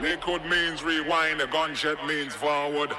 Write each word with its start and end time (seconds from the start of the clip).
Liquid 0.00 0.44
means 0.46 0.82
rewind, 0.82 1.40
a 1.40 1.46
gunshot 1.46 2.06
means 2.06 2.34
forward. 2.34 2.92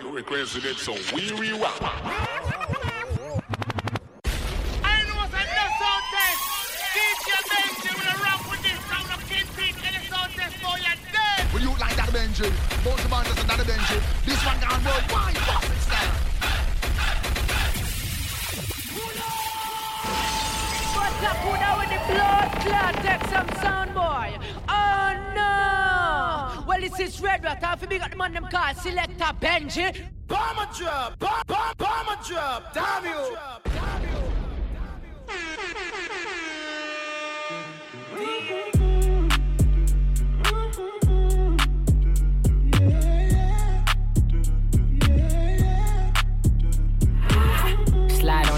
You 0.00 0.10
requested 0.10 0.64
it, 0.64 0.76
so 0.76 0.94
we 1.14 1.32
rewind. 1.32 2.28
Benji. 12.18 12.50
Both 12.82 13.02
the 13.02 13.08
bands 13.08 13.42
another 13.44 13.64
Benji. 13.64 14.00
This 14.24 14.44
one 14.44 14.58
gone 14.60 14.82
worldwide. 14.84 15.36
Fucking 15.38 15.80
style. 15.86 16.14
What's 20.96 21.24
up, 21.24 21.36
who 21.36 21.52
now 21.52 21.78
with 21.78 21.90
the 21.90 22.00
blood 22.12 22.50
clot? 22.62 22.94
Take 23.04 23.24
some 23.30 23.48
sound, 23.62 23.94
boy. 23.94 24.38
Oh 24.68 25.32
no! 25.34 25.77
Well, 26.88 26.98
this 26.98 27.14
is 27.14 27.20
Red 27.20 27.44
Rat. 27.44 27.62
Half 27.62 27.88
big 27.88 28.00
at 28.00 28.10
the 28.10 28.16
man 28.16 28.32
them 28.32 28.46
call 28.50 28.74
Selector 28.74 29.24
Benji. 29.40 29.94
Bomber 30.26 30.68
drop, 30.74 31.18
bomb, 31.18 31.42
bomb, 31.46 31.74
bomber 31.76 32.16
drop. 32.24 32.72
Damn 32.72 33.04
you. 33.04 33.36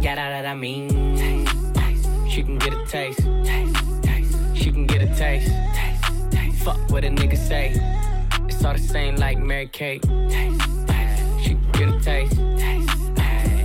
yeah, 0.00 0.14
that, 0.14 0.42
that 0.42 0.46
I 0.46 0.54
mean. 0.54 0.88
She 2.28 2.42
can 2.42 2.58
get 2.58 2.72
a 2.72 2.84
taste. 2.86 3.20
She 4.54 4.72
can 4.72 4.86
get 4.86 5.02
a 5.02 5.14
taste. 5.14 5.52
Fuck 6.62 6.78
what 6.90 7.04
a 7.04 7.08
nigga 7.08 7.36
say. 7.36 7.72
It's 8.48 8.64
all 8.64 8.72
the 8.72 8.78
same 8.78 9.16
like 9.16 9.38
Mary 9.38 9.66
Kate. 9.66 10.02
She 11.42 11.54
can 11.54 11.72
get 11.72 11.88
a 11.88 12.00
taste. 12.00 12.36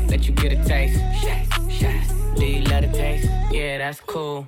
Let 0.09 0.27
you 0.27 0.33
get 0.33 0.53
a 0.53 0.63
taste. 0.63 0.99
Do 2.37 2.45
you 2.45 2.63
let 2.63 2.83
it 2.83 2.93
taste? 2.93 3.29
Yeah, 3.51 3.77
that's 3.77 3.99
cool. 4.01 4.47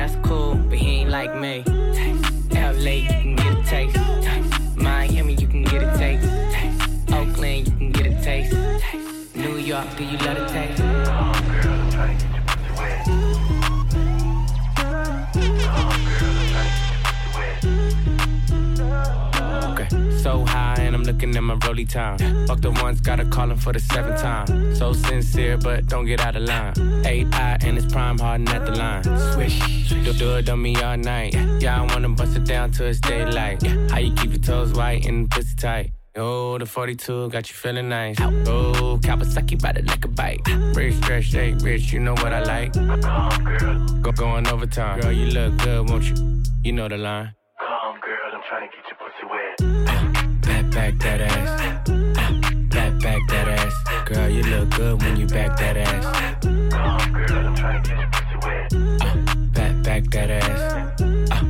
that's 0.00 0.16
cool, 0.26 0.54
but 0.54 0.78
he 0.78 1.00
ain't 1.00 1.10
like 1.10 1.34
me. 1.36 1.62
LA, 2.52 3.02
you 3.04 3.08
can 3.08 3.36
get 3.36 3.58
a 3.58 3.62
taste. 3.64 4.76
Miami, 4.76 5.34
you 5.34 5.46
can 5.46 5.62
get 5.62 5.82
a 5.82 5.98
taste. 5.98 6.26
Oakland, 7.12 7.68
you 7.68 7.76
can 7.76 7.92
get 7.92 8.06
a 8.06 8.22
taste. 8.22 8.56
New 9.36 9.56
York, 9.56 9.86
do 9.98 10.04
you 10.04 10.16
love 10.18 10.38
the 10.38 10.46
taste? 10.46 11.29
So 20.22 20.44
high 20.44 20.76
and 20.78 20.94
I'm 20.94 21.02
looking 21.02 21.34
at 21.34 21.42
my 21.42 21.56
rolly 21.66 21.86
time. 21.86 22.18
Fuck 22.46 22.60
the 22.60 22.70
ones, 22.70 23.00
gotta 23.00 23.24
call 23.24 23.50
him 23.50 23.56
for 23.56 23.72
the 23.72 23.80
seventh 23.80 24.20
time. 24.20 24.74
So 24.74 24.92
sincere, 24.92 25.56
but 25.56 25.86
don't 25.86 26.04
get 26.04 26.20
out 26.20 26.36
of 26.36 26.42
line. 26.42 26.74
AI 27.06 27.58
and 27.62 27.78
it's 27.78 27.90
prime 27.92 28.18
harden 28.18 28.48
at 28.48 28.66
the 28.66 28.72
line. 28.72 29.02
Swish, 29.32 29.88
do, 29.88 30.12
do 30.12 30.36
it 30.36 30.48
on 30.48 30.60
me 30.60 30.76
all 30.76 30.96
night. 30.96 31.34
Yeah, 31.60 31.80
I 31.80 31.92
wanna 31.92 32.10
bust 32.10 32.36
it 32.36 32.44
down 32.44 32.70
till 32.72 32.86
it's 32.86 33.00
daylight. 33.00 33.62
How 33.90 33.98
you 33.98 34.14
keep 34.14 34.30
your 34.30 34.42
toes 34.42 34.72
white 34.72 35.06
and 35.06 35.30
pussy 35.30 35.56
tight? 35.56 35.92
Oh, 36.16 36.58
the 36.58 36.66
42 36.66 37.30
got 37.30 37.48
you 37.48 37.54
feeling 37.54 37.88
nice. 37.88 38.20
Oh, 38.20 38.98
Kawasaki 39.00 39.62
bite 39.62 39.78
it 39.78 39.86
like 39.86 40.04
a 40.04 40.08
bite. 40.08 40.40
Rich, 40.74 40.96
stretch, 40.96 41.24
shake, 41.26 41.62
rich, 41.62 41.92
you 41.92 42.00
know 42.00 42.14
what 42.14 42.32
I 42.32 42.42
like. 42.42 42.72
Come, 42.74 43.44
girl. 43.44 43.86
Go 44.02 44.12
going 44.12 44.46
overtime. 44.48 45.00
Girl, 45.00 45.12
you 45.12 45.26
look 45.26 45.56
good, 45.58 45.88
won't 45.88 46.04
you? 46.04 46.42
You 46.62 46.72
know 46.72 46.88
the 46.88 46.98
line. 46.98 47.32
Come, 47.58 48.00
girl, 48.00 48.34
I'm 48.34 48.42
trying 48.48 48.68
to 48.68 48.76
get 48.76 48.84
your 48.88 48.98
pussy 48.98 49.24
wet 49.30 50.09
back 50.70 50.98
that 50.98 51.20
ass. 51.20 51.88
Back, 52.68 53.00
back 53.00 53.20
that 53.28 53.48
ass. 53.48 54.08
Girl, 54.08 54.28
you 54.28 54.42
look 54.42 54.70
good 54.70 55.02
when 55.02 55.16
you 55.16 55.26
back 55.26 55.56
that 55.58 55.76
ass. 55.76 56.44
Come 56.44 56.72
on, 56.74 57.12
girl, 57.12 57.46
I'm 57.46 57.54
trying 57.54 57.82
to 57.82 57.90
get 57.90 57.98
your 57.98 58.10
pussy 58.10 58.36
wet. 58.46 58.72
Uh, 58.74 59.36
back, 59.52 59.82
back 59.82 60.04
that 60.10 60.30
ass. 60.30 61.00
Uh, 61.00 61.49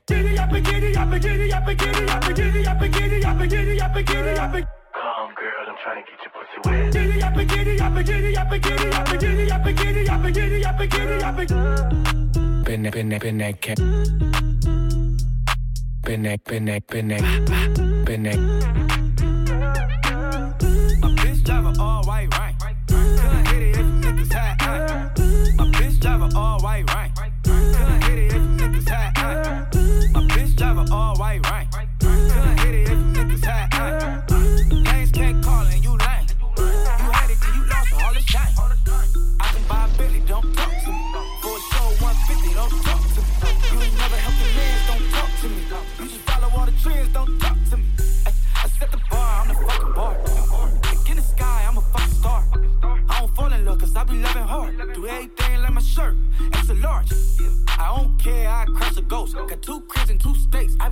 Giddy 0.11 0.37
up, 0.37 0.51
giddy 0.51 0.95
up, 0.97 1.09
giddy 1.21 1.53
up, 1.53 1.65
giddy 1.65 2.09
up, 2.09 2.35
giddy 2.35 2.67
up, 2.67 2.79
giddy 2.81 3.23
up, 3.23 3.39
giddy 3.39 3.81
up, 3.81 3.93
giddy 3.95 4.39
up. 4.39 4.51
Come, 4.51 5.33
girl, 5.39 5.65
I'm 5.69 5.77
trying 5.81 6.03
to 6.03 6.11
get 6.11 6.19
your 6.21 6.31
pussy 6.35 6.57
wet. 6.65 6.91
Giddy 6.91 7.23
up, 7.23 7.35
giddy 7.47 7.79
up, 7.79 7.95
giddy 8.05 8.35
up, 8.35 8.51
giddy 8.51 8.91
up, 8.91 9.07
giddy 9.07 9.49
up, 9.49 9.63
giddy 9.63 10.09
up, 10.09 10.23
giddy 10.33 10.65
up, 10.65 10.79
giddy 10.89 11.23
up. 11.23 11.37
Been 12.65 12.83
that, 12.83 12.93
been 12.93 13.09
that, 13.09 13.21
been 13.21 13.37
that 13.37 13.61
cat. 13.61 13.77
Been 16.03 16.23
that, 16.23 16.43
been 16.43 16.65
that, 16.65 16.87
been 16.87 17.07
that, 17.07 18.03
been 18.05 18.23
that. 18.23 19.00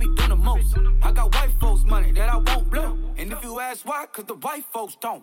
Be 0.00 0.06
doing 0.16 0.30
the 0.30 0.36
most. 0.36 0.76
I 1.02 1.12
got 1.12 1.34
white 1.34 1.52
folks' 1.60 1.84
money 1.84 2.10
that 2.12 2.28
I 2.30 2.36
won't 2.36 2.70
blow. 2.70 2.98
And 3.18 3.32
if 3.32 3.44
you 3.44 3.60
ask 3.60 3.86
why, 3.86 4.06
cause 4.06 4.24
the 4.24 4.34
white 4.34 4.64
folks 4.72 4.96
don't. 5.00 5.22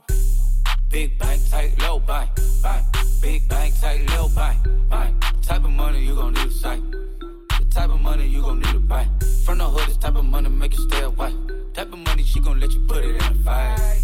Big 0.89 1.17
bank, 1.17 1.41
tight, 1.49 1.73
low 1.81 1.99
bank, 1.99 2.29
bank. 2.61 2.85
Big 3.21 3.49
bank, 3.49 3.73
tight, 3.81 4.07
low 4.11 4.29
bank, 4.29 4.57
bank. 4.89 5.15
Type 5.41 5.63
of 5.65 5.71
money 5.71 6.05
you 6.05 6.15
gon' 6.15 6.33
need 6.33 6.47
a 6.47 6.51
sight. 6.51 6.83
The 6.91 7.65
type 7.71 7.89
of 7.89 7.99
money 7.99 8.27
you 8.27 8.41
gon' 8.41 8.59
need 8.59 8.71
to 8.71 8.79
buy. 8.79 9.07
From 9.45 9.57
the 9.57 9.65
hood, 9.65 9.89
this 9.89 9.97
type 9.97 10.15
of 10.15 10.25
money 10.25 10.49
make 10.49 10.73
you 10.77 10.89
stay 10.89 11.01
away. 11.01 11.33
Type 11.73 11.91
of 11.91 11.99
money 11.99 12.23
she 12.23 12.39
gon' 12.39 12.59
let 12.59 12.71
you 12.71 12.81
put 12.81 13.03
it 13.03 13.15
in 13.15 13.21
a 13.21 13.33
fight. 13.43 13.99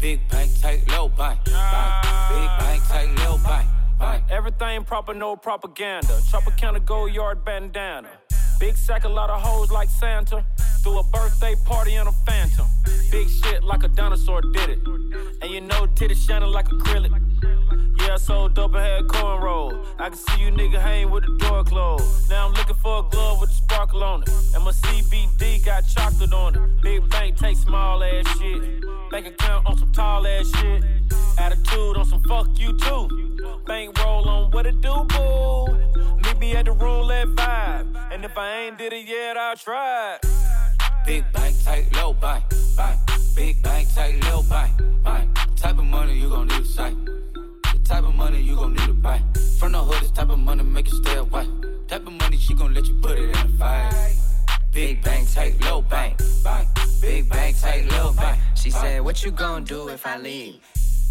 Big 0.00 0.28
bank, 0.28 0.50
tight, 0.60 0.82
low 0.88 1.08
bank, 1.08 1.44
bank. 1.44 1.92
Big 2.30 2.48
bank, 2.58 2.82
tight, 2.88 3.10
low 3.24 3.38
bank, 3.38 3.68
bank. 3.98 4.24
Everything 4.30 4.84
proper, 4.84 5.14
no 5.14 5.36
propaganda. 5.36 6.20
Chopper 6.30 6.50
counter, 6.52 6.80
go 6.80 7.06
yard 7.06 7.44
bandana. 7.44 8.10
Big 8.58 8.76
sack, 8.76 9.04
a 9.04 9.08
lot 9.08 9.30
of 9.30 9.40
hoes 9.40 9.70
like 9.70 9.88
Santa. 9.88 10.44
Threw 10.82 10.98
a 10.98 11.02
birthday 11.04 11.54
party 11.64 11.94
in 11.94 12.06
a 12.06 12.12
phantom. 12.26 12.66
Big 13.10 13.28
shit 13.28 13.62
like 13.62 13.84
a 13.84 13.88
dinosaur 13.88 14.40
did 14.40 14.70
it. 14.70 14.78
And 15.42 15.50
you 15.50 15.60
know, 15.60 15.86
titty 15.94 16.14
shining 16.14 16.50
like 16.50 16.66
acrylic. 16.66 17.12
Yeah, 18.08 18.16
so 18.16 18.48
dope, 18.48 18.74
I 18.74 18.86
had 18.86 19.06
cornrow. 19.06 19.84
I 19.98 20.08
can 20.08 20.16
see 20.16 20.40
you 20.40 20.50
nigga 20.50 20.80
hang 20.80 21.10
with 21.10 21.26
the 21.26 21.36
door 21.44 21.62
closed. 21.62 22.30
Now 22.30 22.46
I'm 22.46 22.54
looking 22.54 22.76
for 22.76 23.00
a 23.00 23.02
glove 23.02 23.38
with 23.38 23.50
a 23.50 23.52
sparkle 23.52 24.02
on 24.02 24.22
it. 24.22 24.30
And 24.54 24.64
my 24.64 24.70
CBD 24.70 25.62
got 25.62 25.86
chocolate 25.86 26.32
on 26.32 26.54
it. 26.54 26.60
Big 26.80 27.06
bank 27.10 27.36
take 27.36 27.58
small 27.58 28.02
ass 28.02 28.26
shit. 28.38 28.82
Bank 29.10 29.26
account 29.26 29.66
on 29.66 29.76
some 29.76 29.92
tall 29.92 30.26
ass 30.26 30.50
shit. 30.56 30.84
Attitude 31.38 31.98
on 31.98 32.06
some 32.06 32.22
fuck 32.22 32.48
you 32.58 32.72
too. 32.78 33.60
Bank 33.66 34.02
roll 34.02 34.26
on 34.26 34.52
what 34.52 34.64
it 34.64 34.80
do, 34.80 35.04
boo. 35.04 35.66
Meet 36.16 36.38
me 36.38 36.56
at 36.56 36.64
the 36.64 36.72
roulette 36.72 37.28
vibe. 37.36 37.94
And 38.10 38.24
if 38.24 38.38
I 38.38 38.60
ain't 38.60 38.78
did 38.78 38.94
it 38.94 39.06
yet, 39.06 39.36
I'll 39.36 39.54
try. 39.54 40.16
Big 41.04 41.30
bank, 41.34 41.62
tight, 41.62 41.94
low 41.94 42.14
bank, 42.14 42.42
bank. 42.74 43.00
Big 43.36 43.62
bank, 43.62 43.86
tight, 43.94 44.24
low 44.24 44.42
bank, 44.44 44.72
bank. 45.04 45.28
Type 45.56 45.76
of 45.76 45.84
money 45.84 46.18
you 46.18 46.30
gon' 46.30 46.46
need 46.46 46.62
a 46.62 46.64
sight. 46.64 46.96
Type 47.88 48.04
of 48.04 48.14
money 48.14 48.42
you 48.42 48.54
gon' 48.54 48.74
need 48.74 48.86
to 48.86 48.92
buy. 48.92 49.22
From 49.58 49.72
the 49.72 49.78
hood, 49.78 50.02
this 50.02 50.10
type 50.10 50.28
of 50.28 50.38
money 50.38 50.62
make 50.62 50.86
you 50.88 51.02
stay 51.02 51.16
away. 51.16 51.48
Type 51.88 52.06
of 52.06 52.12
money 52.12 52.36
she 52.36 52.52
gon' 52.52 52.74
let 52.74 52.86
you 52.86 52.92
put 53.00 53.18
it 53.18 53.30
in 53.30 53.36
a 53.36 53.48
fight. 53.56 54.14
Big 54.72 55.02
bank, 55.02 55.32
tight, 55.32 55.58
low 55.62 55.80
bank, 55.80 56.20
bank. 56.44 56.68
Big 57.00 57.30
bank, 57.30 57.58
tight, 57.58 57.90
low 57.92 58.12
bank. 58.12 58.38
She 58.56 58.70
said, 58.70 59.00
What 59.00 59.24
you 59.24 59.30
gonna 59.30 59.64
do 59.64 59.88
if 59.88 60.06
I 60.06 60.18
leave? 60.18 60.60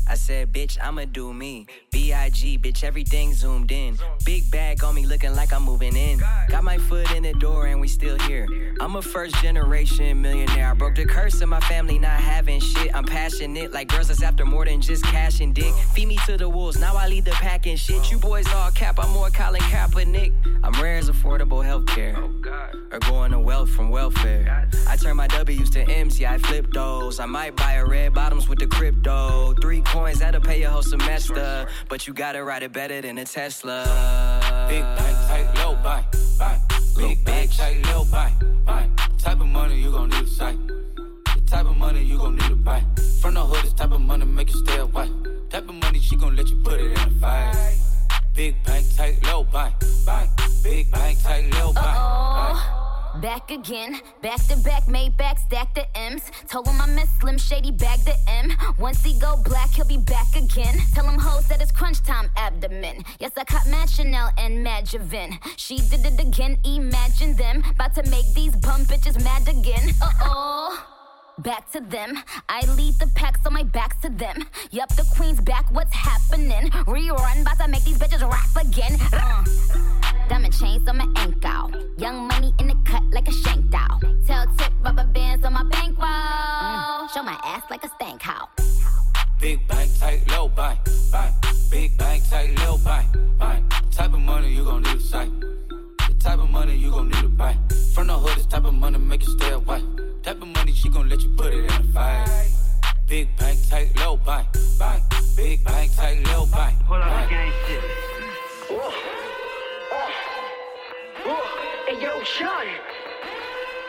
I 0.10 0.16
said, 0.16 0.54
bitch, 0.54 0.78
I'ma 0.82 1.06
do 1.06 1.34
me. 1.34 1.68
B.I.G., 1.92 2.60
bitch, 2.60 2.84
everything 2.84 3.34
zoomed 3.34 3.72
in. 3.72 3.98
Big 4.26 4.50
bag 4.50 4.84
on 4.84 4.96
me 4.96 5.06
looking 5.06 5.36
like 5.36 5.52
I'm 5.52 5.64
moving 5.64 5.96
in. 5.96 6.22
Got 6.48 6.64
my 6.64 6.78
foot 6.78 7.12
in 7.12 7.24
the 7.24 7.34
door 7.34 7.68
and 7.68 7.82
we 7.82 7.88
still 7.88 8.18
here. 8.20 8.48
I'm 8.80 8.96
a 8.96 9.02
first 9.02 9.36
generation 9.42 10.22
millionaire. 10.22 10.72
I 10.72 10.74
broke 10.74 10.96
the 10.96 11.06
curse 11.06 11.42
of 11.42 11.50
my 11.50 11.60
family 11.62 12.00
not 12.00 12.20
having 12.20 12.60
shit. 12.60 12.96
I'm 12.96 13.04
passionate 13.04 13.74
like 13.74 13.90
girls 13.90 14.08
that's 14.08 14.24
after 14.24 14.46
more 14.46 14.66
than 14.66 14.82
just 14.82 15.04
cash 15.04 15.42
and 15.42 15.54
dick. 15.54 15.74
Feed 15.94 16.08
me 16.08 16.18
to 16.26 16.38
the 16.38 16.48
wolves, 16.48 16.80
now 16.80 16.96
I 16.96 17.08
lead 17.08 17.26
the 17.26 17.32
pack 17.32 17.66
and 17.66 17.80
shit. 17.80 18.12
You 18.12 18.18
boys 18.18 18.48
all 18.54 18.72
cap, 18.72 19.00
I'm 19.00 19.12
more 19.12 19.30
Colin 19.30 19.62
Kaepernick. 19.62 20.34
I'm 20.64 20.82
rare 20.82 20.98
as 20.98 21.10
affordable 21.10 21.64
healthcare. 21.64 22.18
Or 22.92 23.00
going 23.00 23.32
to 23.32 23.40
wealth 23.40 23.70
from 23.70 23.90
welfare. 23.90 24.70
I 24.88 24.96
turn 24.96 25.18
my 25.18 25.28
W's 25.28 25.70
to 25.72 25.82
M's, 25.82 26.20
yeah, 26.20 26.34
I 26.34 26.38
flip 26.38 26.72
those. 26.72 27.20
I 27.20 27.26
might 27.26 27.56
buy 27.56 27.74
a 27.74 27.86
red 27.86 28.14
bottoms 28.14 28.48
with 28.48 28.60
the 28.60 28.68
crypto. 28.68 29.54
Three 29.62 29.82
coins, 29.98 30.20
that'll 30.20 30.42
pay 30.42 30.60
your 30.62 30.70
whole 30.70 30.82
semester. 30.82 31.68
But 31.90 32.08
you 32.08 32.14
gotta 32.14 32.44
ride 32.44 32.64
it 32.64 32.72
better 32.72 33.02
than 33.02 33.18
a 33.18 33.26
Tesla. 33.26 33.78
Big 34.70 34.84
bank, 34.98 35.16
tight, 35.28 35.48
low 35.62 35.76
bank, 35.84 36.06
bank. 36.40 36.62
Big 36.96 37.24
bank, 37.26 37.52
tight, 37.56 37.86
low 37.88 38.06
bank, 38.06 38.34
bank. 38.66 38.88
Type 39.18 39.40
of 39.40 39.48
money 39.48 39.80
you 39.80 39.92
gon' 39.92 40.10
need 40.10 40.24
a 40.24 40.28
sight. 40.28 40.60
The 41.36 41.42
type 41.46 41.66
of 41.66 41.78
money 41.78 42.04
you 42.04 42.18
gon' 42.18 42.36
need 42.36 42.50
to 42.50 42.56
buy. 42.56 42.84
From 43.22 43.34
the 43.34 43.44
hood, 43.46 43.64
this 43.64 43.74
type 43.74 43.92
of 43.92 44.02
money 44.02 44.26
make 44.26 44.50
you 44.50 44.60
stay 44.66 44.78
away. 44.78 45.10
Type 45.50 45.68
of 45.70 45.76
money 45.76 46.00
she 46.00 46.16
gon' 46.16 46.36
let 46.36 46.48
you 46.50 46.58
put 46.64 46.80
it 46.80 46.92
in 46.92 46.98
a 46.98 47.12
fight. 47.20 47.78
Big 48.36 48.54
bank, 48.64 48.86
tight, 48.96 49.18
low 49.24 49.44
bank, 49.44 49.74
bank. 50.06 50.30
Big 50.64 50.92
bank, 50.92 51.22
tight, 51.24 51.46
low 51.56 51.74
bank, 51.74 51.98
bank. 52.38 52.77
Back 53.16 53.50
again, 53.50 54.00
back 54.22 54.46
to 54.48 54.58
back, 54.58 54.88
made 54.88 55.18
back, 55.18 55.40
stack 55.40 55.74
the 55.74 55.86
M's. 55.98 56.32
Told 56.48 56.68
him 56.68 56.80
I 56.80 56.86
miss 56.88 57.10
Slim 57.20 57.38
Shady, 57.38 57.72
bag 57.72 58.00
the 58.02 58.16
M. 58.28 58.52
Once 58.78 59.04
he 59.04 59.18
go 59.20 59.42
black, 59.44 59.72
he'll 59.72 59.88
be 59.88 59.98
back 59.98 60.36
again. 60.36 60.78
Tell 60.94 61.08
him 61.08 61.20
hoes 61.20 61.48
that 61.48 61.62
it's 61.62 61.72
crunch 61.72 62.04
time 62.04 62.30
abdomen. 62.38 63.04
Yes, 63.20 63.32
I 63.36 63.44
caught 63.44 63.68
Mad 63.68 63.90
Chanel 63.90 64.30
and 64.38 64.64
Mad 64.64 64.86
Javin. 64.86 65.40
She 65.58 65.78
did 65.78 66.06
it 66.06 66.20
again, 66.20 66.58
imagine 66.64 67.36
them. 67.36 67.64
About 67.72 67.96
to 67.96 68.04
make 68.12 68.32
these 68.36 68.56
bum 68.56 68.86
bitches 68.86 69.22
mad 69.24 69.48
again. 69.48 69.96
Uh 70.02 70.12
oh. 70.22 70.86
Back 71.40 71.72
to 71.72 71.80
them. 71.80 72.24
I 72.50 72.62
lead 72.76 72.96
the 73.00 73.08
packs 73.16 73.46
on 73.46 73.54
my 73.54 73.64
back's 73.64 73.98
to 74.02 74.10
them. 74.10 74.46
Yup, 74.72 74.90
the 74.96 75.06
queen's 75.16 75.42
back, 75.42 75.72
what's 75.72 75.94
happening? 75.94 76.70
Rerun, 76.86 77.42
about 77.42 77.58
to 77.60 77.68
make 77.68 77.84
these 77.84 77.98
bitches 77.98 78.22
rap 78.22 78.66
again. 78.66 78.98
Uh. 79.12 80.07
Diamond 80.30 80.54
chains 80.60 80.88
on 80.90 80.98
my 80.98 81.08
ankle. 81.16 81.72
Young 81.98 82.28
money 82.28 82.54
in 82.60 82.68
the 82.68 82.76
cut 82.86 83.04
like 83.12 83.28
a 83.28 83.32
shank 83.32 83.70
doll. 83.70 84.00
Tell 84.26 84.46
tip 84.58 84.74
rubber 84.84 85.06
bands 85.06 85.46
on 85.46 85.54
my 85.54 85.64
bankroll. 85.64 87.08
Show 87.14 87.24
my 87.24 87.40
ass 87.44 87.64
like 87.70 87.84
a 87.84 87.90
stank 87.96 88.22
house. 88.22 88.50
Big 89.40 89.66
bank, 89.68 89.90
tight, 90.00 90.30
low 90.32 90.50
bank, 90.50 90.80
bank. 91.12 91.34
Big 91.72 91.98
bank, 91.98 92.24
tight, 92.30 92.58
low 92.60 92.78
bank, 92.80 93.08
bank. 93.40 93.64
Type 93.92 94.14
of 94.14 94.20
money 94.20 94.54
you 94.54 94.66
gon' 94.66 94.82
need 94.84 94.98
a 94.98 95.00
sight. 95.00 95.32
The 95.40 96.16
type 96.20 96.40
of 96.40 96.50
money 96.50 96.76
you 96.76 96.92
gon' 96.92 97.08
need 97.10 97.22
to 97.22 97.30
buy. 97.30 97.56
From 97.94 98.08
the 98.08 98.14
hood, 98.14 98.38
this 98.38 98.46
type 98.48 98.66
of 98.66 98.74
money 98.74 98.98
make 98.98 99.24
you 99.24 99.32
stay 99.40 99.52
away. 99.52 99.82
Type 100.24 100.42
of 100.42 100.48
money 100.48 100.74
she 100.74 100.90
gon' 100.90 101.08
let 101.08 101.22
you 101.22 101.30
put 101.38 101.54
it 101.54 101.64
in 101.64 101.72
a 101.72 101.84
fight. 101.94 102.50
Big 103.08 103.30
bank, 103.38 103.60
tight, 103.70 103.96
low 103.98 104.18
bank, 104.18 104.48
bank. 104.78 105.04
Big 105.38 105.64
bank, 105.64 105.96
tight, 105.96 106.26
low 106.28 106.46
bank. 106.48 106.78
Pull 106.86 106.98
out 106.98 107.24
the 107.24 107.30
gang 107.30 107.52
shit. 107.66 109.17
Hey 111.28 112.02
yo, 112.02 112.24
Sean. 112.24 112.68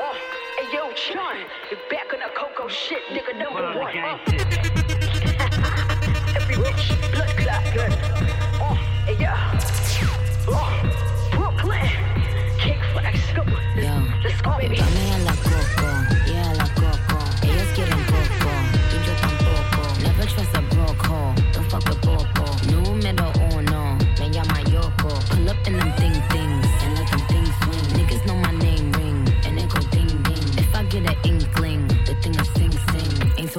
Oh, 0.01 0.17
hey 0.59 0.67
yo, 0.75 0.93
Sean. 0.97 1.37
You're 1.71 1.79
back 1.89 2.13
on 2.13 2.19
the 2.19 2.27
Coco 2.35 2.67
shit, 2.67 2.99
nigga 3.13 3.39
number 3.39 3.79
one. 3.79 3.97
Uh, 3.97 4.19
every 6.35 6.57
rich 6.57 6.98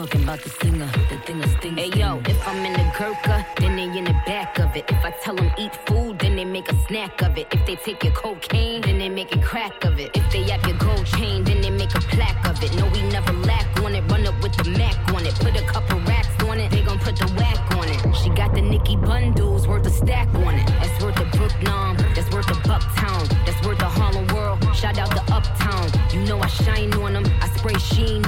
talking 0.10 0.24
about 0.24 0.42
the 0.42 0.50
singer, 0.50 0.90
the 1.10 1.18
thing 1.26 1.40
is 1.40 1.52
sting. 1.58 1.78
Hey 1.78 1.92
yo, 1.96 2.20
if 2.26 2.48
I'm 2.48 2.66
in 2.66 2.74
the 2.74 2.92
Gurkha, 2.98 3.46
then 3.58 3.76
they 3.76 3.98
in 3.98 4.06
the 4.06 4.16
back 4.26 4.58
of 4.58 4.76
it. 4.76 4.86
If 4.90 5.06
I 5.06 5.12
tell 5.12 5.36
them 5.36 5.52
eat 5.58 5.76
food, 5.86 6.18
then 6.20 6.36
they 6.36 6.46
make 6.46 6.72
a 6.72 6.76
snack 6.88 7.22
of 7.22 7.38
it. 7.38 7.48
If 7.52 7.66
they 7.68 7.76
take 7.76 8.04
your 8.04 8.14
cocaine, 8.14 8.82
then 8.82 8.98
they 8.98 9.10
make 9.10 9.36
a 9.36 9.42
crack 9.42 9.86
of 9.86 10.00
it. 10.00 10.10
If 10.16 10.32
they 10.32 10.44
have 10.50 10.66
your 10.66 10.78
gold 10.78 11.06
chain, 11.06 11.44
then 11.44 11.62
they 11.62 11.70
make 11.70 11.94
a 11.94 12.00
plaque 12.00 12.44
of 12.50 12.64
it. 12.64 12.76
No, 12.76 12.88
we 12.88 13.02
never 13.12 13.34
lack 13.34 13.68
on 13.84 13.94
it. 13.94 14.04
Run 14.10 14.26
up 14.26 14.42
with 14.42 14.56
the 14.58 14.70
Mac 14.72 14.98
on 15.14 15.26
it. 15.26 15.36
Put 15.36 15.56
a 15.56 15.66
couple 15.66 16.00
racks 16.00 16.44
on 16.44 16.60
it. 16.60 16.72
They 16.72 16.82
gon' 16.82 17.00
put 17.00 17.16
the 17.16 17.28
whack 17.38 17.60
on 17.76 17.88
it. 17.88 18.16
She 18.16 18.30
got 18.30 18.56
the 18.56 18.62
Nikki 18.62 18.96
bundles 18.96 19.68
worth 19.68 19.86
a 19.86 19.92
stack 19.92 20.34
on 20.34 20.56
it. 20.56 20.68
That's 20.82 21.04
worth 21.04 21.20
a 21.20 21.26
Brooklyn. 21.38 21.98
That's 22.16 22.32
worth 22.32 22.50
a 22.50 22.60
Bucktown. 22.68 23.30
That's 23.46 23.62
worth 23.66 23.82
a 23.82 23.90
Harlem 23.90 24.26
World. 24.34 24.58
Shout 24.76 24.98
out 24.98 25.12
to 25.12 25.22
Uptown. 25.34 25.88
You 26.12 26.22
know 26.22 26.40
I 26.40 26.48
shine 26.48 26.94
on 26.96 27.14
them. 27.14 27.26
I 27.42 27.50
spray 27.50 27.76
sheen 27.76 28.26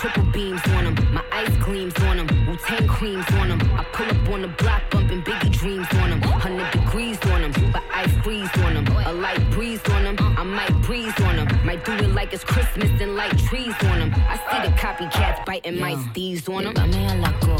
triple 0.00 0.24
beams 0.32 0.60
on 0.68 0.84
them. 0.84 0.94
My 1.12 1.22
ice 1.30 1.54
creams 1.58 1.94
on 2.04 2.16
them. 2.16 2.46
Wu 2.46 2.56
Tang 2.56 2.88
creams 2.88 3.26
on 3.34 3.48
them. 3.50 3.60
I 3.78 3.84
pull 3.92 4.06
up 4.06 4.28
on 4.30 4.42
the 4.42 4.48
block 4.48 4.82
bumping 4.90 5.22
Biggie 5.22 5.52
dreams 5.52 5.86
on 6.00 6.10
them. 6.10 6.20
100 6.22 6.70
degrees 6.72 7.18
on 7.26 7.42
them. 7.42 7.52
But 7.70 7.82
I 7.92 8.08
freeze 8.22 8.48
on 8.64 8.74
them. 8.74 8.86
A 9.04 9.12
light 9.12 9.50
breeze 9.50 9.82
on 9.90 10.04
them. 10.04 10.16
I 10.38 10.42
might 10.42 10.72
breeze 10.80 11.12
on 11.20 11.36
them. 11.36 11.48
Might 11.66 11.84
do 11.84 11.92
it 11.92 12.14
like 12.14 12.32
it's 12.32 12.44
Christmas 12.44 12.90
and 13.00 13.14
light 13.14 13.36
trees 13.38 13.74
on 13.90 13.98
them. 13.98 14.14
I 14.16 14.36
see 14.48 14.68
the 14.68 14.74
copycats 14.76 15.44
biting 15.44 15.78
my 15.78 15.94
steez 16.06 16.48
on 16.48 16.64
them. 16.64 16.74
Dame 16.74 17.10
a 17.10 17.16
la 17.16 17.32
coco, 17.40 17.59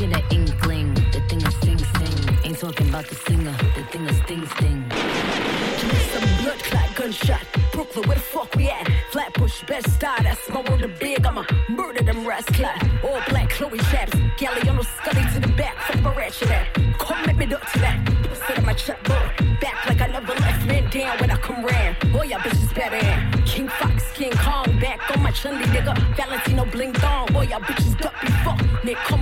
get 0.00 0.16
an 0.16 0.24
inkling, 0.30 0.94
the 1.12 1.20
thing 1.28 1.42
is 1.42 1.54
sing 1.56 1.78
sing. 1.78 2.38
Ain't 2.44 2.58
talking 2.58 2.88
about 2.88 3.06
the 3.06 3.14
singer, 3.14 3.54
the 3.76 3.84
thing 3.84 4.06
is 4.06 4.16
sting 4.22 4.46
sting. 4.56 4.84
Give 4.88 5.92
me 5.92 5.98
some 6.12 6.42
blood 6.42 6.58
clot 6.58 6.94
gunshot. 6.94 7.44
Brooklyn, 7.72 8.08
where 8.08 8.16
the 8.16 8.22
fuck 8.22 8.54
we 8.56 8.68
at? 8.70 8.88
Flatbush, 9.12 9.62
best 9.64 9.90
star, 9.90 10.16
that's 10.22 10.48
my 10.48 10.62
word 10.62 10.82
of 10.82 10.98
big. 10.98 11.24
I'ma 11.26 11.44
murder 11.68 12.02
them 12.02 12.26
rats 12.26 12.46
clot. 12.46 12.82
All 13.04 13.20
black 13.28 13.50
Chloe 13.50 13.78
chaps. 13.90 14.12
Galliano 14.38 14.84
Scully 14.84 15.24
to 15.34 15.40
the 15.40 15.52
back. 15.54 15.76
Fuck 15.86 16.02
my 16.02 16.14
ratchet 16.16 16.50
at. 16.50 16.74
Come 16.98 17.36
me 17.36 17.46
duck 17.46 17.70
to 17.72 17.78
that. 17.80 17.98
Sit 18.46 18.58
in 18.58 18.64
my 18.64 18.72
chat 18.72 19.02
book. 19.04 19.60
Back 19.60 19.86
like 19.86 20.00
I 20.00 20.06
never 20.06 20.34
left 20.34 20.66
man 20.66 20.88
down 20.90 21.18
when 21.18 21.30
I 21.30 21.36
come 21.36 21.64
round. 21.64 21.96
Boy, 22.12 22.24
y'all 22.24 22.38
bitches 22.40 22.74
better 22.74 23.00
King 23.44 23.68
Fox, 23.68 24.12
King 24.12 24.32
Kong. 24.32 24.64
Back 24.80 24.98
on 25.10 25.22
my 25.22 25.30
chundy 25.30 25.64
nigga. 25.64 25.94
Valentino 26.16 26.64
bling 26.64 26.92
dong. 26.92 27.26
Boy, 27.32 27.42
y'all 27.50 27.60
bitches 27.60 27.98
duck 27.98 28.14
be 28.22 28.28
fuck. 28.44 28.60
Nick, 28.84 28.96
come 28.98 29.19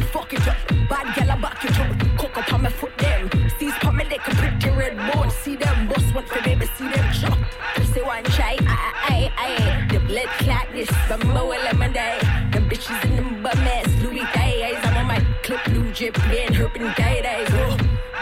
and 16.78 16.88
herping 16.88 16.96
day 16.96 17.22
days. 17.22 17.48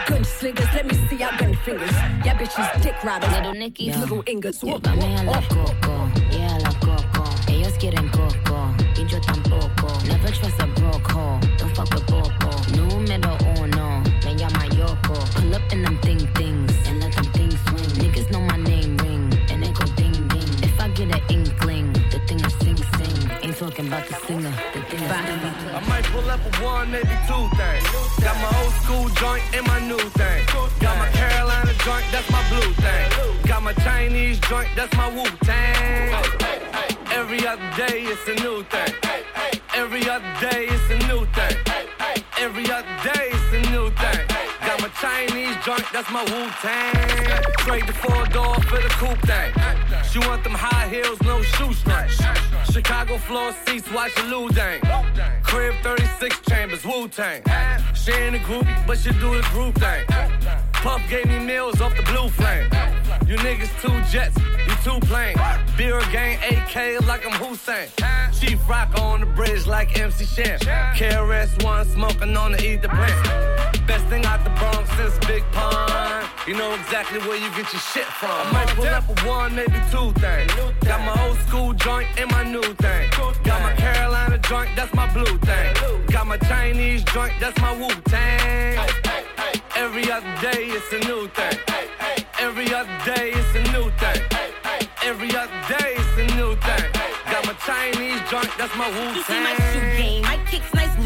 Gun 0.07 0.23
slingers, 0.23 0.67
let 0.73 0.85
me 0.85 0.93
see 1.07 1.17
your 1.17 1.31
gun 1.37 1.53
fingers. 1.65 1.91
Yeah, 2.25 2.37
bitches 2.37 2.81
dick 2.81 3.03
riders. 3.03 3.31
Little 3.31 3.53
Nicky. 3.53 3.91
Little 3.91 4.23
Ingers. 4.23 4.63
Oh, 4.63 4.79
Dame 4.79 5.17
a 5.17 5.23
la 5.23 5.41
coco, 5.41 6.09
yeah, 6.31 6.57
a 6.57 6.59
la 6.59 6.71
coco. 6.79 7.23
Ellos 7.51 7.73
quieren 7.77 8.09
coco, 8.09 8.73
y 8.95 9.05
yo 9.07 9.19
tampoco. 9.19 10.07
Never 10.07 10.31
trust 10.31 10.59
a 10.61 10.67
broke 10.67 11.11
hoe, 11.11 11.39
don't 11.57 11.75
fuck 11.75 11.93
with 11.93 12.05
popo. 12.07 12.49
Número 12.75 13.37
uno, 13.59 14.01
me 14.25 14.35
llama 14.35 14.65
Yoko. 14.75 15.13
Pull 15.35 15.55
up 15.55 15.73
in 15.73 15.83
them 15.83 15.97
thing 15.99 16.19
things, 16.35 16.71
and 16.87 17.01
let 17.01 17.13
them 17.13 17.25
things 17.33 17.59
swing. 17.67 17.91
Niggas 18.01 18.29
know 18.31 18.41
my 18.41 18.57
name 18.57 18.97
ring, 18.97 19.29
and 19.49 19.63
it 19.63 19.73
go 19.73 19.85
ding 19.95 20.27
ding. 20.27 20.49
If 20.63 20.79
I 20.79 20.87
get 20.89 21.13
an 21.13 21.21
inkling, 21.29 21.91
the 22.11 22.19
thing 22.27 22.39
is 22.39 22.53
sing 22.59 22.77
sing. 22.77 23.31
Ain't 23.43 23.57
talking 23.57 23.87
about 23.87 24.07
the 24.07 24.15
singer, 24.25 24.53
I 25.77 25.79
might 25.87 26.05
pull 26.05 26.27
up 26.27 26.39
a 26.41 26.63
one, 26.65 26.89
maybe 26.89 27.13
two 27.29 27.45
things. 27.53 27.85
Got 28.25 28.35
my 28.41 28.49
old 28.63 28.73
school 28.81 29.09
joint 29.21 29.43
and 29.53 29.67
my 29.67 29.79
new 29.85 29.99
thing. 30.17 30.43
Got 30.81 30.97
my 30.97 31.07
Carolina 31.09 31.71
joint, 31.85 32.03
that's 32.11 32.27
my 32.31 32.41
blue 32.49 32.73
thing. 32.81 33.45
Got 33.45 33.61
my 33.61 33.73
Chinese 33.85 34.39
joint, 34.49 34.69
that's 34.75 34.91
my 34.97 35.07
Wu 35.07 35.23
Tang. 35.45 36.15
Every 37.11 37.45
other 37.45 37.69
day 37.77 38.09
it's 38.09 38.27
a 38.27 38.33
new 38.41 38.63
thing. 38.63 38.91
Every 39.75 40.09
other 40.09 40.33
day 40.41 40.65
it's 40.65 40.89
a 40.89 40.97
new 41.09 41.27
thing. 41.37 41.57
Every 42.39 42.65
other 42.71 42.95
day 43.03 43.29
it's 43.37 43.53
a 43.53 43.69
new 43.69 43.91
thing. 44.01 44.25
Got 44.65 44.81
my 44.81 44.89
Chinese 44.97 45.57
joint, 45.63 45.85
that's 45.93 46.09
my 46.09 46.23
Wu 46.23 46.49
Tang. 46.65 47.43
Trade 47.59 47.85
the 47.85 47.93
four 47.93 48.25
door 48.33 48.55
for 48.65 48.81
the 48.81 48.89
coupe 48.97 49.21
thing. 49.29 49.53
She 50.09 50.17
want 50.27 50.43
them 50.43 50.55
high 50.55 50.87
heels, 50.87 51.21
no 51.21 51.43
shoestrings. 51.43 52.17
Chicago 52.77 53.17
floor 53.17 53.51
seats, 53.65 53.91
watch 53.91 54.13
the 54.13 54.21
Lou 54.25 54.49
Dang. 54.49 54.79
Crib 55.41 55.73
36 55.81 56.39
chambers, 56.41 56.85
Wu 56.85 57.07
Tang. 57.07 57.41
She 57.95 58.11
ain't 58.11 58.35
a 58.35 58.39
groupie, 58.39 58.85
but 58.85 58.99
she 58.99 59.09
do 59.13 59.33
the 59.33 59.41
group 59.51 59.73
thing. 59.79 60.05
Puff 60.73 61.01
gave 61.09 61.25
me 61.25 61.39
meals 61.39 61.81
off 61.81 61.97
the 61.97 62.03
blue 62.03 62.29
flame. 62.29 62.69
You 63.25 63.35
niggas 63.37 63.73
two 63.81 63.99
jets, 64.11 64.37
you 64.37 64.75
two 64.83 64.99
planes. 65.07 65.39
Beer 65.75 65.99
gang 66.11 66.37
AK 66.37 67.03
like 67.07 67.25
I'm 67.25 67.33
Hussein. 67.41 67.87
Chief 68.31 68.59
Rock 68.69 68.93
on 69.01 69.21
the 69.21 69.25
bridge 69.25 69.65
like 69.65 69.99
MC 69.99 70.25
Shan. 70.25 70.59
KRS 70.59 71.63
One 71.63 71.83
smoking 71.83 72.37
on 72.37 72.51
the 72.51 72.63
ether 72.63 72.89
plant. 72.89 73.66
Best 73.87 74.05
thing 74.07 74.25
out 74.25 74.43
the 74.43 74.49
Bronx 74.59 74.89
since 74.97 75.17
Big 75.25 75.43
Pun. 75.53 76.25
You 76.45 76.55
know 76.55 76.73
exactly 76.75 77.19
where 77.19 77.37
you 77.37 77.49
get 77.51 77.71
your 77.71 77.81
shit 77.81 78.03
from. 78.03 78.29
I 78.31 78.51
might 78.51 78.67
pull 78.75 78.85
up 78.85 79.07
a 79.07 79.27
one, 79.27 79.55
maybe 79.55 79.79
two 79.89 80.11
things. 80.19 80.51
Got 80.83 80.99
my 81.05 81.15
old 81.25 81.39
school 81.47 81.73
joint 81.73 82.07
and 82.17 82.29
my 82.31 82.43
new 82.43 82.63
thing. 82.75 83.09
Got 83.43 83.61
my 83.61 83.73
Carolina 83.75 84.37
joint, 84.39 84.69
that's 84.75 84.93
my 84.93 85.11
blue 85.13 85.37
thing. 85.39 85.73
Got 86.07 86.27
my 86.27 86.37
Chinese 86.37 87.03
joint, 87.05 87.31
that's 87.39 87.59
my 87.61 87.71
Wu 87.77 87.87
Tang. 88.05 88.77
Every 89.75 90.11
other 90.11 90.35
day 90.41 90.67
it's 90.67 90.91
a 90.91 90.99
new 91.07 91.29
thing. 91.29 91.57
Every 92.39 92.73
other 92.73 92.97
day 93.05 93.31
it's 93.31 93.55
a 93.55 93.71
new 93.71 93.89
thing. 94.01 94.21
Every 95.03 95.33
other 95.33 95.61
day 95.69 95.95
it's 95.95 96.17
a 96.17 96.35
new 96.35 96.55
thing. 96.55 96.91
Got 97.31 97.45
my 97.45 97.53
Chinese 97.65 98.21
joint, 98.29 98.51
that's 98.57 98.75
my 98.75 98.89
Wu 98.89 98.95
Tang. 98.95 99.15
You 99.15 99.23
see 99.23 99.39
my 99.39 99.55
shoe 99.71 99.97
game, 99.97 100.21
my 100.23 100.37
kicks 100.45 100.73
nice 100.73 100.96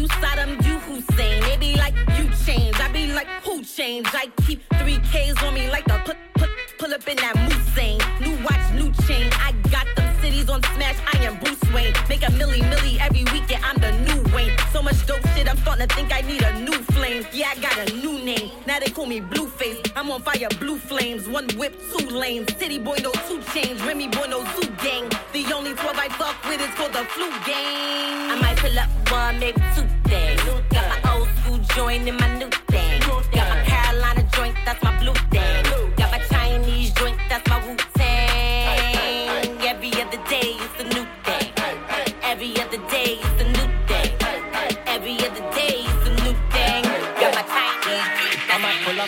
you 0.00 0.08
him, 0.08 0.50
you 0.64 0.78
Hussein. 0.80 1.42
They 1.42 1.56
be 1.58 1.74
like, 1.76 1.94
you 2.16 2.28
change. 2.44 2.76
I 2.76 2.90
be 2.92 3.12
like, 3.12 3.26
who 3.44 3.62
changed? 3.62 4.10
I 4.12 4.26
keep 4.46 4.62
three 4.78 4.98
Ks 4.98 5.42
on 5.42 5.54
me 5.54 5.68
like 5.70 5.84
the 5.84 6.00
put, 6.04 6.16
put, 6.34 6.48
pull 6.78 6.94
up 6.94 7.06
in 7.06 7.16
that 7.16 7.36
Moussain. 7.36 7.98
New 8.20 8.36
watch, 8.44 8.72
new 8.72 8.90
chain. 9.06 9.28
I 9.32 9.52
got 9.70 9.86
them 9.96 10.09
on 10.48 10.62
smash, 10.74 10.96
I 11.12 11.24
am 11.24 11.38
Bruce 11.38 11.60
Wayne. 11.74 11.92
Make 12.08 12.22
a 12.22 12.30
milli, 12.32 12.60
milli 12.60 12.98
every 13.00 13.24
weekend, 13.32 13.64
I'm 13.64 13.76
the 13.78 13.92
new 14.06 14.22
Wayne. 14.34 14.56
So 14.72 14.82
much 14.82 15.04
dope 15.06 15.26
shit, 15.34 15.48
I'm 15.48 15.56
starting 15.58 15.86
to 15.86 15.94
think 15.94 16.12
I 16.14 16.20
need 16.22 16.42
a 16.42 16.58
new 16.60 16.78
flame. 16.94 17.26
Yeah, 17.32 17.52
I 17.54 17.60
got 17.60 17.76
a 17.76 17.94
new 17.96 18.22
name. 18.24 18.50
Now 18.66 18.78
they 18.78 18.90
call 18.90 19.06
me 19.06 19.20
Blueface. 19.20 19.92
I'm 19.96 20.10
on 20.10 20.22
fire, 20.22 20.48
blue 20.58 20.78
flames. 20.78 21.28
One 21.28 21.48
whip, 21.58 21.74
two 21.92 22.06
lanes. 22.08 22.54
City 22.56 22.78
boy, 22.78 22.98
no 23.02 23.10
two 23.28 23.42
chains. 23.52 23.82
Remy 23.82 24.08
boy, 24.08 24.26
no 24.28 24.44
zoo 24.54 24.70
gang. 24.82 25.08
The 25.32 25.52
only 25.54 25.74
12 25.74 25.98
I 25.98 26.08
fuck 26.10 26.36
with 26.44 26.60
is 26.60 26.74
called 26.74 26.92
the 26.92 27.04
flu 27.14 27.28
gang. 27.44 28.30
I 28.30 28.38
might 28.40 28.56
pull 28.56 28.78
up 28.78 28.88
one, 29.10 29.38
maybe 29.38 29.60
two 29.74 29.86
things. 30.08 30.40
Got 30.70 31.02
my 31.02 31.14
old 31.14 31.28
school 31.42 31.58
joint 31.74 32.08
in 32.08 32.16
my 32.16 32.38
new 32.38 32.48
thing. 32.68 33.00
Got 33.00 33.48
my 33.50 33.64
Carolina 33.64 34.22
joint, 34.32 34.56
that's 34.64 34.82
my 34.82 34.98
blue 35.00 35.14
thing. 35.30 35.64
Got 35.96 36.10
my 36.10 36.18
Chinese 36.30 36.92
joint, 36.92 37.18
that's 37.28 37.46
my 37.48 37.66
Wu 37.66 37.76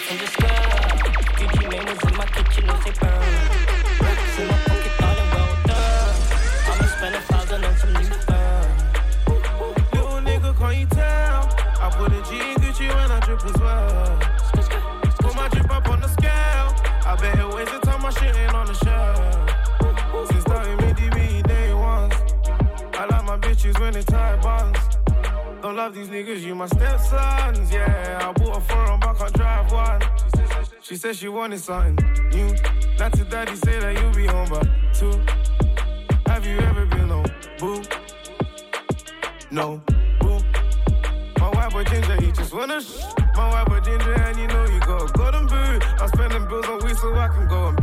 that's 0.08 0.40
my 0.40 0.71
love 25.82 25.94
these 25.96 26.08
niggas, 26.10 26.42
you 26.42 26.54
my 26.54 26.66
stepsons, 26.66 27.72
yeah. 27.72 28.20
I 28.22 28.32
bought 28.32 28.56
a 28.56 28.60
foreign, 28.60 29.00
but 29.00 29.18
can't 29.18 29.32
drive 29.32 29.72
one. 29.72 30.00
She 30.80 30.94
said 30.94 31.16
she 31.16 31.26
wanted 31.26 31.58
something 31.58 31.96
new. 32.30 32.54
Not 33.00 33.12
to 33.14 33.24
daddy 33.24 33.56
say 33.56 33.80
that 33.80 33.92
you'll 33.98 34.14
be 34.14 34.26
home 34.26 34.48
by 34.48 34.62
two. 34.94 35.10
Have 36.30 36.46
you 36.46 36.58
ever 36.70 36.86
been 36.86 37.10
on 37.10 37.26
boo? 37.58 37.82
No, 39.50 39.82
boo. 40.20 40.38
My 41.40 41.50
wife 41.50 41.72
boy 41.72 41.84
ginger, 41.84 42.16
he 42.20 42.30
just 42.30 42.54
wanna 42.54 42.80
sh. 42.80 43.02
My 43.34 43.48
wife 43.50 43.66
boy 43.66 43.80
ginger, 43.80 44.14
and 44.14 44.38
you 44.38 44.46
know 44.46 44.64
you 44.66 44.78
got 44.80 45.10
a 45.10 45.12
golden 45.14 45.46
boot. 45.48 45.82
I'm 46.00 46.08
spending 46.14 46.46
bills 46.46 46.68
on 46.68 46.78
weed 46.84 46.96
so 46.96 47.12
I 47.12 47.26
can 47.26 47.48
go. 47.48 47.66
And 47.66 47.81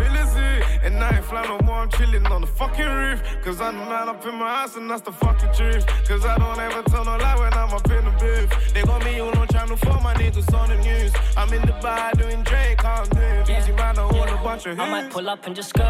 I 1.10 1.16
ain't 1.16 1.26
fly 1.26 1.44
no 1.48 1.58
more, 1.66 1.78
I'm 1.78 1.90
chilling 1.90 2.26
on 2.28 2.42
the 2.42 2.48
fucking 2.48 2.86
roof. 2.86 3.24
Cause 3.44 3.60
I'm 3.60 3.78
the 3.78 3.86
man 3.86 4.10
up 4.10 4.24
in 4.26 4.36
my 4.36 4.48
house, 4.58 4.76
and 4.76 4.90
that's 4.90 5.02
the 5.02 5.12
fucking 5.12 5.54
truth. 5.54 5.86
Cause 6.08 6.24
I 6.24 6.38
don't 6.38 6.60
ever 6.60 6.84
tell 6.84 7.04
no 7.04 7.18
lie 7.18 7.36
when 7.40 7.54
I'm 7.54 7.74
up 7.74 7.90
in 7.90 8.06
the 8.06 8.12
booth. 8.12 8.74
They 8.74 8.84
got 8.84 9.04
me 9.04 9.20
on 9.20 9.34
no 9.34 9.46
channel 9.48 9.76
4, 9.76 10.02
my 10.02 10.14
niggas 10.14 10.54
on 10.54 10.70
the 10.70 10.78
news. 10.78 11.12
I'm 11.36 11.52
in 11.52 11.62
the 11.62 11.74
bar 11.82 12.12
doing 12.14 12.44
Drake, 12.44 12.86
I'm 12.86 13.10
doing 13.10 13.42
Easy 13.42 13.72
man, 13.72 13.98
I 13.98 14.02
hold 14.04 14.30
a 14.30 14.36
bunch 14.44 14.68
of 14.68 14.78
hits. 14.78 14.82
I 14.82 14.90
might 14.92 15.10
pull 15.10 15.28
up 15.28 15.46
and 15.48 15.56
just 15.56 15.74
go. 15.74 15.84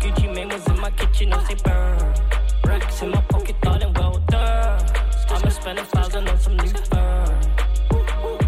Gucci 0.00 0.34
Mane 0.34 0.50
was 0.50 0.66
in 0.68 0.80
my 0.80 0.90
kitchen, 0.90 1.30
no 1.30 1.42
say 1.44 1.56
burn. 1.64 2.14
Racks 2.64 3.00
in 3.00 3.10
my 3.10 3.20
pocket, 3.22 3.56
darling, 3.62 3.94
well 3.94 4.18
done. 4.28 4.86
I'ma 5.30 5.48
spend 5.48 5.78
a 5.78 5.84
thousand 5.84 6.28
on 6.28 6.38
some 6.38 6.56
new 6.58 6.68
fur. 6.68 7.40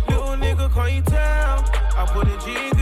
Little 0.09 0.37
nigga, 0.37 0.71
can't 0.75 0.93
you 0.93 1.03
tell? 1.03 1.65
I 1.97 2.07
put 2.13 2.29
a 2.29 2.37
G 2.45 2.78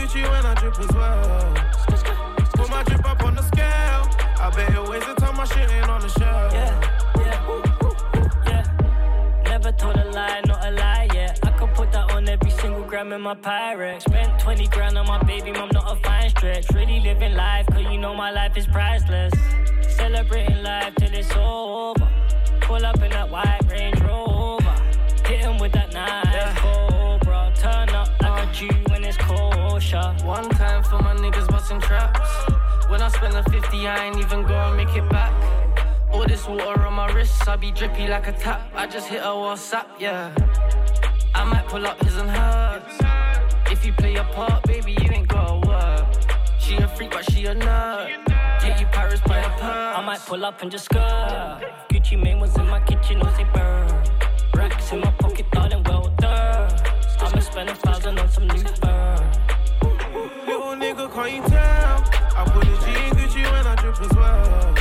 gram 12.97 13.13
in 13.13 13.21
my 13.21 13.35
Pyrex. 13.35 14.01
Spent 14.01 14.39
20 14.39 14.67
grand 14.69 14.97
on 14.97 15.05
my 15.05 15.21
baby 15.23 15.51
mom, 15.51 15.69
not 15.71 15.85
a 15.91 15.95
fine 16.01 16.29
stretch. 16.31 16.65
Really 16.73 16.99
living 16.99 17.35
life, 17.35 17.67
cause 17.67 17.85
you 17.91 17.99
know 17.99 18.15
my 18.15 18.31
life 18.31 18.57
is 18.57 18.65
priceless. 18.65 19.31
Celebrating 19.87 20.63
life 20.63 20.95
till 20.95 21.13
it's 21.13 21.31
over. 21.35 22.09
Pull 22.61 22.83
up 22.83 22.99
in 23.03 23.11
that 23.11 23.29
white 23.29 23.61
Range 23.69 23.99
Rover. 24.01 24.75
Hit 25.27 25.41
him 25.41 25.59
with 25.59 25.73
that 25.73 25.93
nice 25.93 26.57
cobra. 26.57 27.53
Turn 27.55 27.89
up 27.89 28.09
like 28.19 28.49
a 28.49 28.51
G 28.51 28.67
when 28.89 29.03
it's 29.03 29.17
kosher. 29.17 30.07
One 30.23 30.49
time 30.49 30.83
for 30.83 30.99
my 30.99 31.13
niggas 31.13 31.47
busting 31.49 31.81
traps. 31.81 32.31
When 32.89 32.99
I 33.03 33.09
spend 33.09 33.33
the 33.33 33.43
50, 33.43 33.87
I 33.87 34.05
ain't 34.05 34.17
even 34.17 34.41
gonna 34.41 34.75
make 34.75 34.95
it 34.95 35.07
back. 35.07 35.33
All 36.11 36.25
this 36.25 36.47
water 36.47 36.87
on 36.87 36.93
my 36.93 37.13
wrists, 37.13 37.47
I 37.47 37.57
be 37.57 37.69
drippy 37.69 38.07
like 38.07 38.27
a 38.27 38.31
tap. 38.31 38.71
I 38.73 38.87
just 38.87 39.07
hit 39.07 39.21
a 39.21 39.33
WhatsApp, 39.43 39.85
yeah. 39.99 40.33
I 41.37 41.43
might 41.43 41.67
pull 41.67 41.85
up 41.85 42.03
his 42.03 42.17
and 42.17 42.29
hers. 42.29 42.97
If 43.71 43.85
you 43.85 43.93
play 43.93 44.13
your 44.13 44.23
part, 44.23 44.63
baby, 44.63 44.97
you 44.99 45.11
ain't 45.11 45.27
gotta 45.27 45.67
work. 45.67 46.07
She 46.57 46.75
a 46.77 46.87
freak, 46.87 47.11
but 47.11 47.31
she 47.31 47.45
a 47.45 47.53
nerd. 47.53 48.25
Get 48.61 48.79
you 48.79 48.87
Paris 48.87 49.21
by 49.21 49.41
the 49.41 49.49
purse. 49.49 49.97
I 49.97 50.03
might 50.03 50.19
pull 50.25 50.43
up 50.43 50.63
and 50.63 50.71
just 50.71 50.89
go. 50.89 50.99
Gucci 51.89 52.21
Mane 52.21 52.39
was 52.39 52.57
in 52.57 52.67
my 52.67 52.79
kitchen, 52.79 53.19
no 53.19 53.31
say 53.37 53.45
burn. 53.53 53.87
Racks 54.55 54.91
in 54.91 54.99
my 54.99 55.11
pocket, 55.11 55.45
darling, 55.51 55.83
well 55.83 56.09
done. 56.17 56.73
I'ma 57.19 57.39
spend 57.39 57.69
a 57.69 57.75
thousand 57.75 58.17
on 58.19 58.29
some 58.29 58.47
new 58.47 58.63
fur. 58.81 59.31
Little 60.47 60.75
nigga, 60.75 61.13
can't 61.13 61.33
you 61.33 61.43
tell? 61.47 62.03
I 62.35 62.45
put 62.51 62.63
a 62.63 62.73
G 62.83 62.87
in 63.05 63.13
Gucci 63.15 63.43
when 63.51 63.67
I 63.67 63.75
drip 63.75 64.01
as 64.01 64.17
well. 64.17 64.76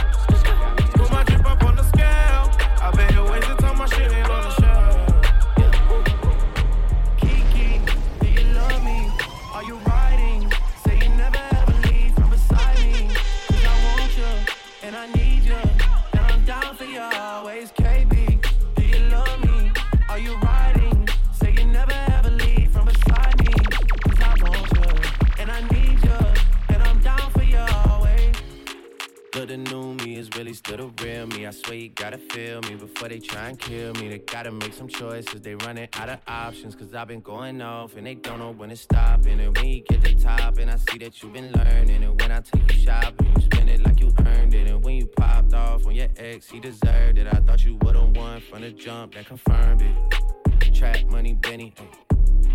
Kill 33.57 33.92
me. 33.95 34.09
They 34.09 34.19
gotta 34.19 34.51
make 34.51 34.73
some 34.73 34.88
choices. 34.88 35.40
They 35.40 35.55
running 35.55 35.88
out 35.95 36.09
of 36.09 36.21
options. 36.27 36.75
Cause 36.75 36.95
I've 36.95 37.09
been 37.09 37.21
going 37.21 37.61
off 37.61 37.97
and 37.97 38.07
they 38.07 38.14
don't 38.14 38.38
know 38.38 38.53
when 38.53 38.69
to 38.69 38.77
stop. 38.77 39.27
And 39.27 39.57
when 39.57 39.66
you 39.66 39.83
get 39.83 40.03
the 40.03 40.14
top, 40.14 40.59
and 40.59 40.71
I 40.71 40.77
see 40.77 40.99
that 40.99 41.23
you've 41.23 41.33
been 41.33 41.53
learning. 41.53 42.03
And 42.03 42.21
when 42.21 42.33
I 42.33 42.40
take 42.40 42.73
you 42.73 42.79
shopping, 42.81 43.33
you 43.35 43.42
spend 43.42 43.71
it 43.71 43.81
like 43.83 44.01
you 44.01 44.12
earned 44.25 44.55
it. 44.55 44.69
And 44.71 44.83
when 44.85 44.97
you 44.97 45.07
popped 45.07 45.55
off 45.55 45.87
on 45.87 45.95
your 45.95 46.09
ex, 46.16 46.49
he 46.49 46.61
deserved 46.61 47.19
it. 47.19 47.27
I 47.27 47.40
thought 47.40 47.64
you 47.64 47.77
would've 47.83 48.16
won 48.16 48.40
from 48.40 48.62
the 48.62 48.71
jump 48.71 49.14
that 49.14 49.27
confirmed 49.27 49.83
it. 49.83 50.75
Trap 50.75 51.07
money, 51.07 51.35
Benny. 51.35 51.75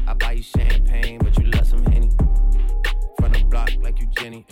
I 0.07 0.13
buy 0.13 0.33
you 0.33 0.43
champagne, 0.43 1.19
but 1.19 1.37
you 1.37 1.45
love 1.51 1.67
some 1.67 1.83
Henny. 1.85 2.11
From 3.19 3.31
the 3.31 3.43
block 3.49 3.71
like 3.81 3.99
you 3.99 4.07
Jenny. 4.17 4.45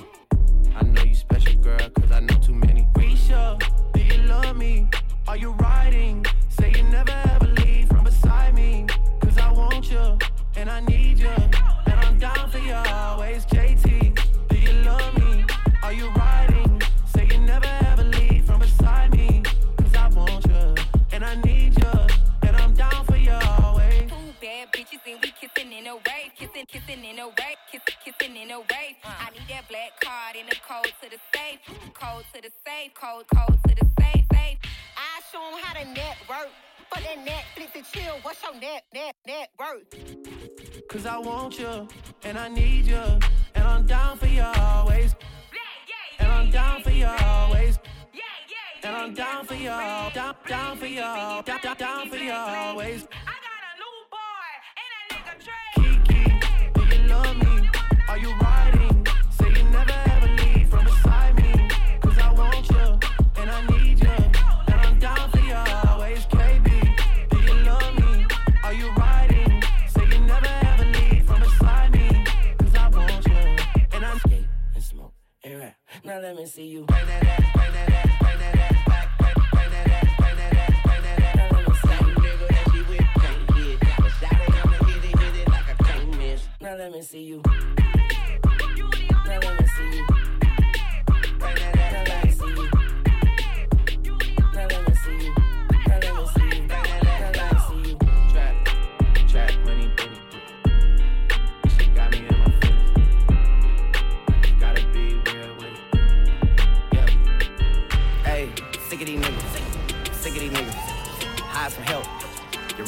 I 0.75 0.83
know 0.83 1.03
you 1.03 1.15
special, 1.15 1.55
girl, 1.55 1.89
cause 1.89 2.11
I 2.11 2.19
know 2.19 2.35
too 2.37 2.53
many. 2.53 2.87
Risha, 2.95 3.59
do 3.93 4.01
you 4.01 4.23
love 4.23 4.55
me? 4.55 4.87
Are 5.29 5.37
you 5.37 5.51
riding? 5.51 6.25
Say 6.49 6.73
you 6.75 6.81
never 6.85 7.11
ever 7.35 7.45
leave 7.45 7.87
from 7.87 8.03
beside 8.03 8.55
me. 8.55 8.87
Cause 9.21 9.37
I 9.37 9.51
want 9.51 9.91
you, 9.91 10.17
and 10.55 10.67
I 10.67 10.79
need 10.79 11.19
you, 11.19 11.29
and 11.29 11.99
I'm 12.03 12.17
down 12.17 12.49
for 12.49 12.57
you 12.57 12.73
always. 12.73 13.45
JT, 13.45 14.19
do 14.49 14.57
you 14.57 14.73
love 14.81 15.15
me? 15.19 15.45
Are 15.83 15.93
you 15.93 16.09
riding? 16.13 16.81
Say 17.13 17.27
you 17.31 17.37
never 17.41 17.69
ever 17.91 18.05
leave 18.05 18.45
from 18.45 18.61
beside 18.61 19.13
me. 19.13 19.43
Cause 19.77 19.93
I 19.93 20.07
want 20.07 20.47
you, 20.47 20.73
and 21.11 21.23
I 21.23 21.35
need 21.43 21.77
you, 21.77 21.93
and 22.47 22.55
I'm 22.57 22.73
down 22.73 23.05
for 23.05 23.17
you 23.17 23.37
always. 23.61 24.09
Two 24.09 24.33
bad 24.41 24.73
bitches 24.73 25.05
and 25.05 25.19
we 25.21 25.31
kissing 25.39 25.71
in 25.71 25.85
a 25.85 25.93
wave, 25.93 26.31
kissing, 26.39 26.65
kissing 26.65 27.05
in 27.05 27.19
a 27.19 27.27
wave, 27.27 27.61
kissing, 27.71 27.97
kissing 28.03 28.35
in 28.35 28.49
a 28.49 28.61
wave. 28.61 28.97
Uh. 29.03 29.27
I 29.27 29.29
need 29.29 29.47
that 29.49 29.69
black 29.69 29.91
card 30.01 30.37
and 30.39 30.49
the 30.49 30.55
code 30.67 30.91
to 31.03 31.07
the 31.07 31.19
safe, 31.37 31.59
code 31.93 32.25
to 32.33 32.41
the 32.41 32.49
safe, 32.65 32.95
code, 32.95 33.25
code 33.29 33.59
to 33.67 33.75
the 33.75 33.85
safe, 34.01 34.25
safe. 34.33 34.68
I 34.99 35.21
show 35.31 35.41
'em 35.47 35.57
how 35.63 35.73
to 35.79 35.85
network. 35.85 36.51
For 36.91 36.99
that 37.01 37.17
Netflix 37.25 37.75
and 37.75 37.85
chill, 37.85 38.15
what's 38.23 38.41
your 38.43 38.55
net, 38.55 38.83
net, 38.93 39.15
net 39.25 39.49
worth? 39.59 39.87
Cause 40.89 41.05
I 41.05 41.17
want 41.19 41.59
you, 41.59 41.87
and 42.23 42.37
I 42.37 42.47
need 42.47 42.85
you, 42.87 43.03
and 43.55 43.63
I'm 43.63 43.85
down 43.85 44.17
for 44.17 44.25
you 44.27 44.41
always. 44.41 45.15
And 46.19 46.31
I'm 46.31 46.49
down 46.49 46.81
for 46.81 46.89
you 46.89 47.05
always. 47.05 47.77
And 48.83 48.95
I'm 48.95 49.13
down 49.13 49.45
for 49.45 49.53
you, 49.53 49.69
down, 49.69 50.35
down 50.47 50.77
for 50.77 50.87
you, 50.87 51.01
down, 51.01 51.43
down, 51.45 51.77
down 51.77 52.09
for 52.09 52.17
you 52.17 52.31
always. 52.33 53.07
Kiki, 55.75 56.23
do 56.73 56.81
you 56.91 57.07
love 57.07 57.37
me? 57.37 57.69
Are 58.09 58.17
you 58.17 58.31
riding? 58.31 58.48
Now 76.09 76.19
let 76.21 76.35
me 76.35 76.45
see 76.47 76.65
you. 76.65 76.87
Now 86.59 86.75
let 86.75 86.91
me 86.91 87.01
see 87.03 87.21
you. 87.21 87.68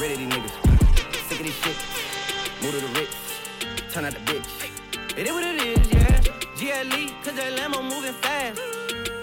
Rid 0.02 0.14
of 0.14 0.18
these 0.18 0.30
niggas. 0.30 1.30
Sick 1.30 1.40
of 1.40 1.46
this 1.46 1.56
shit. 1.62 1.78
Move 2.64 2.74
to 2.74 2.82
the 2.82 3.00
rich. 3.00 3.14
Turn 3.94 4.06
out 4.06 4.14
the 4.14 4.20
bitch. 4.22 5.16
It 5.16 5.28
is 5.28 5.32
what 5.32 5.44
it 5.44 5.62
is, 5.62 5.94
yeah. 5.94 6.20
GLE, 6.58 7.14
cause 7.24 7.36
that 7.36 7.54
Lambo 7.56 7.84
moving 7.84 8.14
fast. 8.14 8.60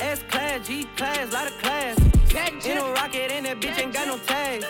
S 0.01 0.23
class, 0.31 0.65
G 0.69 0.85
class, 0.97 1.33
lot 1.33 1.49
of 1.49 1.59
class. 1.59 1.99
In 2.65 2.79
a 2.79 2.83
rocket, 2.93 3.33
and 3.33 3.47
that 3.47 3.59
bitch 3.59 3.77
ain't 3.77 3.93
got 3.93 4.07
no 4.07 4.19
tags. 4.19 4.67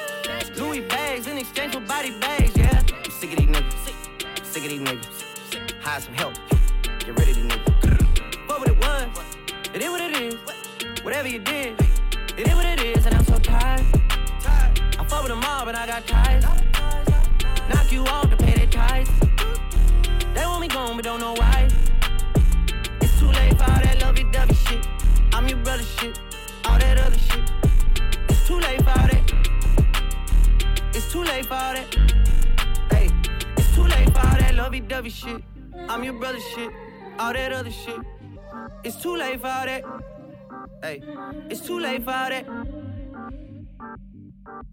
Louis 0.58 0.80
bags 0.80 1.26
in 1.26 1.36
exchange 1.36 1.74
for 1.74 1.80
body 1.80 2.18
bags, 2.20 2.56
yeah. 2.56 2.82
I'm 3.04 3.10
sick 3.10 3.32
of 3.32 3.38
these 3.40 3.48
niggas. 3.48 4.44
Sick 4.44 4.62
of 4.64 4.70
these 4.70 4.80
niggas. 4.80 5.82
hire 5.82 6.00
some 6.00 6.14
help. 6.14 6.34
Get 7.00 7.18
rid 7.18 7.28
of 7.28 7.34
these 7.34 7.52
niggas. 7.52 8.48
What 8.48 8.60
would 8.60 8.70
it 8.70 8.78
was? 8.78 9.08
It 9.74 9.82
is 9.82 9.90
what 9.90 10.00
it 10.00 10.16
is. 10.16 11.04
Whatever 11.04 11.28
you 11.28 11.40
did, 11.40 11.78
it 12.38 12.48
is 12.48 12.54
what 12.54 12.64
it 12.64 12.80
is, 12.80 13.04
and 13.04 13.14
I'm 13.14 13.24
so 13.24 13.38
tired. 13.38 14.07
I 15.18 15.20
with 15.20 15.30
them 15.30 15.42
all, 15.42 15.64
but 15.64 15.74
I 15.74 15.84
got 15.84 16.06
ties. 16.06 16.44
Knock 17.68 17.90
you 17.90 18.04
off 18.04 18.30
to 18.30 18.36
pay 18.36 18.54
their 18.54 18.66
ties. 18.66 19.08
They 20.32 20.44
want 20.44 20.60
me 20.60 20.68
gone, 20.68 20.94
but 20.94 21.04
don't 21.04 21.18
know 21.18 21.32
why. 21.32 21.68
It's 23.00 23.18
too 23.18 23.26
late 23.26 23.58
for 23.58 23.64
all 23.64 23.80
that 23.82 24.00
lovey-dovey 24.00 24.54
shit. 24.54 24.86
I'm 25.32 25.48
your 25.48 25.58
brother 25.58 25.82
shit. 25.82 26.20
All 26.66 26.78
that 26.78 26.98
other 26.98 27.18
shit. 27.18 27.50
It's 28.28 28.46
too 28.46 28.60
late 28.60 28.80
for 28.84 28.90
all 28.90 29.08
that. 29.08 29.32
It's 30.94 31.10
too 31.12 31.24
late 31.24 31.46
for 31.46 31.54
all 31.54 31.74
that. 31.74 31.96
Hey, 32.92 33.10
it's 33.56 33.74
too 33.74 33.82
late 33.82 34.10
for 34.12 34.20
all 34.20 34.38
that 34.38 34.54
lovey-dovey 34.54 35.10
shit. 35.10 35.42
I'm 35.88 36.04
your 36.04 36.12
brother 36.12 36.40
shit. 36.54 36.70
All 37.18 37.32
that 37.32 37.52
other 37.52 37.72
shit. 37.72 38.00
It's 38.84 39.02
too 39.02 39.16
late 39.16 39.40
for 39.40 39.48
all 39.48 39.66
that. 39.66 39.84
Hey, 40.80 41.02
it's 41.50 41.66
too 41.66 41.80
late 41.80 42.04
for 42.04 42.12
all 42.12 42.30
that. 42.30 42.46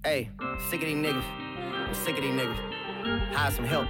Hey, 0.05 0.29
sick 0.69 0.83
of 0.83 0.87
these 0.87 0.97
niggas. 0.97 1.23
I'm 1.87 1.93
sick 1.95 2.15
of 2.15 2.21
these 2.21 2.31
niggas. 2.31 3.33
Hire 3.33 3.49
some 3.49 3.65
help. 3.65 3.87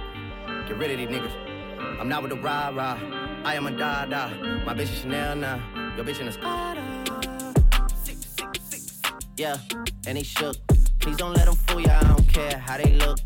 Get 0.66 0.78
rid 0.78 0.90
of 0.90 0.96
these 0.96 1.08
niggas. 1.08 2.00
I'm 2.00 2.08
not 2.08 2.22
with 2.22 2.30
the 2.30 2.38
rah 2.38 2.70
rah. 2.70 2.98
I 3.44 3.54
am 3.54 3.66
a 3.66 3.70
da 3.70 4.06
da. 4.06 4.30
My 4.64 4.72
bitch 4.72 4.84
is 4.84 5.00
Chanel 5.00 5.36
now. 5.36 5.60
Your 5.94 6.06
bitch 6.06 6.18
in 6.18 6.28
a 6.28 6.32
Spada. 6.32 6.80
Yeah, 9.36 9.58
and 10.06 10.16
they 10.16 10.22
shook. 10.22 10.56
Please 11.00 11.18
don't 11.18 11.34
let 11.34 11.44
them 11.44 11.54
fool 11.54 11.82
ya. 11.82 11.98
I 12.00 12.08
don't 12.08 12.28
care 12.30 12.56
how 12.60 12.78
they 12.78 12.94
look. 12.94 13.18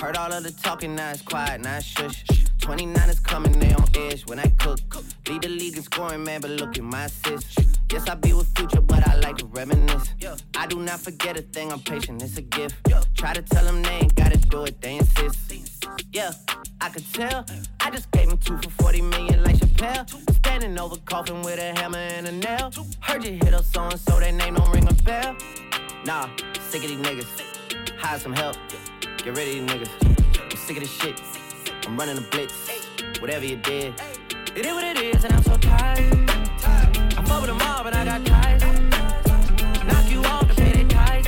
Heard 0.00 0.16
all 0.16 0.32
of 0.32 0.42
the 0.42 0.50
talking, 0.50 0.94
now 0.94 1.10
it's 1.10 1.20
quiet, 1.20 1.60
now 1.60 1.76
it's 1.76 1.84
shush. 1.84 2.24
29 2.62 3.10
is 3.10 3.20
coming, 3.20 3.52
they 3.58 3.74
on 3.74 3.84
edge 3.94 4.26
when 4.26 4.38
I 4.38 4.48
cook. 4.58 4.78
Lead 5.28 5.42
the 5.42 5.48
league 5.50 5.76
in 5.76 5.82
scoring, 5.82 6.24
man, 6.24 6.40
but 6.40 6.52
look 6.52 6.78
at 6.78 6.82
my 6.82 7.04
assist. 7.04 7.77
Yes, 7.90 8.06
I 8.06 8.14
be 8.16 8.34
with 8.34 8.54
future, 8.56 8.82
but 8.82 9.06
I 9.08 9.16
like 9.16 9.38
to 9.38 9.46
reminisce. 9.46 10.14
I 10.56 10.66
do 10.66 10.78
not 10.78 11.00
forget 11.00 11.38
a 11.38 11.42
thing, 11.42 11.72
I'm 11.72 11.80
patient, 11.80 12.22
it's 12.22 12.36
a 12.36 12.42
gift. 12.42 12.76
Try 13.14 13.32
to 13.32 13.42
tell 13.42 13.64
them 13.64 13.82
they 13.82 13.90
ain't 13.90 14.14
gotta 14.14 14.36
do 14.36 14.64
it, 14.64 14.80
they 14.80 14.96
insist. 14.96 15.54
Yeah, 16.12 16.32
I 16.80 16.90
could 16.90 17.10
tell. 17.12 17.46
I 17.80 17.90
just 17.90 18.10
gave 18.10 18.28
him 18.28 18.38
two 18.38 18.58
for 18.58 18.70
40 18.82 19.02
million 19.02 19.42
like 19.42 19.56
Chappelle. 19.56 20.08
Standing 20.36 20.78
over 20.78 20.96
coffin 21.06 21.40
with 21.42 21.58
a 21.58 21.78
hammer 21.80 21.98
and 21.98 22.26
a 22.26 22.32
nail. 22.32 22.72
Heard 23.00 23.24
you 23.24 23.32
hit 23.32 23.54
up 23.54 23.64
so 23.64 23.84
and 23.84 23.98
so, 23.98 24.20
that 24.20 24.34
name 24.34 24.54
don't 24.54 24.70
ring 24.70 24.86
a 24.88 24.94
bell. 25.02 25.34
Nah, 26.04 26.28
sick 26.60 26.84
of 26.84 26.90
these 26.90 27.00
niggas. 27.00 27.98
Hire 27.98 28.18
some 28.18 28.32
help. 28.34 28.56
Get 29.16 29.36
rid 29.36 29.48
of 29.48 29.54
these 29.54 29.62
niggas. 29.62 30.50
I'm 30.50 30.56
sick 30.56 30.76
of 30.76 30.82
this 30.82 30.92
shit. 30.92 31.20
I'm 31.86 31.96
running 31.96 32.18
a 32.18 32.22
blitz. 32.30 32.54
Whatever 33.20 33.46
you 33.46 33.56
did, 33.56 33.94
it 34.54 34.66
is 34.66 34.72
what 34.72 34.84
it 34.84 34.98
is, 34.98 35.24
and 35.24 35.32
I'm 35.32 35.42
so 35.42 35.56
tired. 35.56 36.47
I 37.16 37.22
fuck 37.24 37.40
with 37.40 37.50
them 37.50 37.60
all, 37.62 37.82
but 37.84 37.94
I 37.94 38.04
got 38.04 38.24
ties. 38.26 38.62
Knock 39.84 40.10
you 40.10 40.22
off 40.24 40.48
to 40.48 40.54
pay 40.54 40.72
their 40.72 40.88
ties. 40.88 41.24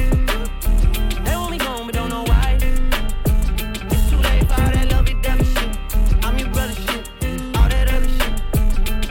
They 1.25 1.37
want 1.37 1.51
me 1.51 1.59
gone, 1.59 1.87
but 1.87 1.95
don't 1.95 2.11
know 2.11 2.25
why. 2.25 2.59
It's 2.61 4.11
too 4.11 4.19
late 4.19 4.47
for 4.49 4.61
all 4.61 4.71
that 4.71 4.89
lovey-dovey 4.91 5.45
shit. 5.45 6.25
I'm 6.25 6.39
your 6.39 6.49
brother 6.51 6.75
shit. 6.75 7.09
All 7.57 7.69
that 7.69 7.89
other 7.95 8.09
shit. 8.19 8.33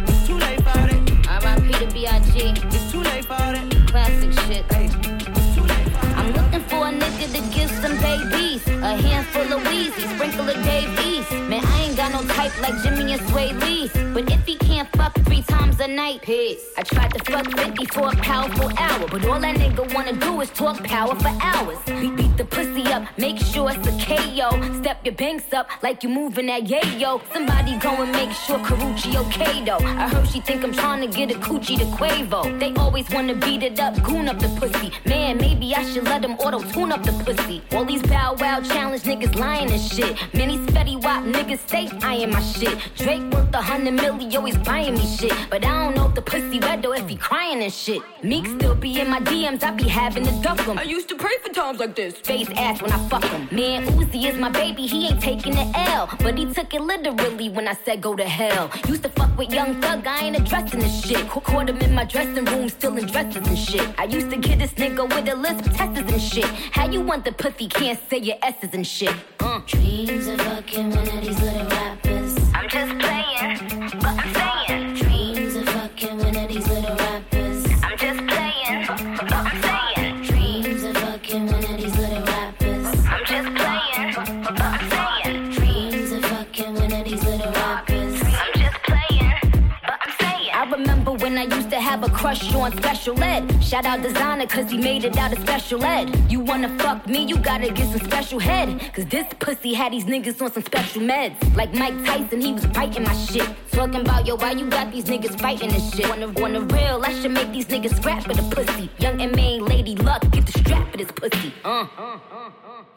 It's 0.10 0.28
too 0.28 0.38
late 0.38 0.62
for 0.62 0.70
all 0.70 0.88
that. 0.88 1.44
R.I.P. 1.44 1.72
to 1.74 1.94
B.I.G. 1.94 2.34
It's 2.68 2.92
too 2.92 3.02
late 3.02 3.26
for 3.26 3.34
all 3.34 3.54
that. 3.54 3.68
Classic 3.88 4.32
shit. 4.46 4.66
I'm 6.18 6.32
looking 6.34 6.64
for 6.70 6.88
a 6.88 6.92
nigga 6.92 7.28
to 7.36 7.42
give 7.56 7.72
some 7.82 7.98
babies. 7.98 8.68
A 8.68 8.96
handful 8.96 9.54
of 9.54 9.62
Weezy, 9.68 10.08
sprinkle 10.16 10.50
of 10.50 10.64
Dave 10.64 10.99
Type 12.28 12.62
like 12.62 12.76
Jimmy 12.84 13.14
and 13.14 13.22
Sway 13.30 13.54
Lee. 13.54 13.90
But 14.14 14.30
if 14.30 14.46
he 14.46 14.56
can't 14.58 14.90
fuck 14.98 15.14
three 15.26 15.42
times 15.44 15.80
a 15.80 15.88
night, 15.88 16.22
piss. 16.22 16.74
I 16.78 16.84
tried 16.84 17.14
to 17.14 17.32
fuck 17.32 17.46
50 17.58 17.86
for 17.86 18.10
a 18.10 18.16
powerful 18.18 18.70
hour. 18.78 19.08
But 19.08 19.26
all 19.26 19.40
that 19.40 19.56
nigga 19.56 19.94
wanna 19.94 20.14
do 20.14 20.42
is 20.42 20.50
talk 20.50 20.84
power 20.84 21.16
for 21.16 21.32
hours. 21.42 21.78
Beat, 21.86 22.16
beat 22.18 22.38
the 22.38 22.46
pussy 22.46 22.84
up, 22.88 23.04
make 23.18 23.38
sure 23.38 23.72
it's 23.72 23.88
a 23.88 23.92
KO. 24.06 24.50
Step 24.82 25.06
your 25.06 25.16
banks 25.16 25.54
up 25.54 25.70
like 25.82 26.04
you 26.04 26.10
moving 26.10 26.48
that 26.48 26.64
yayo. 26.64 27.22
Somebody 27.34 27.78
go 27.80 27.92
and 28.02 28.12
make 28.12 28.32
sure 28.32 28.60
Karuchi 28.60 29.16
okay 29.24 29.64
though. 29.64 29.86
I 29.86 30.10
heard 30.10 30.28
she 30.28 30.42
think 30.42 30.64
I'm 30.64 30.74
trying 30.74 31.02
to 31.02 31.18
get 31.18 31.32
a 31.32 31.40
coochie 31.40 31.78
to 31.78 31.86
Quavo. 31.86 32.60
They 32.60 32.74
always 32.74 33.10
wanna 33.12 33.36
beat 33.36 33.64
it 33.64 33.80
up, 33.80 34.02
goon 34.04 34.28
up 34.28 34.40
the 34.40 34.50
pussy. 34.60 34.92
Man, 35.06 35.38
maybe 35.38 35.74
I 35.74 35.84
should 35.90 36.04
let 36.06 36.22
them 36.22 36.34
auto 36.34 36.60
tune 36.74 36.92
up 36.92 37.04
the 37.04 37.14
pussy. 37.24 37.62
All 37.72 37.86
these 37.86 38.02
bow 38.04 38.36
wow 38.40 38.60
challenge 38.62 39.04
niggas 39.04 39.36
lying 39.36 39.72
and 39.72 39.82
shit. 39.82 40.18
Many 40.34 40.58
Fetty 40.58 41.02
Wap 41.04 41.24
niggas 41.24 41.60
stay 41.68 41.88
eyeing 42.10 42.32
my 42.32 42.42
shit. 42.42 42.76
Drake 42.96 43.22
worth 43.34 43.54
a 43.54 43.62
hundred 43.62 43.94
million, 43.94 44.20
milli, 44.20 44.36
always 44.36 44.58
buying 44.58 44.96
me 44.96 45.06
shit. 45.06 45.34
But 45.50 45.64
I 45.66 45.72
don't 45.86 45.96
know 45.96 46.08
if 46.10 46.16
the 46.16 46.22
pussy 46.22 46.60
wet 46.60 46.82
though 46.82 46.94
if 46.94 47.08
he 47.08 47.16
crying 47.16 47.62
and 47.62 47.72
shit. 47.74 48.02
Meek 48.24 48.46
still 48.48 48.76
be 48.76 49.00
in 49.00 49.10
my 49.10 49.20
DMs, 49.22 49.64
I 49.64 49.72
be 49.72 49.88
having 49.88 50.26
to 50.26 50.32
duck 50.42 50.60
him. 50.62 50.78
I 50.80 50.84
used 50.84 51.08
to 51.10 51.16
pray 51.16 51.36
for 51.44 51.50
times 51.54 51.80
like 51.80 51.96
this. 51.96 52.16
Face 52.30 52.50
ass 52.56 52.82
when 52.82 52.92
I 52.92 53.00
fuck 53.10 53.24
him. 53.24 53.48
Man, 53.52 53.86
Uzi 53.98 54.26
is 54.30 54.38
my 54.38 54.50
baby, 54.50 54.88
he 54.88 55.08
ain't 55.08 55.22
taking 55.22 55.54
the 55.54 55.68
L. 55.92 56.10
But 56.20 56.38
he 56.38 56.46
took 56.54 56.74
it 56.74 56.82
literally 56.82 57.50
when 57.50 57.68
I 57.68 57.76
said 57.86 58.02
go 58.02 58.16
to 58.16 58.26
hell. 58.40 58.72
Used 58.88 59.04
to 59.04 59.10
fuck 59.10 59.38
with 59.38 59.52
Young 59.52 59.80
Thug, 59.82 60.06
I 60.08 60.20
ain't 60.26 60.38
addressing 60.38 60.80
this 60.80 61.06
shit. 61.06 61.28
Ca- 61.30 61.40
Caught 61.50 61.70
him 61.70 61.78
in 61.80 61.94
my 61.94 62.06
dressing 62.06 62.46
room, 62.46 62.70
still 62.70 62.98
in 62.98 63.06
dresses 63.06 63.48
and 63.48 63.58
shit. 63.58 63.88
I 63.98 64.06
used 64.06 64.30
to 64.32 64.38
get 64.38 64.60
this 64.60 64.74
nigga 64.74 65.04
with 65.14 65.28
a 65.30 65.36
list 65.36 65.66
of 65.68 65.74
testers 65.76 66.12
and 66.12 66.22
shit. 66.22 66.46
How 66.78 66.88
you 66.90 67.02
want 67.02 67.24
the 67.26 67.32
pussy, 67.32 67.68
can't 67.68 68.00
say 68.10 68.18
your 68.18 68.38
S's 68.42 68.74
and 68.74 68.86
shit. 68.86 69.14
Uh. 69.40 69.60
Dreams 69.68 70.28
of 70.28 70.40
fucking 70.42 70.90
one 70.92 71.08
of 71.08 71.22
these 71.24 71.40
little 71.42 71.66
I'm 72.06 72.70
just 72.70 73.09
crush 92.20 92.54
on 92.54 92.76
special 92.76 93.24
ed. 93.24 93.42
Shout 93.64 93.86
out 93.86 94.02
designer, 94.02 94.46
cause 94.46 94.70
he 94.70 94.78
made 94.78 95.06
it 95.06 95.16
out 95.16 95.32
of 95.32 95.40
special 95.40 95.82
ed. 95.86 96.06
You 96.30 96.42
wanna 96.42 96.68
fuck 96.78 97.08
me, 97.08 97.24
you 97.24 97.38
gotta 97.38 97.72
get 97.72 97.88
some 97.94 98.06
special 98.12 98.40
head. 98.40 98.68
Cause 98.94 99.06
this 99.06 99.26
pussy 99.40 99.74
had 99.74 99.94
these 99.94 100.04
niggas 100.04 100.42
on 100.42 100.52
some 100.52 100.64
special 100.64 101.02
meds. 101.02 101.38
Like 101.56 101.74
Mike 101.74 101.98
Tyson, 102.06 102.42
he 102.42 102.52
was 102.52 102.66
biting 102.68 103.04
my 103.04 103.14
shit. 103.14 103.48
Talking 103.72 104.02
about, 104.02 104.28
yo, 104.28 104.36
why 104.36 104.52
you 104.52 104.70
got 104.70 104.92
these 104.92 105.06
niggas 105.06 105.40
fighting 105.40 105.70
this 105.70 105.96
shit? 105.96 106.08
The, 106.08 106.44
on 106.44 106.52
the 106.52 106.62
real, 106.76 107.02
I 107.06 107.14
should 107.14 107.32
make 107.32 107.54
these 107.54 107.68
niggas 107.68 107.96
scrap 107.96 108.24
for 108.24 108.34
the 108.34 108.44
pussy. 108.54 108.90
Young 109.00 109.22
and 109.22 109.34
main 109.34 109.64
lady 109.64 109.96
luck, 109.96 110.22
get 110.32 110.46
the 110.46 110.60
strap 110.60 110.92
for 110.92 110.98
this 110.98 111.12
pussy. 111.12 111.54
Uh. 111.64 111.88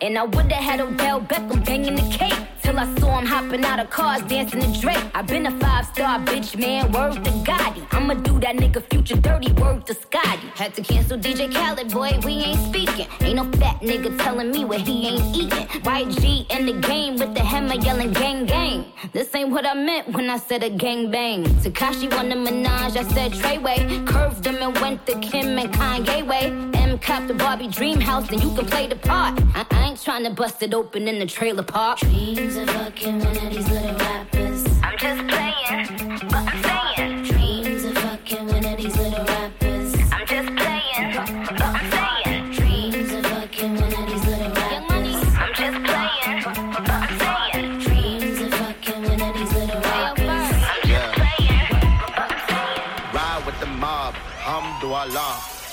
And 0.03 0.19
I 0.19 0.25
woulda 0.25 0.57
had 0.57 0.81
Odell 0.81 1.21
Beckham 1.21 1.65
banging 1.65 1.95
the 1.95 2.03
cake. 2.11 2.35
Till 2.61 2.77
I 2.77 2.93
saw 2.97 3.21
him 3.21 3.27
hopping 3.27 3.65
out 3.65 3.79
of 3.79 3.89
cars, 3.91 4.23
dancing 4.23 4.61
to 4.61 4.81
Drake. 4.81 5.05
i 5.15 5.23
been 5.23 5.47
a 5.47 5.51
five 5.61 5.87
star 5.87 6.19
bitch, 6.19 6.59
man, 6.59 6.91
word 6.91 7.25
to 7.25 7.31
Gotti. 7.49 7.87
I'ma 7.93 8.15
do 8.15 8.41
that 8.41 8.57
nigga 8.57 8.83
future 8.91 9.17
dirty, 9.17 9.53
word 9.53 9.87
to 9.87 9.95
Scotty. 9.95 10.49
Had 10.57 10.75
to 10.75 10.83
cancel 10.83 11.19
DJ 11.19 11.53
Khaled, 11.55 11.93
boy, 11.93 12.19
we 12.25 12.33
ain't 12.33 12.59
speaking. 12.69 13.07
Ain't 13.21 13.37
no 13.37 13.45
fat 13.61 13.81
nigga 13.81 14.19
telling 14.19 14.51
me 14.51 14.65
what 14.65 14.81
he 14.81 15.07
ain't 15.07 15.37
eating. 15.37 15.67
YG 15.83 16.51
in 16.51 16.67
the 16.67 16.81
game 16.89 17.17
with 17.17 17.35
the 17.35 17.45
hammer 17.45 17.75
yelling 17.75 18.13
gang 18.13 18.45
gang. 18.45 18.85
This 19.13 19.33
ain't 19.37 19.51
what 19.51 19.65
I 19.65 19.75
meant 19.75 20.09
when 20.09 20.29
I 20.31 20.37
said 20.37 20.65
a 20.65 20.71
gang 20.71 21.13
bang. 21.13 21.45
Takashi 21.63 22.11
won 22.11 22.29
the 22.29 22.35
Minaj, 22.35 22.97
I 22.97 23.05
said 23.15 23.33
Treyway. 23.33 24.05
Curved 24.09 24.47
him 24.47 24.57
and 24.63 24.77
went 24.81 25.07
the 25.07 25.15
Kim 25.21 25.59
and 25.59 25.73
Kanye 25.73 26.27
way. 26.27 26.82
M 26.93 26.99
cop 26.99 27.27
the 27.27 27.33
Barbie 27.33 27.69
dream 27.69 28.01
house, 28.01 28.29
then 28.29 28.43
you 28.43 28.55
can 28.55 28.67
play 28.67 28.87
the 28.87 28.97
part. 28.97 29.41
I, 29.55 29.65
I 29.71 29.89
ain't 29.89 30.03
trying 30.03 30.25
to 30.25 30.31
bust 30.31 30.63
it 30.63 30.75
open 30.75 31.09
in 31.09 31.19
the 31.19 31.25
trailer 31.25 31.63
park. 31.63 32.01
Dreams 32.01 32.57
of 32.57 32.69
fucking 32.69 33.19
one 33.19 33.35
of 33.35 33.51
these 33.51 33.71
little 33.71 33.97
rappers. 33.97 34.42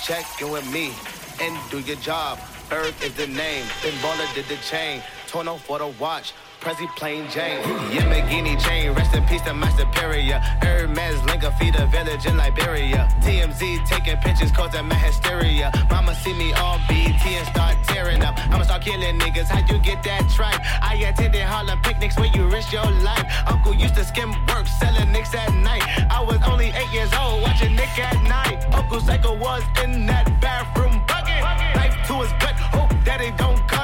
Check 0.10 0.26
in 0.42 0.50
with 0.50 0.66
me 0.74 0.92
and 1.40 1.56
do 1.70 1.78
your 1.82 1.96
job. 1.98 2.40
Earth 2.72 3.00
is 3.06 3.14
the 3.14 3.28
name, 3.28 3.64
then 3.84 3.94
baller 4.02 4.34
did 4.34 4.46
the 4.46 4.56
chain. 4.56 5.04
Tono 5.28 5.58
for 5.58 5.78
the 5.78 5.86
watch. 6.00 6.34
Prezi 6.60 6.88
plain 6.98 7.26
Jane, 7.30 7.64
Yamagini 7.90 8.60
chain, 8.62 8.92
rest 8.94 9.16
in 9.16 9.24
peace 9.26 9.42
to 9.44 9.54
my 9.54 9.70
superior. 9.78 10.40
Hermes 10.62 11.24
Linka 11.24 11.52
feed 11.54 11.74
a 11.76 11.86
village 11.88 12.26
in 12.26 12.36
Liberia. 12.36 13.08
TMZ 13.22 13.88
taking 13.88 14.18
pictures 14.18 14.52
causing 14.52 14.86
my 14.86 14.96
hysteria. 14.96 15.72
Mama 15.90 16.14
see 16.16 16.34
me 16.34 16.52
on 16.54 16.82
BT 16.90 17.36
and 17.36 17.48
start 17.48 17.78
tearing 17.86 18.22
up. 18.24 18.38
I'ma 18.52 18.64
start 18.64 18.82
killing 18.82 19.18
niggas. 19.20 19.48
How'd 19.48 19.70
you 19.70 19.80
get 19.80 20.04
that 20.04 20.30
tripe? 20.36 20.60
I 20.84 20.96
attended 20.96 21.44
Harlem 21.44 21.80
picnics 21.82 22.18
where 22.18 22.32
you 22.36 22.46
risk 22.50 22.74
your 22.74 22.92
life. 23.08 23.26
Uncle 23.48 23.74
used 23.74 23.96
to 23.96 24.04
skim 24.04 24.32
work, 24.48 24.68
selling 24.68 25.14
nicks 25.14 25.34
at 25.34 25.54
night. 25.54 25.84
I 26.12 26.22
was 26.22 26.40
only 26.46 26.74
eight 26.76 26.92
years 26.92 27.14
old, 27.14 27.42
watching 27.42 27.74
Nick 27.74 27.98
at 27.98 28.22
night. 28.24 28.66
Uncle 28.74 29.00
Psycho 29.00 29.34
was 29.38 29.64
in 29.86 30.06
that 30.08 30.26
bathroom 30.42 31.02
bucket. 31.08 31.42
Knife 31.76 31.96
to 32.08 32.16
his 32.20 32.32
gut, 32.44 32.56
hope 32.76 32.92
daddy 33.06 33.32
don't 33.38 33.66
cut 33.70 33.74
him. 33.74 33.79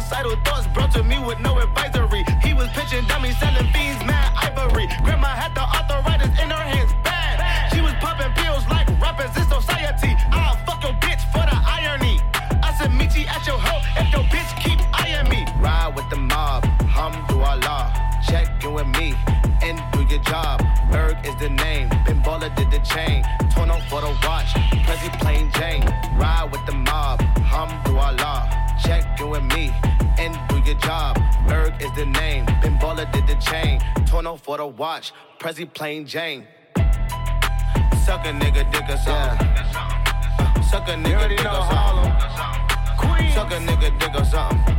Suicidal 0.00 0.36
thoughts 0.46 0.66
brought 0.68 0.90
to 0.92 1.04
me 1.04 1.18
with 1.18 1.40
no 1.40 1.58
advisory. 1.58 2.24
He 2.42 2.54
was 2.54 2.68
pitching 2.68 3.04
dummies, 3.04 3.36
selling 3.36 3.70
fiends, 3.70 4.02
mad 4.06 4.32
ivory. 4.34 4.88
Grandma 5.04 5.28
had 5.28 5.54
the 5.54 5.60
arthritis 5.60 6.32
in 6.40 6.48
her 6.48 6.64
hands, 6.72 6.90
bad. 7.04 7.36
She 7.74 7.82
was 7.82 7.92
popping 8.00 8.32
pills 8.32 8.66
like 8.68 8.88
rappers 8.98 9.36
in 9.36 9.44
society. 9.44 10.16
I'll 10.32 10.56
fuck 10.64 10.82
your 10.82 10.94
bitch 11.04 11.20
for 11.32 11.44
the 11.44 11.52
irony. 11.52 12.18
I 12.62 12.72
said, 12.78 12.94
meet 12.94 13.14
you 13.14 13.26
at 13.26 13.46
your 13.46 13.58
hoe 13.58 13.82
if 14.00 14.10
your 14.10 14.24
bitch 14.32 14.48
keep 14.64 14.80
eyeing 14.98 15.28
me. 15.28 15.44
Ride 15.60 15.92
with 15.94 16.08
the 16.08 16.16
mob, 16.16 16.64
hum 16.88 17.12
do 17.28 17.38
Allah. 17.40 17.92
Check 18.26 18.64
in 18.64 18.72
with 18.72 18.88
me 18.96 19.14
and 19.60 19.82
do 19.92 20.00
your 20.08 20.22
job. 20.24 20.64
Berg 20.90 21.18
is 21.26 21.36
the 21.36 21.50
name, 21.50 21.90
Ben 22.06 22.22
Baller 22.22 22.54
did 22.56 22.70
the 22.70 22.80
chain. 22.80 23.22
Torn 23.52 23.70
off 23.70 23.86
for 23.90 24.00
the 24.00 24.16
watch, 24.24 24.54
Prezi 24.86 25.12
plain 25.20 25.50
Jane. 25.52 25.84
Ride 26.16 26.48
with 26.50 26.64
the 26.64 26.69
job. 30.90 31.14
Berg 31.46 31.72
is 31.80 31.92
the 31.94 32.06
name, 32.06 32.44
Ben 32.62 32.76
Baller 32.82 33.06
did 33.12 33.26
the 33.30 33.36
chain. 33.36 33.80
Torn 34.06 34.26
for 34.38 34.56
the 34.56 34.66
watch, 34.66 35.12
Prezi 35.38 35.64
plain 35.78 36.04
Jane. 36.04 36.42
Suck 38.04 38.24
a 38.30 38.32
nigga, 38.42 38.62
dick 38.74 38.88
or 38.94 38.98
something. 39.06 39.38
Suck 40.70 40.88
a 40.88 40.96
nigga, 41.04 41.26
dick 41.30 41.52
or 41.58 41.64
something. 41.70 42.12
Suck 43.36 43.52
a 43.56 43.58
nigga, 43.68 43.88
dick 44.00 44.14
or 44.20 44.26
something. 44.34 44.74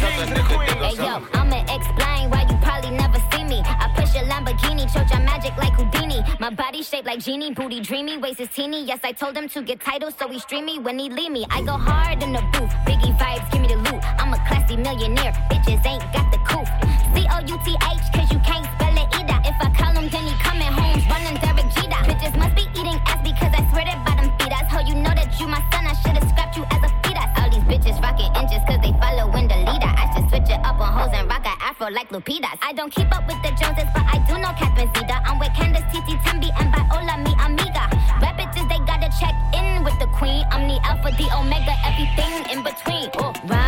Suck 0.00 0.18
a 0.22 0.26
nigga, 0.34 0.54
dick 0.58 0.60
or 0.60 0.84
Hey 0.84 0.96
yo. 0.96 1.14
I'ma 1.40 1.58
explain 1.76 2.30
why 2.30 2.42
you 2.48 2.56
probably 2.66 2.90
never 2.90 3.18
me. 3.48 3.60
I 3.64 3.92
push 3.94 4.14
a 4.14 4.24
Lamborghini, 4.24 4.92
choke 4.92 5.10
your 5.10 5.20
magic 5.20 5.56
like 5.56 5.74
Houdini. 5.74 6.22
My 6.40 6.50
body 6.50 6.82
shaped 6.82 7.06
like 7.06 7.20
genie, 7.20 7.52
booty 7.52 7.80
dreamy, 7.80 8.18
waist 8.18 8.40
is 8.40 8.48
teeny. 8.48 8.84
Yes, 8.84 9.00
I 9.04 9.12
told 9.12 9.36
him 9.36 9.48
to 9.50 9.62
get 9.62 9.80
titles, 9.80 10.14
so 10.18 10.28
he 10.28 10.38
stream 10.38 10.66
me 10.66 10.78
when 10.78 10.98
he 10.98 11.08
leave 11.10 11.32
me. 11.32 11.46
I 11.50 11.62
go 11.62 11.72
hard 11.72 12.22
in 12.22 12.32
the 12.32 12.42
booth, 12.52 12.70
biggie 12.86 13.16
vibes, 13.18 13.50
give 13.52 13.60
me 13.62 13.68
the 13.68 13.76
loot. 13.76 14.02
I'm 14.18 14.32
a 14.32 14.38
classy 14.48 14.76
millionaire, 14.76 15.32
bitches 15.50 15.84
ain't 15.86 16.02
got 16.12 16.30
the 16.32 16.38
coup. 16.48 16.64
C 17.14 17.26
O 17.30 17.38
U 17.40 17.56
T 17.64 17.76
H, 17.76 18.04
cause 18.12 18.30
you 18.32 18.40
can't 18.40 18.66
spell 18.74 18.96
it 18.96 19.08
either. 19.18 19.38
If 19.44 19.56
I 19.60 19.70
call 19.76 19.92
him, 19.92 20.08
then 20.08 20.24
he 20.24 20.34
coming 20.42 20.72
home, 20.72 21.00
running 21.08 21.38
Derek 21.40 21.68
Jeter. 21.74 22.02
Bitches 22.08 22.36
must 22.38 22.54
be 22.56 22.66
eating 22.78 22.98
ass 23.06 23.20
because 23.22 23.52
I 23.54 23.62
swear 23.70 23.84
that 23.84 24.04
bottom 24.04 24.30
feed 24.38 24.52
us. 24.52 24.66
Ho, 24.72 24.80
you 24.80 24.94
know 24.94 25.14
that 25.14 25.30
you 25.38 25.46
my 25.46 25.62
son, 25.70 25.86
I 25.86 25.94
should've 25.94 26.28
scrapped 26.28 26.56
you 26.56 26.64
as 26.70 26.82
a 26.82 26.90
fetus. 27.02 27.30
All 27.38 27.50
these 27.50 27.66
bitches 27.70 28.00
rocking 28.02 28.30
inches 28.34 28.62
cause 28.66 28.80
they 28.82 28.92
following 28.98 29.46
the 29.48 29.58
leader. 29.62 29.92
I 29.92 30.10
should 30.14 30.28
switch 30.30 30.50
it 30.50 30.60
up 30.64 30.80
on 30.80 30.90
hoes 30.92 31.12
and 31.14 31.28
like 31.90 32.08
Lupitas. 32.10 32.56
I 32.62 32.72
don't 32.72 32.90
keep 32.94 33.10
up 33.14 33.26
with 33.26 33.40
the 33.42 33.50
Joneses, 33.60 33.90
but 33.92 34.04
I 34.06 34.18
do 34.26 34.38
know 34.38 34.52
Catherine 34.56 34.90
Zeta. 34.94 35.20
I'm 35.24 35.38
with 35.38 35.52
Candace, 35.54 35.84
Titi, 35.92 36.16
Tembi, 36.24 36.48
and 36.60 36.70
Viola, 36.72 37.16
mi 37.24 37.32
amiga. 37.44 37.84
Rap 38.22 38.38
bitches, 38.38 38.68
they 38.68 38.78
gotta 38.86 39.10
check 39.20 39.34
in 39.52 39.84
with 39.84 39.98
the 39.98 40.06
queen. 40.16 40.44
I'm 40.50 40.68
the 40.68 40.78
alpha, 40.84 41.10
the 41.16 41.28
omega, 41.36 41.74
everything 41.84 42.32
in 42.52 42.62
between. 42.62 43.10
Oh, 43.18 43.32
ride 43.44 43.63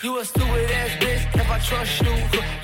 You 0.00 0.18
a 0.18 0.24
stupid 0.24 0.70
ass 0.70 0.90
bitch 0.98 1.34
if 1.34 1.50
I 1.50 1.58
trust 1.58 2.02
you. 2.02 2.10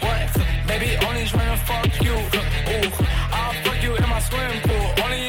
What? 0.01 0.67
Baby, 0.67 0.97
only 1.07 1.25
trying 1.25 1.57
to 1.57 1.64
fuck 1.64 2.03
you. 2.03 2.12
Ooh, 2.12 3.07
I'll 3.31 3.53
fuck 3.62 3.83
you 3.83 3.95
in 3.95 4.09
my 4.09 4.21
swimming 4.21 4.61
pool. 4.62 5.05
Only 5.05 5.28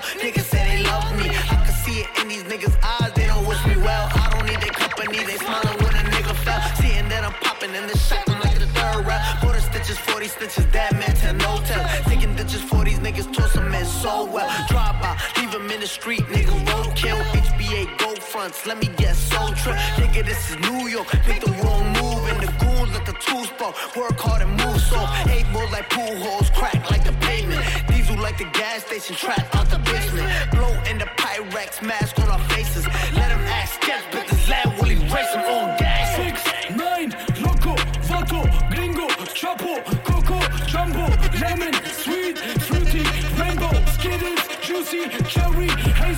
Niggas 0.00 0.50
say 0.50 0.76
they 0.76 0.82
love 0.82 1.06
me. 1.16 1.28
I 1.28 1.56
can 1.64 1.74
see 1.84 2.00
it 2.00 2.08
in 2.20 2.28
these 2.28 2.42
niggas' 2.44 2.76
eyes. 2.82 3.12
They 3.14 3.26
don't 3.26 3.46
wish 3.46 3.64
me 3.66 3.76
well. 3.76 4.08
I 4.10 4.30
don't 4.32 4.46
need 4.46 4.60
their 4.60 4.74
company. 4.74 5.22
They 5.22 5.36
smiling 5.36 5.76
when 5.78 5.94
a 5.94 6.02
nigga 6.10 6.34
fell. 6.44 6.60
Seeing 6.80 7.08
that 7.08 7.22
I'm 7.22 7.32
popping 7.44 7.74
in 7.74 7.86
the 7.86 7.96
shot. 7.96 8.28
I'm 8.28 8.40
like 8.40 8.58
the 8.58 8.66
third 8.66 9.06
round. 9.06 9.22
Border 9.40 9.60
stitches, 9.60 9.98
40 9.98 10.28
stitches. 10.28 10.66
That 10.72 10.92
man 10.94 11.14
tell 11.14 11.34
no 11.34 11.62
tell. 11.64 11.84
Taking 12.10 12.34
ditches 12.34 12.62
for 12.62 12.84
these 12.84 12.98
niggas. 12.98 13.32
Toss 13.32 13.52
them 13.52 13.72
in 13.72 13.84
so 13.84 14.24
well. 14.24 14.48
Drive 14.68 15.00
by, 15.00 15.16
leave 15.38 15.52
them 15.52 15.70
in 15.70 15.80
the 15.80 15.86
street. 15.86 16.22
Nigga 16.26 16.54
roadkill. 16.66 17.20
HBA 17.44 17.98
go 17.98 18.14
fronts. 18.16 18.66
Let 18.66 18.78
me 18.78 18.88
get 18.96 19.14
so 19.14 19.54
trip. 19.54 19.76
Nigga, 20.00 20.24
this 20.24 20.50
is 20.50 20.56
New 20.68 20.88
York. 20.88 21.06
Make 21.28 21.44
the 21.44 21.52
wrong 21.62 21.86
move. 21.94 22.22
And 22.30 22.40
the 22.42 22.50
goons 22.58 22.90
let 22.92 23.06
the 23.06 23.16
tools 23.20 23.48
fall. 23.58 23.74
Work 23.94 24.18
hard 24.18 24.42
and 24.42 24.50
move 24.50 24.80
so. 24.80 24.98
Eight 25.30 25.46
more 25.52 25.68
like 25.70 25.88
pool 25.90 26.16
holes. 26.24 26.50
Crack 26.50 26.90
like 26.90 27.04
the 27.04 27.12
pavement. 27.24 27.62
These 27.88 28.08
who 28.08 28.16
like 28.16 28.38
the 28.38 28.50
gas 28.58 28.84
station 28.86 29.14
trap. 29.14 29.53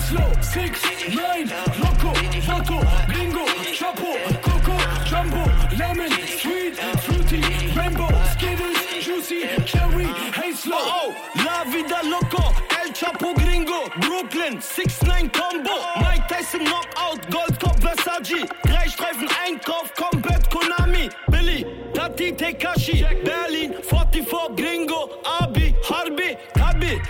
slow, 0.07 0.31
six, 0.41 0.81
nine, 1.13 1.47
loco, 1.83 2.13
fato, 2.47 2.79
gringo, 3.07 3.45
chapo, 3.77 4.11
coco, 4.41 4.75
jumbo, 5.05 5.43
lemon, 5.77 6.11
sweet, 6.39 6.75
fruity, 7.03 7.41
rainbow, 7.75 8.07
skittles, 8.31 8.77
juicy, 9.01 9.41
cherry, 9.65 10.05
hey 10.39 10.53
slow. 10.53 10.77
Oh, 10.79 11.13
oh, 11.13 11.43
la 11.43 11.63
vida 11.65 11.99
loco, 12.05 12.43
el 12.81 12.93
chapo 12.93 13.33
gringo, 13.33 13.89
Brooklyn, 13.99 14.61
six, 14.61 15.03
nine 15.03 15.29
combo, 15.29 15.75
Mike 15.99 16.27
Tyson 16.29 16.63
knockout, 16.63 17.19
Goldkopf, 17.29 17.79
Versace, 17.81 18.47
drei 18.63 18.87
Streifen 18.87 19.27
Einkauf, 19.43 19.93
komplett 19.95 20.47
Konami, 20.49 21.09
Billy, 21.29 21.65
Tati 21.93 22.31
Tekashi, 22.31 23.03
Berlin, 23.25 23.73
44 23.83 24.55
gringo, 24.55 25.09
Abi, 25.41 25.75
Harbi, 25.83 26.37
Kabi, 26.55 27.01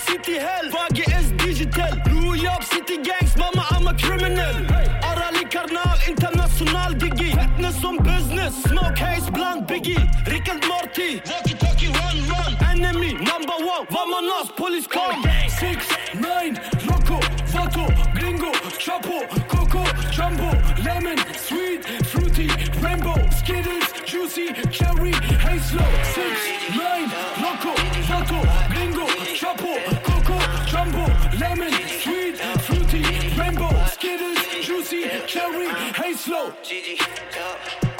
city 0.00 0.34
hell. 0.38 0.68
Vage 0.70 1.08
is 1.08 1.32
digital. 1.32 1.92
New 2.12 2.34
York 2.34 2.62
city 2.62 2.98
gangs 2.98 3.36
mama 3.36 3.66
I'm 3.70 3.86
a 3.86 3.94
criminal. 3.94 4.54
Arali 5.08 5.44
karnaval 5.50 6.08
international 6.08 6.92
diggy 7.00 7.32
Fatness 7.34 7.84
on 7.84 8.02
business. 8.02 8.62
Smoke 8.64 8.98
haze 8.98 9.30
blunt 9.30 9.66
biggie. 9.68 10.00
Rick 10.26 10.48
and 10.48 10.66
Morty. 10.68 11.22
Walkie 11.30 11.54
talkie 11.54 11.88
run 11.88 12.16
run. 12.28 12.52
Enemy 12.70 13.14
number 13.14 13.56
one. 13.72 13.86
Vamonos 13.86 14.54
police 14.56 14.86
call. 14.86 15.12
Six 15.48 15.86
nine 16.14 16.54
Loco 16.88 17.18
Vato 17.52 17.86
Gringo 18.14 18.52
Chapo 18.78 19.26
Coco 19.48 19.84
Jumbo 20.10 20.50
Lemon 20.84 21.18
Sweet 21.36 21.84
Fruity 22.06 22.48
Rainbow 22.80 23.16
Skittles 23.30 23.92
Juicy 24.04 24.52
Cherry 24.70 25.12
Hazel, 25.12 25.80
Six 26.14 26.45
juicy, 34.76 35.08
cherry, 35.26 35.68
hey 35.94 36.12
slow. 36.12 36.50
GG, 36.62 37.95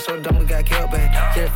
so 0.00 0.18
dumb 0.18 0.38
we 0.38 0.46
got 0.46 0.64
killed, 0.64 0.90
but 0.90 1.00
yeah, 1.00 1.54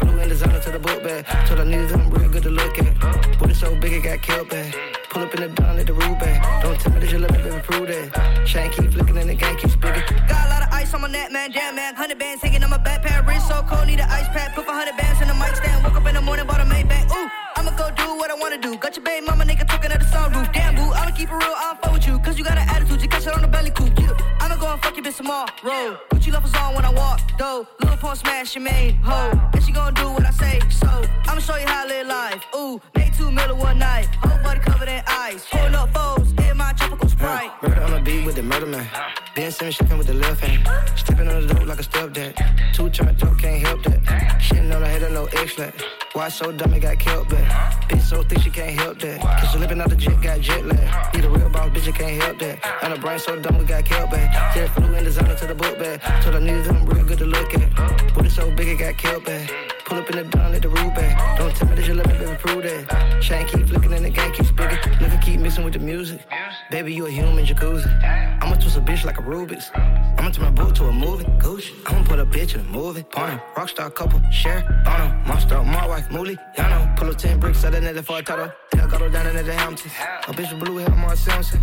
In 72.54 72.60
a 72.60 72.64
movie. 72.64 73.02
Porn. 73.02 73.40
Rockstar 73.56 73.92
couple. 73.92 74.20
Share. 74.30 74.62
On 74.86 75.00
them. 75.00 75.26
Monster. 75.26 75.60
My 75.64 75.88
wife. 75.88 76.08
Mooly. 76.08 76.38
Yano. 76.56 76.96
Pull 76.96 77.08
up 77.08 77.18
10 77.18 77.40
bricks. 77.40 77.58
Sell 77.58 77.72
that 77.72 78.04
for 78.04 78.18
a 78.18 78.22
title. 78.22 78.52
Hell 78.72 78.88
got 78.88 79.12
down 79.12 79.26
in 79.26 79.44
the 79.44 79.52
Hamptons. 79.52 79.92
A 80.28 80.32
bitch 80.32 80.52
with 80.52 80.64
blue 80.64 80.76
hair. 80.76 80.90
Mark 80.90 81.16
Simpson. 81.16 81.60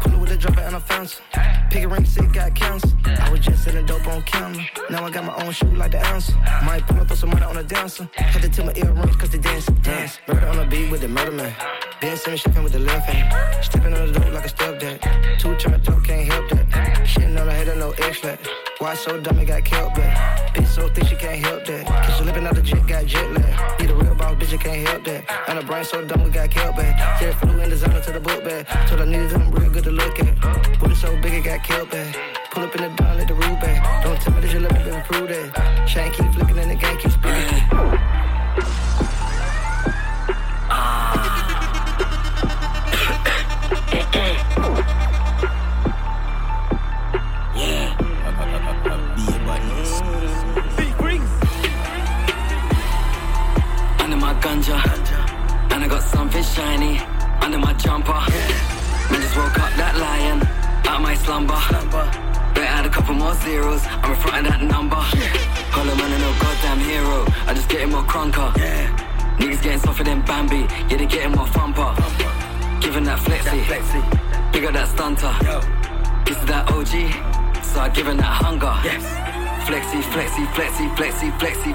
Pull 0.00 0.12
it 0.12 0.20
with 0.20 0.30
a 0.32 0.36
dropper 0.36 0.60
and 0.60 0.76
a 0.76 0.80
fountain. 0.80 1.24
Pick 1.70 1.84
a 1.84 1.88
ring. 1.88 2.04
Sick. 2.04 2.30
Got 2.30 2.54
cancer. 2.54 2.88
I 3.06 3.30
was 3.30 3.40
just 3.40 3.64
selling 3.64 3.86
dope 3.86 4.06
on 4.06 4.20
camera. 4.22 4.62
Now 4.90 5.06
I 5.06 5.10
got 5.10 5.24
my 5.24 5.34
own 5.42 5.52
shoe 5.52 5.66
like 5.76 5.92
the 5.92 6.06
answer. 6.06 6.34
Might 6.62 6.86
pull 6.86 7.00
up 7.00 7.08
for 7.08 7.16
some 7.16 7.30
money 7.30 7.44
on 7.44 7.56
a 7.56 7.62
dancer. 7.62 8.06
Had 8.14 8.42
to 8.42 8.50
tell 8.50 8.66
my 8.66 8.74
earrings 8.74 9.16
cause 9.16 9.30
they 9.30 9.38
dance. 9.38 9.64
Dance. 9.80 10.18
Murder 10.28 10.46
on 10.48 10.56
the 10.58 10.66
beat 10.66 10.90
with 10.90 11.00
the 11.00 11.08
murder 11.08 11.32
man. 11.32 11.54
Ben 12.02 12.18
Simmons 12.18 12.42
shipping 12.42 12.62
with 12.62 12.72
the 12.72 12.80
left 12.80 13.08
hand. 13.08 13.64
Stepping 13.64 13.94
on 13.94 14.12
the 14.12 14.18
dope 14.18 14.30
like 14.30 14.44
a 14.44 14.48
step 14.50 14.78
stepdad. 14.78 15.38
Two 15.38 15.56
turned 15.56 15.88
up, 15.88 16.04
can't 16.04 16.30
help 16.30 16.50
that. 16.50 16.68
Shitting 17.06 17.40
on 17.40 17.46
her 17.46 17.50
head 17.50 17.68
of 17.68 17.78
no 17.78 17.90
X-flat. 17.92 18.38
Why 18.78 18.94
so 18.94 19.20
dumb 19.20 19.38
That 75.14 75.42
stunter. 75.42 76.24
This 76.24 76.38
is 76.38 76.46
that 76.46 76.70
OG. 76.70 77.64
So 77.64 77.80
I 77.80 77.88
give 77.88 78.06
giving 78.06 78.16
that 78.18 78.34
hunger. 78.42 78.74
Yes. 78.82 79.04
Flexy, 79.66 80.02
flexy, 80.02 80.44
flexy, 80.54 80.88
flexy, 80.96 81.30
flexy, 81.30 81.72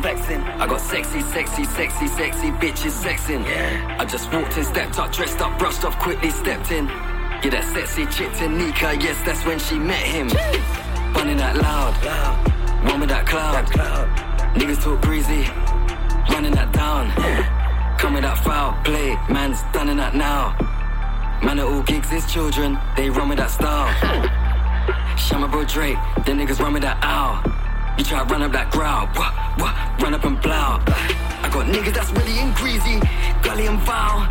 flexing. 0.00 0.42
I 0.42 0.66
got 0.66 0.80
sexy, 0.80 1.20
sexy, 1.22 1.64
sexy, 1.64 2.06
sexy 2.06 2.50
bitches 2.52 2.92
sexing. 3.02 3.44
I 3.98 4.04
just 4.04 4.32
walked 4.32 4.56
in, 4.56 4.64
stepped 4.64 4.98
up, 4.98 5.12
dressed 5.12 5.40
up, 5.40 5.58
brushed 5.58 5.84
off, 5.84 5.98
quickly 5.98 6.30
stepped 6.30 6.70
in. 6.70 6.86
Yeah, 6.86 7.50
that 7.50 7.64
sexy 7.72 8.06
chick 8.06 8.32
to 8.38 8.48
Nika, 8.48 8.94
yes, 9.00 9.18
that's 9.24 9.44
when 9.44 9.58
she 9.58 9.78
met 9.78 10.02
him. 10.02 10.28
Bunning 11.12 11.38
that 11.38 11.56
loud, 11.56 11.94
one 12.84 13.00
with 13.00 13.08
that 13.08 13.26
cloud. 13.26 13.66
cloud 13.70 14.08
Niggas 14.54 14.82
talk 14.82 15.00
breezy, 15.00 15.48
running 16.30 16.52
that 16.52 16.72
down. 16.72 17.10
Come 17.98 18.14
with 18.14 18.22
that 18.22 18.38
foul 18.38 18.80
play, 18.84 19.16
man's 19.28 19.62
done 19.72 19.88
in 19.88 19.96
that 19.96 20.14
now. 20.14 20.56
Man 21.42 21.58
at 21.58 21.66
all 21.66 21.82
gigs 21.82 22.12
is 22.12 22.24
children, 22.32 22.78
they 22.96 23.10
run 23.10 23.28
with 23.28 23.38
that 23.38 23.50
style. 23.50 23.90
Shama 25.18 25.48
bro 25.48 25.64
Drake, 25.64 25.98
the 26.24 26.32
niggas 26.32 26.60
run 26.60 26.72
with 26.72 26.82
that 26.82 26.98
owl. 27.02 27.42
You 27.98 28.04
try 28.04 28.24
to 28.24 28.32
run 28.32 28.42
up 28.42 28.52
that 28.52 28.70
growl, 28.70 29.10
wah, 29.16 29.34
wah, 29.58 29.74
run 29.98 30.14
up 30.14 30.24
and 30.24 30.40
blow. 30.40 30.78
I 31.42 31.50
got 31.52 31.66
niggas 31.66 31.94
that's 31.94 32.12
really 32.12 32.38
and 32.38 32.54
greasy, 32.54 33.00
gully 33.42 33.66
and 33.66 33.82
foul. 33.82 34.22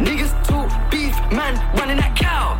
Niggas 0.00 0.32
talk 0.48 0.72
beef, 0.90 1.14
man, 1.30 1.60
running 1.76 1.98
that 1.98 2.16
cow. 2.16 2.56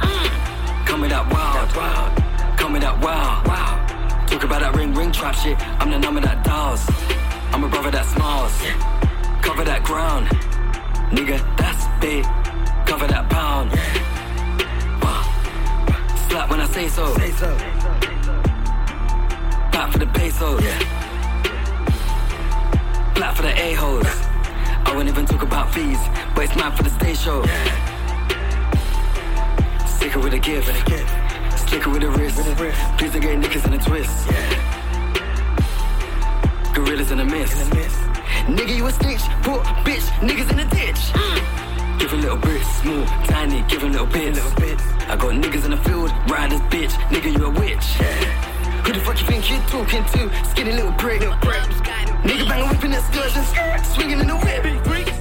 Come 0.85 1.01
with 1.01 1.11
that 1.11 1.25
wild, 1.33 1.75
wild, 1.75 2.59
come 2.59 2.75
with 2.75 2.83
that 2.83 3.01
wow. 3.01 3.43
wow. 3.47 4.27
Talk 4.27 4.45
about 4.45 4.61
that 4.61 4.77
ring, 4.77 4.93
ring 4.93 5.13
trap 5.13 5.35
shit. 5.35 5.57
I'm 5.81 5.91
the 5.91 5.99
number 5.99 6.21
that 6.21 6.45
dials. 6.45 6.85
I'm 7.53 7.65
a 7.65 7.69
brother 7.69 7.91
that 7.91 8.05
smiles. 8.05 8.53
Cover 9.43 9.65
that 9.65 9.83
ground, 9.83 10.29
nigga, 11.09 11.41
that's 11.57 11.87
big. 12.01 12.27
Cover 12.93 13.07
that 13.07 13.27
pound. 13.31 13.71
Slap 16.29 16.51
when 16.51 16.61
I 16.61 16.67
say 16.67 16.89
so. 16.89 17.15
Say 17.15 17.31
so. 17.31 17.49
Back 19.73 19.93
for 19.93 19.99
the 19.99 20.07
pesos. 20.09 20.61
Black 23.15 23.35
for 23.35 23.45
the 23.45 23.55
a-holes. 23.59 24.05
I 24.85 24.93
won't 24.95 25.09
even 25.09 25.25
talk 25.25 25.41
about 25.41 25.73
fees, 25.73 25.97
but 26.35 26.45
it's 26.45 26.55
mad 26.55 26.77
for 26.77 26.83
the 26.83 26.91
stage 26.91 27.17
show. 27.17 27.41
Sticker 29.87 30.21
with 30.21 30.35
a 30.35 30.39
gift. 30.39 30.69
Sticker 31.61 31.89
with 31.89 32.03
a 32.03 32.11
wrist. 32.11 32.37
Please 32.99 33.13
don't 33.13 33.23
get 33.23 33.41
niggas 33.41 33.67
in 33.69 33.73
a 33.73 33.79
twist. 33.79 34.29
Gorillas 36.75 37.11
in 37.11 37.21
a 37.21 37.25
mist. 37.25 37.57
Nigga, 38.53 38.77
you 38.77 38.87
a 38.87 38.93
snitch. 38.93 39.23
Put 39.41 39.63
bitch, 39.81 40.05
niggas 40.21 40.53
in 40.53 40.59
a 40.59 40.69
ditch. 40.69 41.01
Mm. 41.17 41.72
Give 42.03 42.15
a 42.15 42.17
little 42.17 42.37
bit, 42.37 42.61
small, 42.83 43.07
tiny, 43.31 43.63
give 43.69 43.85
a 43.85 43.87
little 43.87 44.07
bit. 44.07 44.35
Little 44.35 44.51
bit. 44.57 44.77
I 45.07 45.15
got 45.15 45.39
niggas 45.39 45.65
in 45.67 45.71
the 45.71 45.77
field, 45.77 46.11
riders, 46.29 46.59
bitch. 46.63 46.91
Nigga, 47.15 47.31
you 47.31 47.47
a 47.47 47.51
witch. 47.51 47.95
Who 48.83 48.93
the 48.93 48.99
fuck 48.99 49.21
you 49.21 49.27
think 49.29 49.49
you're 49.49 49.63
talking 49.71 50.05
to? 50.11 50.29
Skinny 50.51 50.73
little 50.73 50.91
prick. 50.95 51.21
Nigga 51.23 52.49
banging 52.49 52.69
whipping 52.71 52.93
excursions, 52.93 53.47
swinging 53.95 54.19
in 54.19 54.27
the 54.27 54.35
whip. 54.35 54.65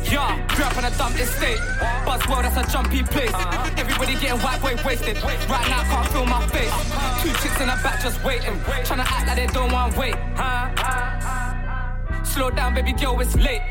Yeah, 0.09 0.41
grew 0.47 0.65
up 0.65 0.75
on 0.75 0.85
a 0.85 0.97
dumb 0.97 1.13
estate. 1.13 1.59
Buzzwell, 2.01 2.41
that's 2.41 2.57
a 2.57 2.63
jumpy 2.73 3.03
place. 3.03 3.31
Everybody 3.77 4.13
getting 4.17 4.41
white 4.41 4.59
boy 4.59 4.75
wasted. 4.83 5.21
Right 5.21 5.69
now, 5.69 5.83
can't 5.83 6.07
feel 6.09 6.25
my 6.25 6.41
face. 6.47 6.73
Two 7.21 7.29
chicks 7.45 7.61
in 7.61 7.67
the 7.67 7.77
back 7.85 8.01
just 8.01 8.23
waiting. 8.23 8.59
Trying 8.85 9.05
to 9.05 9.07
act 9.07 9.27
like 9.27 9.37
they 9.37 9.45
don't 9.53 9.71
want 9.71 9.93
to 9.93 9.99
wait. 9.99 10.15
Huh? 10.33 12.23
Slow 12.23 12.49
down, 12.49 12.73
baby 12.73 12.93
girl, 12.93 13.19
it's 13.21 13.35
late. 13.35 13.61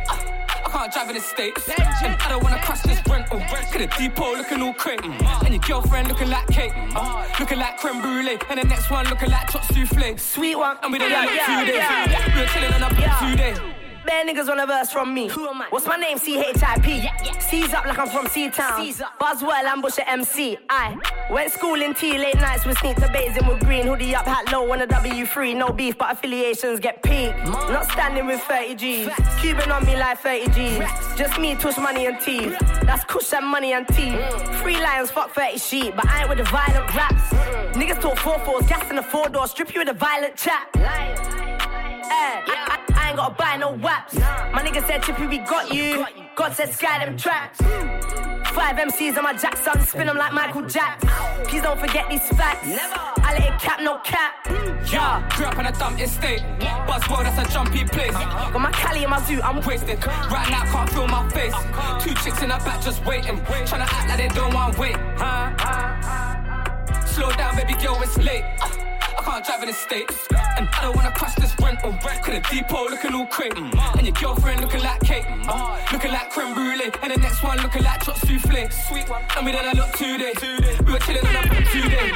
Can't 0.72 0.92
drive 0.92 1.08
in 1.08 1.14
the 1.16 1.20
States. 1.20 1.68
And 2.02 2.14
I 2.22 2.28
don't 2.28 2.42
wanna 2.42 2.60
crash 2.60 2.82
this 2.82 3.00
rental. 3.08 3.40
Cause 3.40 3.72
the 3.72 3.86
depot 3.98 4.32
looking 4.36 4.62
all 4.62 4.72
crate. 4.74 5.00
And 5.04 5.52
your 5.54 5.62
girlfriend 5.62 6.08
looking 6.08 6.28
like 6.30 6.46
cake. 6.48 6.72
Looking 7.38 7.58
like 7.58 7.78
creme 7.78 8.00
brulee. 8.00 8.38
And 8.48 8.60
the 8.60 8.64
next 8.64 8.90
one 8.90 9.06
looking 9.06 9.30
like 9.30 9.48
chop 9.50 9.64
souffle. 9.64 10.16
Sweet 10.18 10.56
one. 10.56 10.76
And 10.82 10.92
we 10.92 10.98
don't 10.98 11.10
Yeah, 11.10 11.20
like 11.24 11.30
yeah, 11.34 11.46
two 11.46 11.66
days. 11.66 12.34
We 12.34 12.40
were 12.40 12.46
chilling 12.48 12.82
on 12.82 12.82
a 12.96 13.00
Yeah. 13.00 13.18
two 13.20 13.36
day. 13.36 13.79
Bare 14.04 14.24
niggas 14.24 14.48
want 14.48 14.60
a 14.60 14.66
verse 14.66 14.90
from 14.90 15.12
me. 15.12 15.28
Who 15.28 15.46
am 15.48 15.60
I? 15.60 15.66
What's 15.68 15.86
my 15.86 15.96
name? 15.96 16.16
C-H-I-P. 16.18 16.96
yeah 17.02 17.38
Seize 17.38 17.74
up 17.74 17.84
like 17.84 17.98
I'm 17.98 18.08
from 18.08 18.26
C-Town. 18.28 18.86
Buzzwell, 19.20 19.64
ambush 19.64 19.98
a 19.98 20.08
MC. 20.08 20.56
I 20.70 20.96
went 21.30 21.52
school 21.52 21.80
in 21.80 21.94
T, 21.94 22.16
late 22.16 22.36
nights 22.36 22.64
with 22.64 22.78
sneak 22.78 22.96
to 22.96 23.08
bathing 23.12 23.46
with 23.46 23.60
green. 23.60 23.86
Hoodie 23.86 24.14
up, 24.14 24.24
hat 24.24 24.50
low 24.52 24.70
on 24.72 24.80
a 24.82 24.86
W3. 24.86 25.56
No 25.56 25.70
beef, 25.70 25.98
but 25.98 26.12
affiliations 26.12 26.80
get 26.80 27.02
peak. 27.02 27.36
Not 27.44 27.90
standing 27.90 28.26
with 28.26 28.40
30 28.42 28.74
G's. 28.76 29.08
Cuban 29.40 29.70
on 29.70 29.84
me 29.84 29.96
like 29.96 30.18
30 30.20 30.48
G's. 30.52 30.78
Just 31.16 31.38
me, 31.38 31.54
tush 31.56 31.76
money 31.76 32.06
and 32.06 32.18
teeth. 32.20 32.56
That's 32.82 33.04
kush 33.04 33.32
and 33.34 33.46
money 33.46 33.74
and 33.74 33.86
tea. 33.88 34.12
Mm. 34.12 34.54
Free 34.62 34.80
lions, 34.80 35.10
fuck 35.10 35.30
30 35.34 35.58
sheep. 35.58 35.96
But 35.96 36.06
I 36.06 36.20
ain't 36.20 36.28
with 36.28 36.38
the 36.38 36.44
violent 36.44 36.94
raps. 36.94 37.22
Mm. 37.34 37.72
Niggas 37.74 38.00
talk 38.00 38.16
4 38.18 38.38
fours, 38.40 38.66
gas 38.66 38.88
in 38.88 38.96
the 38.96 39.02
four 39.02 39.28
door. 39.28 39.46
Strip 39.46 39.74
you 39.74 39.80
with 39.80 39.88
a 39.88 39.94
violent 39.94 40.36
chat. 40.36 40.68
Eh, 40.74 40.80
I, 42.12 42.42
I, 42.46 42.78
I 42.88 42.89
ain't 43.10 43.16
gotta 43.16 43.34
buy 43.34 43.56
no 43.56 43.72
waps. 43.72 44.14
My 44.14 44.62
nigga 44.64 44.86
said, 44.86 45.02
Chippy, 45.02 45.26
we 45.26 45.38
got 45.38 45.74
you. 45.74 46.06
God 46.36 46.52
said, 46.54 46.72
sky 46.72 47.04
them 47.04 47.16
tracks. 47.16 47.60
Five 48.54 48.76
MCs 48.76 49.16
on 49.16 49.24
my 49.24 49.32
Jackson, 49.34 49.80
spin 49.86 50.06
them 50.06 50.16
like 50.16 50.32
Michael 50.32 50.66
Jack. 50.66 51.00
Please 51.44 51.62
don't 51.62 51.78
forget 51.78 52.08
these 52.08 52.26
facts. 52.30 52.66
I 52.66 53.34
let 53.38 53.54
it 53.54 53.60
cap, 53.60 53.80
no 53.80 53.98
cap. 53.98 54.32
Yeah, 54.90 55.28
grew 55.36 55.46
up 55.46 55.58
in 55.58 55.66
a 55.66 55.72
dumb 55.72 55.96
estate. 55.98 56.40
Buzzword, 56.86 57.24
that's 57.24 57.48
a 57.48 57.52
jumpy 57.52 57.84
place. 57.84 58.12
Got 58.12 58.60
my 58.60 58.70
Cali 58.72 59.04
in 59.04 59.10
my 59.10 59.22
zoo, 59.24 59.40
I'm 59.42 59.64
wasted. 59.64 60.04
Right 60.04 60.50
now, 60.50 60.64
can't 60.64 60.90
feel 60.90 61.06
my 61.06 61.28
face. 61.30 61.54
Two 62.02 62.14
chicks 62.22 62.42
in 62.42 62.48
the 62.48 62.56
back 62.64 62.80
just 62.82 63.04
waiting. 63.04 63.38
Tryna 63.38 63.86
act 63.86 64.08
like 64.08 64.18
they 64.18 64.28
don't 64.34 64.52
want 64.52 64.78
wait. 64.78 64.96
Slow 67.06 67.30
down, 67.32 67.56
baby 67.56 67.74
girl, 67.74 68.00
it's 68.02 68.18
late. 68.18 68.44
I 69.20 69.22
can't 69.22 69.44
drive 69.44 69.62
in 69.62 69.68
the 69.68 69.74
States. 69.74 70.26
And 70.56 70.66
I 70.72 70.80
don't 70.80 70.96
wanna 70.96 71.10
crash 71.10 71.34
this 71.34 71.54
rental. 71.60 71.92
Cause 71.92 72.24
the 72.24 72.40
depot 72.50 72.88
looking 72.88 73.14
all 73.14 73.26
crate. 73.26 73.52
And 73.54 74.06
your 74.06 74.14
girlfriend 74.14 74.62
looking 74.62 74.82
like 74.82 75.00
cake. 75.00 75.26
Looking 75.92 76.12
like 76.12 76.30
creme 76.30 76.54
brulee. 76.54 76.90
And 77.02 77.12
the 77.12 77.18
next 77.18 77.42
one 77.42 77.58
looking 77.58 77.84
like 77.84 78.02
chop 78.02 78.16
souffle. 78.16 78.70
Sweet 78.88 79.08
one. 79.10 79.22
And 79.36 79.44
we 79.44 79.52
done 79.52 79.76
a 79.76 79.78
lot 79.78 79.92
today. 79.92 80.32
We 80.86 80.92
were 80.92 80.98
chilling 81.00 81.26
on 81.26 81.36
a 81.36 81.48
boat 81.48 81.66
today. 81.70 82.12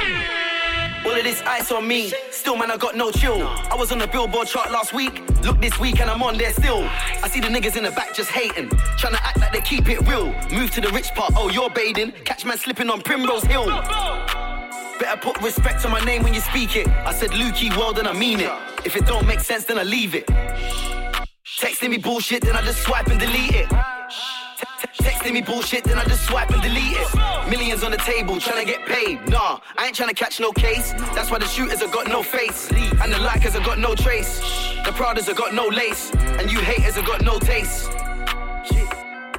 All 1.05 1.15
of 1.15 1.23
this 1.23 1.43
ice 1.43 1.71
on 1.71 1.87
me, 1.87 2.11
still 2.31 2.57
man, 2.57 2.71
I 2.71 2.77
got 2.77 2.95
no 2.95 3.11
chill. 3.11 3.43
I 3.43 3.75
was 3.77 3.91
on 3.91 3.99
the 3.99 4.07
billboard 4.07 4.47
chart 4.47 4.71
last 4.71 4.91
week, 4.91 5.21
look 5.43 5.61
this 5.61 5.79
week 5.79 5.99
and 6.01 6.09
I'm 6.09 6.23
on 6.23 6.35
there 6.35 6.51
still. 6.51 6.81
I 7.21 7.29
see 7.29 7.39
the 7.39 7.47
niggas 7.47 7.77
in 7.77 7.83
the 7.83 7.91
back 7.91 8.15
just 8.15 8.31
hating, 8.31 8.69
trying 8.97 9.13
to 9.13 9.23
act 9.23 9.37
like 9.39 9.53
they 9.53 9.61
keep 9.61 9.87
it 9.87 10.01
real. 10.07 10.33
Move 10.51 10.71
to 10.71 10.81
the 10.81 10.89
rich 10.89 11.13
part, 11.13 11.33
oh, 11.35 11.51
you're 11.51 11.69
bathing. 11.69 12.11
Catch 12.23 12.43
man 12.43 12.57
slipping 12.57 12.89
on 12.89 13.01
Primrose 13.03 13.43
Hill. 13.43 13.69
Better 14.99 15.19
put 15.19 15.41
respect 15.41 15.83
on 15.85 15.91
my 15.91 15.99
name 16.05 16.23
when 16.23 16.33
you 16.33 16.39
speak 16.39 16.75
it. 16.75 16.87
I 16.87 17.13
said 17.13 17.31
Lukey, 17.31 17.69
well, 17.75 17.91
then 17.91 18.07
I 18.07 18.13
mean 18.13 18.39
it. 18.39 18.51
If 18.85 18.95
it 18.95 19.05
don't 19.05 19.27
make 19.27 19.41
sense, 19.41 19.65
then 19.65 19.77
I 19.77 19.83
leave 19.83 20.15
it. 20.15 20.25
Texting 21.59 21.89
me 21.89 21.97
bullshit, 21.97 22.43
then 22.43 22.55
I 22.55 22.61
just 22.61 22.81
swipe 22.83 23.07
and 23.07 23.19
delete 23.19 23.55
it. 23.55 23.67
Texting 25.01 25.33
me 25.33 25.41
bullshit, 25.41 25.83
then 25.83 25.97
I 25.97 26.05
just 26.05 26.25
swipe 26.25 26.49
and 26.51 26.61
delete 26.61 26.97
it. 26.97 27.49
Millions 27.49 27.83
on 27.83 27.91
the 27.91 27.97
table, 27.97 28.39
trying 28.39 28.65
to 28.65 28.71
get 28.71 28.85
paid. 28.85 29.27
Nah, 29.27 29.59
I 29.77 29.87
ain't 29.87 29.95
trying 29.95 30.09
to 30.09 30.15
catch 30.15 30.39
no 30.39 30.51
case. 30.51 30.93
That's 31.13 31.29
why 31.29 31.39
the 31.39 31.47
shooters 31.47 31.81
have 31.81 31.91
got 31.91 32.07
no 32.07 32.23
face. 32.23 32.71
And 32.71 33.11
the 33.11 33.17
likers 33.17 33.51
have 33.51 33.65
got 33.65 33.79
no 33.79 33.95
trace. 33.95 34.39
The 34.85 34.91
Pradas 34.91 35.27
have 35.27 35.35
got 35.35 35.53
no 35.53 35.67
lace. 35.67 36.11
And 36.13 36.51
you 36.51 36.59
haters 36.59 36.95
have 36.95 37.05
got 37.05 37.21
no 37.21 37.37
taste. 37.39 37.89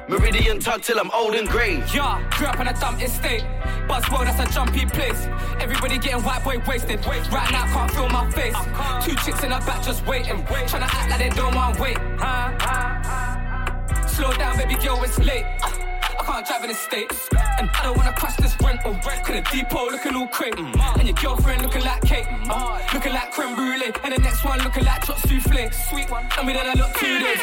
Meridian 0.09 0.59
tug 0.59 0.81
till 0.81 0.99
I'm 0.99 1.11
old 1.11 1.35
and 1.35 1.47
grey. 1.49 1.83
Yeah, 1.93 2.23
grew 2.31 2.47
up 2.47 2.59
in 2.61 2.67
a 2.67 2.73
dumb 2.79 2.95
estate. 3.01 3.43
Buzzword, 3.89 4.25
that's 4.25 4.49
a 4.49 4.53
jumpy 4.53 4.85
place. 4.85 5.27
Everybody 5.59 5.97
getting 5.97 6.23
white 6.23 6.43
boy 6.45 6.61
wasted. 6.65 7.05
Right 7.05 7.51
now, 7.51 7.65
can't 7.73 7.91
feel 7.91 8.09
my 8.09 8.29
face. 8.31 8.55
Two 9.03 9.15
chicks 9.23 9.43
in 9.43 9.49
the 9.49 9.59
back 9.65 9.83
just 9.83 10.05
waiting. 10.07 10.45
Trying 10.45 10.67
to 10.67 10.95
act 10.95 11.09
like 11.09 11.19
they 11.19 11.29
don't 11.29 11.53
want 11.53 11.77
wait. 11.79 11.97
Slow 14.07 14.31
down, 14.33 14.57
baby 14.57 14.75
girl, 14.75 15.03
it's 15.03 15.19
late. 15.19 15.45
I 16.27 16.29
can't 16.29 16.45
drive 16.45 16.63
in 16.63 16.69
the 16.69 16.75
States. 16.75 17.29
And 17.57 17.69
I 17.69 17.83
don't 17.83 17.97
wanna 17.97 18.11
crash 18.11 18.35
this 18.35 18.55
rental. 18.61 18.93
Cause 18.95 19.27
the 19.27 19.41
depot 19.49 19.85
looking 19.85 20.13
all 20.15 20.27
crate. 20.27 20.59
And 20.59 21.07
your 21.07 21.15
girlfriend 21.15 21.61
looking 21.61 21.83
like 21.83 22.01
cake. 22.01 22.27
Looking 22.93 23.13
like 23.13 23.31
creme 23.31 23.55
brulee. 23.55 23.93
And 24.03 24.13
the 24.13 24.19
next 24.19 24.43
one 24.43 24.59
looking 24.59 24.83
like 24.83 25.05
chop 25.05 25.19
souffle. 25.19 25.71
Sweet 25.71 26.11
one. 26.11 26.27
And 26.37 26.45
we 26.45 26.53
done 26.53 26.67
a 26.67 26.75
look 26.77 26.93
today. 26.95 27.35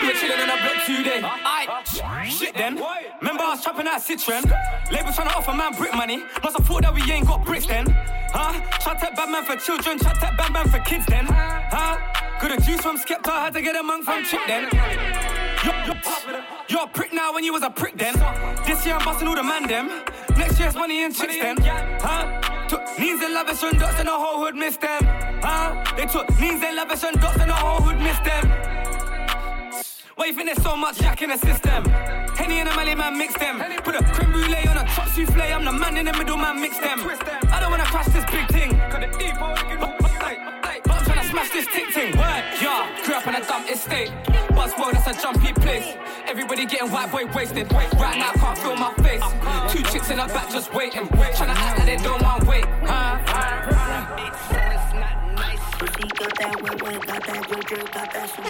We 0.00 0.06
were 0.08 0.14
chilling 0.14 0.40
in 0.40 0.48
a 0.48 0.56
block 0.56 0.78
today. 0.86 1.20
Aight, 1.20 2.30
shit 2.30 2.54
then. 2.54 2.80
Remember 3.20 3.42
I 3.42 3.50
was 3.50 3.62
trapping 3.62 3.86
out 3.86 4.00
Citroen. 4.00 4.44
Label 4.90 5.12
trying 5.12 5.28
to 5.28 5.36
offer 5.36 5.52
man 5.52 5.74
brick 5.74 5.94
money. 5.94 6.24
Must 6.42 6.56
have 6.56 6.66
thought 6.66 6.82
that 6.82 6.94
we 6.94 7.02
ain't 7.12 7.26
got 7.26 7.44
bricks 7.44 7.66
then. 7.66 7.86
Huh? 8.32 8.78
Shot 8.80 9.02
at 9.02 9.28
man 9.28 9.44
for 9.44 9.56
children, 9.56 9.98
shot 9.98 10.22
at 10.22 10.52
man 10.52 10.68
for 10.68 10.78
kids 10.80 11.04
then. 11.06 11.26
Huh? 11.26 11.98
Got 12.40 12.58
a 12.58 12.60
juice 12.64 12.80
from 12.80 12.96
Skepta, 12.96 13.32
had 13.32 13.52
to 13.52 13.60
get 13.60 13.76
a 13.76 13.82
monk 13.82 14.04
from 14.04 14.24
Chip 14.24 14.40
then. 14.46 15.49
You're, 15.62 16.84
a 16.84 16.88
prick 16.88 17.12
now 17.12 17.34
when 17.34 17.44
you 17.44 17.52
was 17.52 17.62
a 17.62 17.70
prick 17.70 17.98
then. 17.98 18.14
This 18.66 18.86
year 18.86 18.94
I'm 18.94 19.04
busting 19.04 19.28
all 19.28 19.34
the 19.34 19.42
man 19.42 19.66
them. 19.66 20.02
Next 20.36 20.58
year's 20.58 20.74
money 20.74 21.04
and 21.04 21.14
chicks 21.14 21.36
then. 21.36 21.56
Huh? 22.00 22.66
Took 22.68 22.80
Neens 22.96 23.22
and 23.22 23.34
lavish 23.34 23.62
and 23.62 23.78
dots 23.78 23.98
and 23.98 24.08
the 24.08 24.12
whole 24.12 24.42
hood 24.42 24.54
missed 24.54 24.80
them. 24.80 25.02
Huh? 25.42 25.84
They 25.96 26.06
took 26.06 26.26
Neens 26.38 26.62
and 26.62 26.76
lavish 26.76 27.04
and 27.04 27.20
dots 27.20 27.38
and 27.38 27.50
the 27.50 27.54
whole 27.54 27.82
hood 27.82 27.98
missed 27.98 28.24
them. 28.24 28.48
Why 30.14 30.26
you 30.26 30.32
think 30.32 30.46
there's 30.46 30.62
so 30.62 30.76
much 30.76 30.98
jack 30.98 31.20
in 31.22 31.30
the 31.30 31.38
system? 31.38 31.84
Henny 32.36 32.60
and 32.60 32.68
a 32.68 32.76
Mally 32.76 32.94
man 32.94 33.18
mix 33.18 33.34
them. 33.34 33.58
Put 33.82 33.96
a 33.96 34.04
creme 34.14 34.32
brulee 34.32 34.66
on 34.68 34.78
a 34.78 34.84
chop 34.94 35.08
souffle. 35.08 35.42
I'm 35.42 35.64
the 35.64 35.72
man 35.72 35.96
in 35.98 36.06
the 36.06 36.12
middle 36.12 36.36
man 36.36 36.60
mix 36.60 36.78
them. 36.78 37.00
I 37.52 37.60
don't 37.60 37.70
wanna 37.70 37.84
crash 37.84 38.06
this 38.06 38.24
big 38.30 38.48
thing. 38.48 38.70
But 38.90 39.04
I'm 40.94 41.04
tryna 41.04 41.30
smash 41.30 41.50
this 41.50 41.66
tick 41.66 41.92
ting. 41.92 42.16
Word, 42.16 42.44
up 43.20 43.26
in 43.26 43.42
a 43.42 43.46
dumb 43.46 43.66
estate. 43.68 44.10
Buzzword, 44.56 44.92
that's 44.92 45.18
a 45.18 45.22
jumpy 45.22 45.52
place. 45.52 45.96
Everybody 46.26 46.66
getting 46.66 46.90
white 46.90 47.10
boy 47.10 47.26
wasted. 47.34 47.70
Right 47.72 48.18
now, 48.18 48.32
can't 48.32 48.58
feel 48.58 48.76
my 48.76 48.94
face. 48.94 49.22
Two 49.72 49.82
chicks 49.90 50.10
in 50.10 50.18
the 50.18 50.26
back 50.26 50.50
just 50.50 50.72
waiting. 50.72 51.06
Tryna 51.06 51.54
act 51.54 51.78
like 51.78 51.86
they 51.86 51.96
don't 52.02 52.22
want 52.22 52.46
wait. 52.46 52.64
Pussy 55.80 56.08
got 56.08 56.36
that 56.36 56.62
wet, 56.62 57.06
got 57.06 57.24
that 57.24 57.48
ginger, 57.48 57.84
got 57.90 58.12
that 58.12 58.30
super 58.36 58.49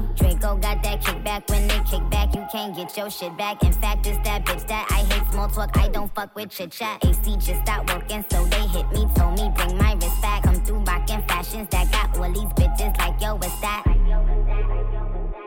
12. 0.00 0.16
Draco 0.16 0.56
got 0.56 0.82
that 0.82 1.00
kickback. 1.00 1.48
When 1.48 1.68
they 1.68 1.78
kick 1.80 2.08
back, 2.10 2.34
you 2.34 2.44
can't 2.50 2.74
get 2.74 2.96
your 2.96 3.10
shit 3.10 3.36
back. 3.36 3.62
In 3.62 3.72
fact, 3.72 4.06
it's 4.06 4.18
that 4.28 4.44
bitch 4.44 4.66
that 4.66 4.86
I 4.90 5.04
hate 5.12 5.32
small 5.32 5.48
talk. 5.48 5.76
I 5.76 5.88
don't 5.88 6.12
fuck 6.14 6.34
with 6.34 6.50
chit 6.50 6.72
chat. 6.72 7.04
AC 7.04 7.36
just 7.36 7.62
stopped 7.62 7.92
working, 7.92 8.24
so 8.30 8.44
they 8.46 8.66
hit 8.68 8.90
me. 8.92 9.06
Told 9.14 9.38
me 9.38 9.50
bring 9.54 9.76
my 9.78 9.94
wrist 9.94 10.20
back. 10.22 10.42
Come 10.42 10.56
through 10.64 10.80
rocking 10.80 11.22
fashions 11.28 11.68
that 11.70 11.90
got 11.92 12.16
all 12.18 12.32
these 12.32 12.52
bitches 12.58 12.96
like 12.98 13.20
yo, 13.20 13.36
what's 13.36 13.60
that? 13.60 13.84
I 13.86 13.92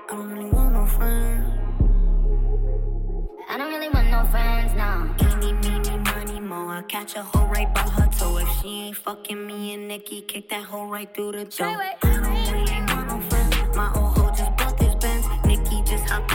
don't 0.10 0.30
really 0.32 0.50
want 0.50 0.74
no 0.74 0.86
friends. 0.86 1.54
I 3.50 3.58
don't 3.58 3.72
really 3.72 3.90
want 3.90 4.10
no 4.10 4.26
friends, 4.26 4.74
no. 4.76 5.16
Eeny, 5.26 5.54
meeny, 5.54 5.98
money, 5.98 6.40
mo. 6.40 6.70
I 6.70 6.82
catch 6.84 7.16
a 7.16 7.24
hoe 7.24 7.48
right 7.48 7.74
by 7.74 7.82
her 7.82 8.08
toe. 8.18 8.38
If 8.38 8.50
she 8.62 8.68
ain't 8.68 8.98
fucking 8.98 9.48
me 9.48 9.74
and 9.74 9.88
Nikki, 9.88 10.22
kick 10.22 10.50
that 10.50 10.64
hoe 10.64 10.88
right 10.88 11.14
through 11.14 11.32
the 11.34 11.46
door. 11.46 11.68
I 11.68 11.96
don't 12.02 12.24
really 12.24 12.82
want 12.94 13.08
no 13.08 13.22
friends. 13.30 13.76
My 13.76 13.92
old 13.94 14.18
hoe 14.18 14.27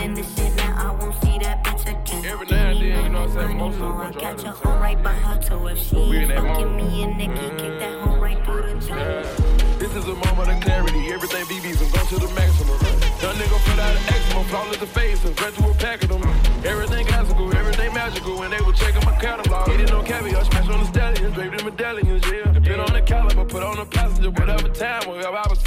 in 0.02 0.14
the 0.14 0.22
shit. 0.22 0.54
Now 0.56 0.74
I 0.78 0.94
won't 0.94 1.14
see 1.22 1.38
that 1.38 1.64
bitch 1.64 1.82
again. 1.82 2.24
Every 2.24 2.46
now 2.46 2.70
and 2.70 2.80
then, 2.80 3.04
you 3.04 3.08
know 3.08 3.20
what 3.22 3.30
I'm 3.30 3.34
saying? 3.34 3.58
Most 3.58 3.74
of 3.74 3.80
them 3.80 3.92
I 3.92 3.96
want 3.96 4.18
catch 4.18 4.42
you 4.44 4.48
a 4.48 4.52
hoe 4.52 4.78
right 4.78 5.02
by 5.02 5.12
her 5.12 5.42
toe. 5.42 5.66
If 5.66 5.78
she 5.78 5.96
ain't 5.96 6.32
fucking 6.32 6.76
me 6.76 7.02
and 7.02 7.18
Nikki, 7.18 7.48
kick 7.58 7.78
that 7.80 8.00
hoe 8.00 8.16
right 8.16 8.44
through 8.44 8.62
the. 8.62 9.62
This 9.78 9.96
is 9.96 10.04
a 10.04 10.14
moment 10.14 10.50
of 10.50 10.60
clarity. 10.60 11.12
Everything 11.12 11.44
BB's 11.46 11.82
and 11.82 11.92
go 11.92 11.98
to 11.98 12.14
the 12.14 12.32
maximum. 12.34 12.78
Young 13.22 13.34
nigga 13.34 13.58
put 13.66 13.78
out 13.78 13.94
an 13.94 14.02
eczema, 14.14 14.44
flawless 14.44 14.76
the 14.78 14.86
face, 14.86 15.24
and 15.24 15.38
a 15.38 15.74
pack 15.74 16.02
of 16.04 16.08
them. 16.10 16.22
Everything 16.64 17.04
classical, 17.06 17.54
everything 17.56 17.92
magical. 17.92 18.38
When 18.38 18.50
they 18.50 18.60
were 18.60 18.72
checking 18.72 19.04
my 19.04 19.16
catalog, 19.16 19.68
eating 19.68 19.86
no 19.86 20.02
caviar, 20.02 20.44
smash 20.44 20.68
on 20.68 20.80
the 20.80 20.86
stallions, 20.86 21.34
draped 21.34 21.60
in 21.60 21.66
medallions, 21.66 22.24
yeah. 22.30 22.52
Depend 22.52 22.80
on 22.80 22.92
the 22.92 23.02
caliber, 23.02 23.44
put 23.44 23.62
on 23.62 23.76
the 23.76 23.86
passenger, 23.86 24.30
whatever 24.30 24.68
time, 24.68 25.08
wherever 25.08 25.36
I 25.36 25.46
was 25.48 25.58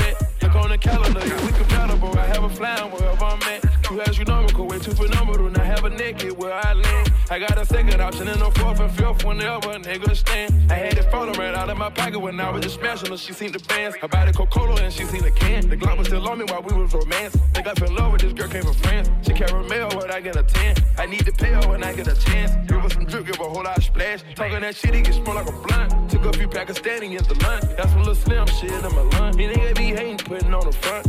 where 6.14 6.54
I 6.54 6.74
land. 6.74 7.12
I 7.32 7.40
got 7.40 7.58
a 7.58 7.66
second 7.66 8.00
option 8.00 8.28
and 8.28 8.40
a 8.40 8.52
fourth 8.52 8.80
and 8.80 8.92
fifth 8.92 9.26
whenever 9.26 9.72
a 9.72 9.80
nigga 9.80 10.16
stand. 10.16 10.72
I 10.72 10.76
had 10.76 10.98
it 11.00 11.10
falling 11.10 11.34
right 11.34 11.56
out 11.56 11.68
of 11.68 11.78
my 11.78 11.90
pocket 11.90 12.20
when 12.20 12.40
I 12.40 12.52
was 12.52 12.62
just 12.62 12.76
smashing 12.76 13.10
her. 13.10 13.18
She 13.18 13.34
seen 13.34 13.52
the 13.52 13.60
bands. 13.68 13.96
Her 13.98 14.08
body 14.08 14.32
Coca-Cola 14.32 14.84
and 14.84 14.94
she 14.94 15.04
seen 15.06 15.24
the 15.24 15.32
can. 15.32 15.68
The 15.68 15.76
Glock 15.76 15.98
was 15.98 16.06
still 16.06 16.28
on 16.30 16.38
me 16.38 16.46
while 16.46 16.62
we 16.62 16.76
was 16.80 16.94
romance. 16.94 17.36
Think 17.54 17.66
I 17.66 17.74
fell 17.74 17.88
in 17.88 17.96
love 17.96 18.12
with 18.12 18.22
this 18.22 18.34
girl, 18.34 18.48
came 18.48 18.62
from 18.62 18.76
France. 18.76 19.10
She 19.24 19.34
caramel 19.34 19.98
when 19.98 20.12
I 20.12 20.22
get 20.22 20.36
a 20.36 20.44
10. 20.44 20.76
I 21.00 21.08
need 21.08 21.26
to 21.26 21.32
pay 21.32 21.54
her 21.54 21.68
when 21.68 21.84
I 21.84 21.92
get 21.94 22.08
a 22.08 22.16
chance. 22.16 22.52
Give 22.70 22.82
her 22.82 22.90
some 22.92 23.06
drip, 23.06 23.26
give 23.26 23.38
her 23.38 23.46
a 23.46 23.50
whole 23.50 23.64
lot 23.64 23.76
of 23.76 23.84
splash. 23.84 24.20
Talking 24.36 24.62
that 24.62 24.76
shit, 24.76 24.94
he 24.94 25.02
get 25.02 25.16
smell 25.16 25.34
like 25.34 25.50
a 25.50 25.54
blunt. 25.54 26.12
Took 26.12 26.26
a 26.26 26.34
few 26.34 26.48
Pakistani 26.48 27.18
in 27.18 27.24
the 27.24 27.44
lunch. 27.44 27.66
That's 27.76 27.90
some 27.90 28.04
little 28.04 28.14
slim 28.14 28.46
shit 28.46 28.72
in 28.72 28.82
my 28.84 29.02
lunch. 29.18 29.38
He 29.38 29.48
nigga 29.48 29.76
be 29.76 29.86
hating, 29.86 30.18
putting 30.18 30.54
on 30.54 30.66
the 30.68 30.72
front. 30.72 31.08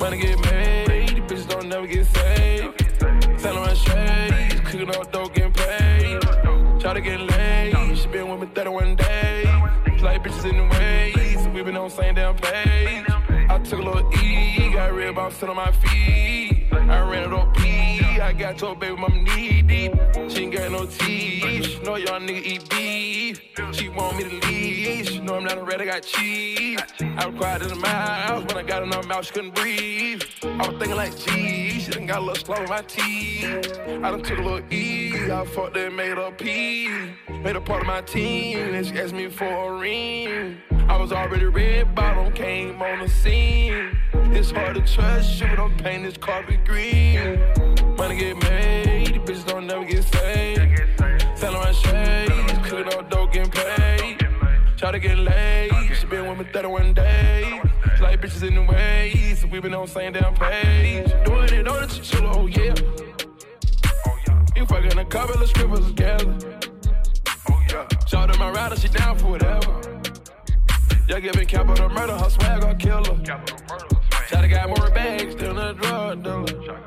Money 0.00 0.18
get 0.18 0.40
made, 0.50 0.83
Selling 3.74 4.06
my 4.06 4.48
cooking 4.64 4.90
up 4.90 5.12
dope, 5.12 5.34
getting 5.34 5.52
paid. 5.52 6.20
Try 6.80 6.94
to 6.94 7.00
get 7.00 7.20
laid, 7.20 7.98
she 7.98 8.06
been 8.06 8.28
with 8.28 8.40
me 8.40 8.46
31 8.54 8.96
days. 8.96 9.46
Like 10.02 10.22
bitches 10.22 10.48
in 10.48 10.56
the 10.56 10.66
ways, 10.78 11.48
we 11.48 11.62
been 11.62 11.76
on 11.76 11.90
same 11.90 12.14
damn 12.14 12.36
page. 12.36 13.04
I 13.48 13.58
took 13.58 13.80
a 13.80 13.82
little 13.82 14.14
E, 14.22 14.72
got 14.72 14.92
red 14.92 15.14
bounce 15.14 15.42
on 15.42 15.56
my 15.56 15.72
feet. 15.72 16.53
I 16.90 17.10
ran 17.10 17.32
it 17.32 17.54
P, 17.54 18.20
I 18.20 18.32
got 18.32 18.60
your 18.60 18.76
baby 18.76 18.96
mama 18.96 19.22
knee 19.22 19.62
deep. 19.62 19.92
She 20.28 20.44
ain't 20.44 20.54
got 20.54 20.70
no 20.70 20.86
teeth, 20.86 21.82
know 21.82 21.96
y'all 21.96 22.20
nigga 22.20 22.42
eat 22.42 22.68
beef. 22.68 23.40
She 23.72 23.88
want 23.88 24.18
me 24.18 24.24
to 24.24 24.46
leave, 24.46 25.08
she 25.08 25.20
know 25.20 25.36
I'm 25.36 25.44
not 25.44 25.58
a 25.58 25.62
red, 25.62 25.80
I 25.80 25.86
got 25.86 26.02
cheese. 26.02 26.78
I 27.00 27.26
was 27.26 27.36
quiet 27.36 27.62
in 27.62 27.68
the 27.68 27.76
mouth, 27.76 28.46
when 28.46 28.64
I 28.64 28.68
got 28.68 28.82
in 28.82 28.92
her 28.92 29.02
mouth, 29.02 29.26
she 29.26 29.32
couldn't 29.32 29.54
breathe. 29.54 30.22
I 30.42 30.68
was 30.68 30.76
thinking 30.78 30.96
like, 30.96 31.16
gee, 31.16 31.80
she 31.80 31.90
done 31.90 32.06
got 32.06 32.18
a 32.18 32.24
little 32.24 32.44
slow 32.44 32.62
in 32.62 32.68
my 32.68 32.82
teeth. 32.82 33.78
I 33.86 34.10
done 34.10 34.22
took 34.22 34.38
a 34.38 34.42
little 34.42 34.72
E, 34.72 35.30
I 35.30 35.44
fucked 35.46 35.76
and 35.76 35.96
made 35.96 36.16
her 36.16 36.32
pee. 36.32 36.88
Made 37.28 37.54
her 37.54 37.60
part 37.60 37.80
of 37.80 37.86
my 37.86 38.02
team, 38.02 38.74
and 38.74 38.86
she 38.86 38.98
asked 38.98 39.14
me 39.14 39.28
for 39.28 39.46
a 39.46 39.78
ring. 39.78 40.58
I 40.88 40.96
was 40.98 41.12
already 41.12 41.46
red 41.46 41.94
bottom, 41.94 42.32
came 42.32 42.80
on 42.82 43.00
the 43.00 43.08
scene. 43.08 43.98
It's 44.36 44.50
hard 44.50 44.74
to 44.74 44.80
trust 44.82 45.40
you, 45.40 45.46
but 45.46 45.58
I'm 45.58 45.76
painting 45.76 46.02
this 46.04 46.16
carpet 46.16 46.64
green. 46.64 46.73
Money 46.74 48.16
get 48.16 48.36
made, 48.42 49.22
bitches 49.24 49.46
don't 49.46 49.68
never 49.68 49.84
get 49.84 50.02
saved. 50.02 50.82
Selling 51.38 51.60
my 51.60 51.70
shades, 51.70 52.68
cooking 52.68 52.92
up 52.92 53.08
dope, 53.08 53.32
getting 53.32 53.52
paid. 53.52 54.18
Try 54.76 54.90
to 54.90 54.98
get 54.98 55.16
laid, 55.18 55.70
she 55.94 56.06
been 56.06 56.26
with 56.26 56.38
me 56.38 56.52
31 56.52 56.94
days. 56.94 57.62
Like 58.00 58.20
bitches 58.20 58.42
in 58.42 58.56
the 58.56 58.62
ways, 58.62 59.40
so 59.40 59.46
we 59.46 59.60
been 59.60 59.72
on 59.72 59.86
same 59.86 60.14
damn 60.14 60.34
page. 60.34 61.12
Doing 61.24 61.52
it 61.52 61.68
on 61.68 61.82
the 61.82 61.86
chinchilla, 61.86 62.32
oh 62.34 62.46
yeah. 62.46 62.74
You 64.56 64.66
fucking 64.66 64.98
a 64.98 65.04
couple 65.04 65.40
of 65.40 65.48
strippers 65.48 65.86
together. 65.86 66.36
Shout 68.08 68.30
out 68.30 68.38
my 68.40 68.50
rider, 68.50 68.74
she 68.74 68.88
down 68.88 69.16
for 69.16 69.26
whatever. 69.28 69.93
Yeah, 71.06 71.20
giving 71.20 71.46
capital 71.46 71.88
murder, 71.90 72.16
her 72.16 72.30
swag, 72.30 72.64
her 72.64 72.74
killer. 72.74 73.16
Shot 74.28 74.48
got 74.48 74.68
more 74.68 74.90
bags 74.90 75.36
than 75.36 75.58
a 75.58 75.74
drug 75.74 76.22
dealer. 76.22 76.80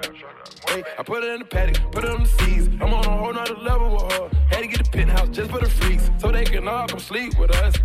Hey, 0.67 0.83
I 0.97 1.03
put 1.03 1.23
it 1.23 1.33
in 1.33 1.39
the 1.39 1.45
paddock, 1.45 1.91
put 1.91 2.03
it 2.03 2.09
on 2.09 2.23
the 2.23 2.29
seas. 2.29 2.67
I'm 2.81 2.93
on 2.93 3.05
a 3.05 3.17
whole 3.17 3.33
nother 3.33 3.55
level 3.55 3.93
with 3.93 4.11
her. 4.13 4.29
Had 4.49 4.61
to 4.61 4.67
get 4.67 4.87
a 4.87 4.91
penthouse 4.91 5.29
just 5.29 5.51
for 5.51 5.59
the 5.59 5.69
freaks, 5.69 6.09
so 6.17 6.31
they 6.31 6.45
can 6.45 6.67
all 6.67 6.87
come 6.87 6.99
sleep 6.99 7.37
with 7.37 7.51
us. 7.57 7.75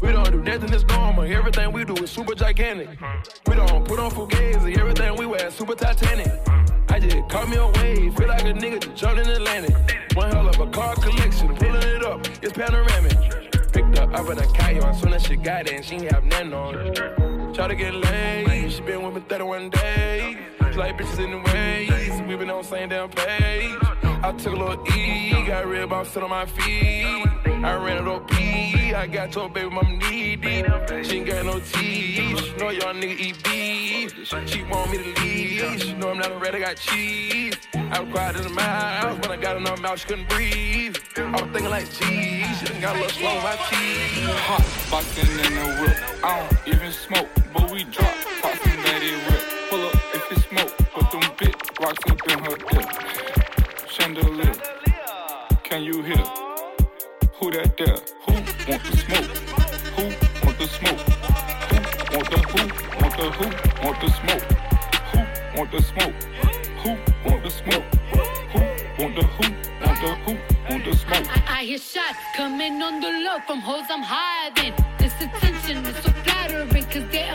We 0.00 0.12
don't 0.12 0.30
do 0.30 0.40
nothing 0.40 0.70
that's 0.70 0.84
normal. 0.84 1.24
Everything 1.24 1.72
we 1.72 1.84
do 1.84 1.94
is 1.94 2.10
super 2.10 2.34
gigantic. 2.34 2.88
We 3.46 3.54
don't 3.54 3.84
put 3.84 3.98
on 3.98 4.10
fugazi. 4.10 4.78
Everything 4.78 5.16
we 5.16 5.26
wear 5.26 5.48
is 5.48 5.54
super 5.54 5.74
Titanic. 5.74 6.28
I 6.88 6.98
just 7.00 7.28
caught 7.28 7.48
me 7.48 7.56
a 7.56 7.66
wave. 7.66 8.16
Feel 8.16 8.28
like 8.28 8.42
a 8.42 8.52
nigga 8.52 8.80
just 8.80 8.96
jumped 8.96 9.20
in 9.20 9.28
Atlantic. 9.28 9.74
One 10.14 10.30
hell 10.30 10.48
of 10.48 10.58
a 10.58 10.66
car 10.70 10.94
collection. 10.96 11.54
Pulling 11.56 11.82
it 11.82 12.04
up. 12.04 12.26
It's 12.42 12.52
panoramic. 12.52 13.41
Picked 14.02 14.14
up 14.14 14.30
in 14.30 14.38
a 14.38 14.46
Cayo. 14.48 14.92
Soon 14.94 15.12
as 15.12 15.22
she 15.22 15.36
got 15.36 15.68
it, 15.68 15.74
and 15.74 15.84
she 15.84 15.94
ain't 15.94 16.10
have 16.10 16.24
nothing 16.24 16.52
on. 16.52 17.54
Try 17.54 17.68
to 17.68 17.76
get 17.76 17.94
laid. 17.94 18.72
She 18.72 18.80
been 18.80 19.04
with 19.04 19.14
me 19.14 19.22
31 19.28 19.70
days. 19.70 20.51
Like 20.74 20.96
bitches 20.96 21.22
in 21.22 21.30
the 21.30 21.38
ways. 21.52 22.22
We 22.22 22.34
been 22.34 22.48
on 22.48 22.64
same 22.64 22.88
damn 22.88 23.10
page. 23.10 23.76
I 24.02 24.32
took 24.32 24.54
a 24.54 24.56
little 24.56 24.88
E. 24.96 25.44
Got 25.46 25.66
red 25.66 25.90
bounce 25.90 26.08
sit 26.08 26.22
on 26.22 26.30
my 26.30 26.46
feet. 26.46 27.26
I 27.46 27.74
ran 27.74 27.98
it 27.98 28.08
up 28.08 28.26
P. 28.28 28.94
I 28.94 29.06
got 29.06 29.34
your 29.34 29.50
baby 29.50 29.68
mama 29.68 29.90
knee 29.98 30.36
deep. 30.36 30.66
She 31.04 31.18
ain't 31.18 31.26
got 31.26 31.44
no 31.44 31.60
teeth. 31.60 32.56
Know 32.58 32.70
y'all 32.70 32.94
nigga 32.94 33.18
eat 33.18 33.44
beef. 33.44 34.48
She 34.48 34.62
want 34.64 34.90
me 34.90 34.98
to 34.98 35.20
leave. 35.20 35.82
She 35.82 35.92
know 35.92 36.10
I'm 36.10 36.18
not 36.18 36.32
a 36.32 36.38
red, 36.38 36.54
I 36.54 36.60
got 36.60 36.76
cheese. 36.76 37.54
I 37.74 38.00
was 38.00 38.10
quiet 38.10 38.36
in 38.36 38.42
the 38.42 38.48
mouth. 38.50 39.20
When 39.20 39.30
I 39.30 39.40
got 39.40 39.56
in 39.58 39.66
her 39.66 39.76
mouth, 39.76 39.98
she 40.00 40.08
couldn't 40.08 40.28
breathe. 40.30 40.96
I 41.16 41.30
was 41.30 41.42
thinking 41.52 41.70
like, 41.70 41.84
geez, 41.92 42.58
she 42.58 42.64
done 42.64 42.80
got 42.80 42.96
a 42.96 43.00
little 43.00 43.10
slow 43.10 43.40
my 43.42 43.56
teeth. 43.68 44.24
Hot 44.48 44.90
boxing 44.90 45.30
in 45.30 45.54
the 45.54 45.82
whip. 45.82 46.24
I 46.24 46.48
don't 46.48 46.74
even 46.74 46.92
smoke, 46.92 47.28
but 47.52 47.70
we 47.70 47.84
drop. 47.84 48.14
Boxing 48.42 48.71
rocks 51.82 52.10
up 52.10 52.20
in 52.30 52.38
her 52.38 52.56
ear. 52.74 52.88
Chandelier. 53.88 54.52
Can 55.64 55.82
you 55.82 56.02
hear? 56.02 56.24
Who 57.38 57.50
that 57.50 57.76
there? 57.76 57.98
Who 58.24 58.32
want 58.70 58.82
the 58.86 58.96
smoke? 59.02 59.30
Who 59.96 60.04
want 60.44 60.58
the 60.58 60.68
smoke? 60.78 61.00
Who 61.70 62.14
want 62.14 62.30
the 62.30 62.38
who? 62.52 62.62
Want 63.02 63.14
the 63.18 63.26
who? 63.38 63.46
Want 63.84 64.00
the 64.00 64.10
smoke? 64.20 64.46
Who 65.10 65.18
want 65.58 65.70
the 65.72 65.82
smoke? 65.82 66.14
Who 66.82 66.90
want 67.28 67.42
the 67.42 67.50
smoke? 67.50 67.84
Who 68.12 69.02
want 69.02 69.14
the 69.16 69.24
who? 69.34 69.46
Want 69.84 70.00
the 70.02 70.10
who? 70.24 70.32
Want 70.70 70.84
the 70.84 70.96
smoke? 70.96 71.26
I, 71.36 71.58
I 71.58 71.64
hear 71.64 71.78
shots 71.78 72.18
coming 72.36 72.80
on 72.80 73.00
the 73.00 73.10
low 73.26 73.38
from 73.46 73.58
hoes 73.58 73.86
I'm 73.90 74.02
hiding. 74.02 74.74
This 74.98 75.14
attention 75.14 75.84
is 75.86 75.96
so 76.04 76.12
flattering 76.22 76.84
cause 76.84 77.10
they 77.10 77.26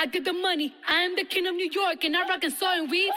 I 0.00 0.06
get 0.06 0.24
the 0.24 0.32
money. 0.32 0.74
I 0.88 1.02
am 1.02 1.14
the 1.14 1.24
king 1.24 1.46
of 1.46 1.54
New 1.54 1.70
York, 1.70 2.04
and 2.04 2.16
I 2.16 2.26
rock 2.26 2.42
and 2.42 2.54
saw 2.54 2.72
and 2.72 2.90
weave. 2.90 3.12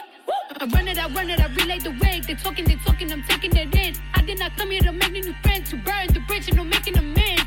I 0.60 0.66
run 0.66 0.86
it, 0.86 0.98
I 0.98 1.08
run 1.14 1.30
it, 1.30 1.40
I 1.40 1.46
relay 1.54 1.78
the 1.78 1.96
wave. 2.02 2.26
They 2.26 2.34
talking, 2.34 2.66
they 2.66 2.74
talking, 2.74 3.10
I'm 3.10 3.22
taking 3.22 3.56
it 3.56 3.74
in. 3.74 3.94
I 4.12 4.20
did 4.20 4.38
not 4.38 4.54
come 4.58 4.70
here 4.70 4.82
to 4.82 4.92
make 4.92 5.12
new 5.12 5.34
friends, 5.42 5.70
to 5.70 5.76
burn 5.76 6.08
the 6.08 6.20
bridge 6.28 6.46
and 6.48 6.58
no 6.58 6.64
making 6.64 6.98
amends. 6.98 7.42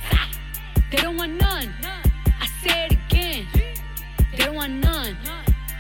They 0.90 0.98
don't 0.98 1.18
want 1.18 1.40
none. 1.40 1.72
I 1.84 2.48
say 2.64 2.88
it 2.88 2.94
again. 2.94 3.46
They 4.32 4.38
don't 4.38 4.56
want 4.56 4.74
none. 4.74 5.16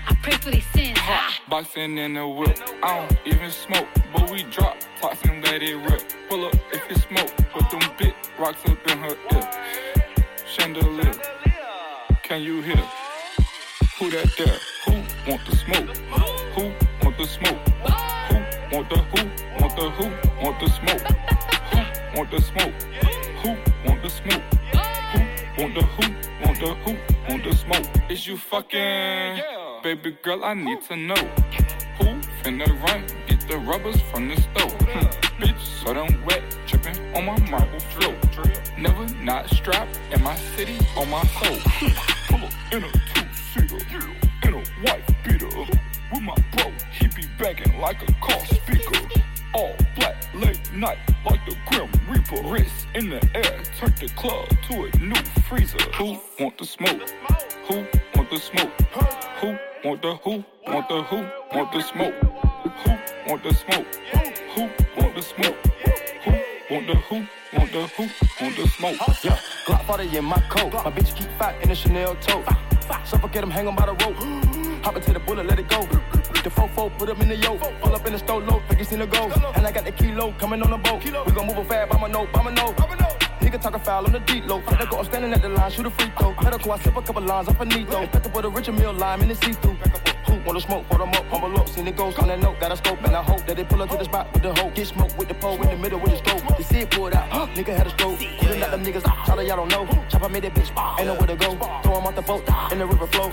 I 0.07 0.13
pray 0.21 0.33
for 0.33 0.51
their 0.51 0.61
sins. 0.61 0.99
Ah. 1.01 1.33
Boxing 1.49 1.97
in 1.97 2.13
the 2.13 2.27
whip. 2.27 2.59
I 2.83 3.07
don't 3.07 3.17
even 3.25 3.49
smoke, 3.49 3.87
but 4.13 4.29
we 4.29 4.43
drop. 4.43 4.77
Toxin 5.01 5.41
let 5.41 5.63
it 5.63 5.77
rip. 5.77 6.03
Pull 6.29 6.45
up 6.45 6.55
if 6.71 6.83
you 6.91 6.95
smoke. 6.95 7.35
Put 7.51 7.71
them 7.71 7.91
big 7.97 8.13
rocks 8.37 8.63
up 8.67 8.87
in 8.87 8.99
her 8.99 9.17
ear. 9.33 9.49
Chandelier. 10.45 11.19
Can 12.21 12.43
you 12.43 12.61
hear? 12.61 12.83
Who 13.99 14.11
that 14.11 14.31
there? 14.37 14.59
Who 14.85 14.91
want 15.27 15.43
the 15.47 15.55
smoke? 15.55 15.97
Who 16.53 16.71
want 17.03 17.17
the 17.17 17.25
smoke? 17.25 17.57
Who 18.29 18.75
want 18.75 18.89
the 18.91 18.97
who? 18.97 19.21
Want 19.59 19.75
the 19.75 19.89
who? 19.89 20.43
Want 20.45 20.59
the 20.59 20.69
smoke? 20.69 21.01
Who 21.71 22.17
want 22.17 22.29
the 22.29 22.39
smoke? 22.39 22.73
Who 23.41 23.49
want 23.89 24.03
the 24.03 24.09
smoke? 24.09 24.43
Who 25.13 25.63
want 25.63 25.73
the 25.73 25.81
who? 25.81 26.45
Want 26.45 26.59
the 26.59 26.75
who? 26.75 26.95
Want 27.27 27.43
the 27.43 27.55
smoke? 27.55 28.11
Is 28.11 28.27
you 28.27 28.37
fucking? 28.37 29.41
Baby 29.81 30.15
girl, 30.21 30.45
I 30.45 30.53
need 30.53 30.83
to 30.83 30.95
know. 30.95 31.15
Who 31.97 32.05
finna 32.43 32.67
run? 32.83 33.03
Get 33.25 33.47
the 33.47 33.57
rubbers 33.57 33.99
from 34.11 34.27
the 34.29 34.35
stove. 34.35 34.73
Hmm. 34.79 35.07
Bitch, 35.41 35.59
so 35.59 35.95
damn 35.95 36.23
wet, 36.23 36.43
dripping 36.67 37.15
on 37.15 37.25
my 37.25 37.39
marble 37.49 37.79
floor. 37.79 38.15
Never 38.77 39.07
not 39.23 39.49
strapped 39.49 39.99
in 40.11 40.21
my 40.21 40.35
city 40.55 40.77
on 40.95 41.09
my 41.09 41.23
soul. 41.41 41.57
Pull 42.27 42.45
up 42.45 42.53
in 42.71 42.83
a 42.83 43.07
two-seater, 43.57 44.07
in 44.43 44.53
a 44.53 44.63
white 44.83 45.23
beater. 45.23 45.47
With 45.47 46.21
my 46.21 46.35
bro, 46.53 46.71
he 46.91 47.07
be 47.07 47.23
begging 47.39 47.79
like 47.79 48.01
a 48.07 48.13
car 48.13 48.39
speaker. 48.45 48.99
All 49.53 49.75
black, 49.95 50.15
late 50.33 50.73
night, 50.73 50.97
like 51.25 51.39
the 51.45 51.55
Grim 51.67 51.89
Reaper. 52.09 52.47
Wrist 52.47 52.87
in 52.95 53.09
the 53.09 53.21
air, 53.35 53.63
turn 53.77 53.93
the 53.99 54.09
club 54.15 54.47
to 54.67 54.83
a 54.83 54.97
new 54.99 55.15
freezer. 55.49 55.77
Who 55.95 56.19
want 56.39 56.57
the 56.57 56.65
smoke? 56.65 57.09
Who 57.67 57.85
want 58.15 58.29
the 58.29 58.39
smoke? 58.39 58.71
Who 59.41 59.57
want 59.83 60.01
the 60.01 60.15
who? 60.15 60.43
Want 60.67 60.89
the 60.89 61.03
who? 61.03 61.25
Want 61.55 61.71
the 61.71 61.81
smoke? 61.81 62.13
Who 62.83 62.91
want 63.27 63.43
the 63.43 63.53
smoke? 63.53 63.87
Who 64.53 64.61
want 65.01 65.15
the 65.15 65.21
smoke? 65.21 65.55
Who 66.23 66.75
want 66.75 66.87
the 66.87 66.95
who? 66.95 67.15
Want 67.57 67.71
the 67.71 67.87
who? 67.87 68.03
Want 68.41 68.55
the 68.55 68.67
smoke? 68.67 68.97
Yeah, 69.23 69.39
Glock 69.65 69.85
40 69.85 70.17
in 70.17 70.25
my 70.25 70.39
coat. 70.49 70.73
My 70.73 70.91
bitch 70.91 71.15
keep 71.15 71.29
fat 71.39 71.61
in 71.63 71.71
a 71.71 71.75
Chanel 71.75 72.15
tote. 72.15 72.45
Suffocate 73.05 73.43
him, 73.43 73.49
hang 73.49 73.67
him 73.67 73.75
by 73.75 73.85
the 73.85 73.93
rope. 74.05 74.46
Hop 74.87 74.95
into 74.95 75.11
the 75.11 75.19
bullet, 75.19 75.45
let 75.45 75.59
it 75.59 75.67
go. 75.67 75.81
The 75.81 76.49
fofo, 76.49 76.89
put 76.97 77.09
him 77.09 77.19
in 77.19 77.27
the 77.27 77.35
yoke. 77.35 77.59
Pull 77.81 77.93
up 77.93 78.05
in 78.07 78.13
the 78.13 78.19
stove, 78.19 78.47
low, 78.47 78.61
think 78.69 78.79
it's 78.79 78.93
in 78.93 78.99
the 78.99 79.05
go. 79.05 79.29
And 79.53 79.67
I 79.67 79.69
got 79.73 79.83
the 79.83 79.91
kilo 79.91 80.31
coming 80.39 80.61
on 80.61 80.71
the 80.71 80.77
boat. 80.77 81.03
We 81.03 81.11
gon' 81.33 81.45
move 81.45 81.57
a 81.57 81.65
fab, 81.65 81.93
I'ma 81.93 82.07
know, 82.07 82.25
I'ma 82.33 82.51
know. 82.51 82.73
Nigga 83.41 83.61
talking 83.61 83.81
foul 83.81 84.05
on 84.05 84.13
the 84.13 84.21
deep 84.21 84.47
low. 84.47 84.61
Medical, 84.61 84.99
I'm 84.99 85.03
standing 85.03 85.33
at 85.33 85.41
the 85.41 85.49
line, 85.49 85.71
shoot 85.71 85.87
a 85.87 85.89
free 85.89 86.09
throw. 86.17 86.33
Medical, 86.41 86.71
I 86.71 86.79
sip 86.79 86.95
a 86.95 87.01
couple 87.01 87.21
lines 87.21 87.49
off 87.49 87.59
a 87.59 87.65
knee 87.65 87.83
though. 87.83 88.07
Pepper 88.07 88.29
with 88.29 88.45
a 88.45 88.49
rich 88.49 88.69
meal 88.69 88.93
lime 88.93 89.21
in 89.23 89.27
the 89.27 89.35
see 89.35 89.51
through. 89.51 89.73
Hoop, 90.27 90.45
wanna 90.45 90.61
smoke, 90.61 90.85
for 90.87 90.99
them 90.99 91.09
up, 91.09 91.25
humble 91.25 91.59
up. 91.59 91.67
Seen 91.67 91.83
the 91.83 91.91
ghost 91.91 92.17
on 92.19 92.29
that 92.29 92.39
note, 92.39 92.57
got 92.61 92.71
a 92.71 92.77
scope, 92.77 93.03
and 93.03 93.13
I 93.13 93.23
hope 93.23 93.45
that 93.45 93.57
they 93.57 93.65
pull 93.65 93.81
up 93.81 93.89
to 93.89 93.97
the 93.97 94.05
spot 94.05 94.31
with 94.31 94.43
the 94.43 94.53
hoe. 94.53 94.69
Get 94.69 94.87
smoke 94.87 95.17
with 95.17 95.27
the 95.27 95.33
pole 95.33 95.61
in 95.63 95.67
the 95.69 95.75
middle 95.75 95.99
with 95.99 96.11
the 96.11 96.17
scope. 96.19 96.57
They 96.57 96.63
see 96.63 96.79
it 96.79 96.91
pulled 96.91 97.13
out, 97.13 97.29
nigga 97.55 97.75
had 97.75 97.87
a 97.87 97.89
stroke. 97.89 98.19
Cooling 98.39 98.63
out 98.63 98.71
them 98.71 98.85
niggas, 98.85 99.03
shout 99.03 99.37
out 99.37 99.45
y'all 99.45 99.57
don't 99.57 99.67
know. 99.67 99.85
Chopper 100.07 100.29
made 100.29 100.43
that 100.43 100.53
bitch, 100.53 100.71
ain't 100.97 101.07
nowhere 101.07 101.27
to 101.27 101.35
go. 101.35 101.81
Throw 101.83 101.99
him 101.99 102.07
out 102.07 102.15
the 102.15 102.21
boat, 102.21 102.71
in 102.71 102.79
the 102.79 102.85
river 102.85 103.07
flow. 103.07 103.31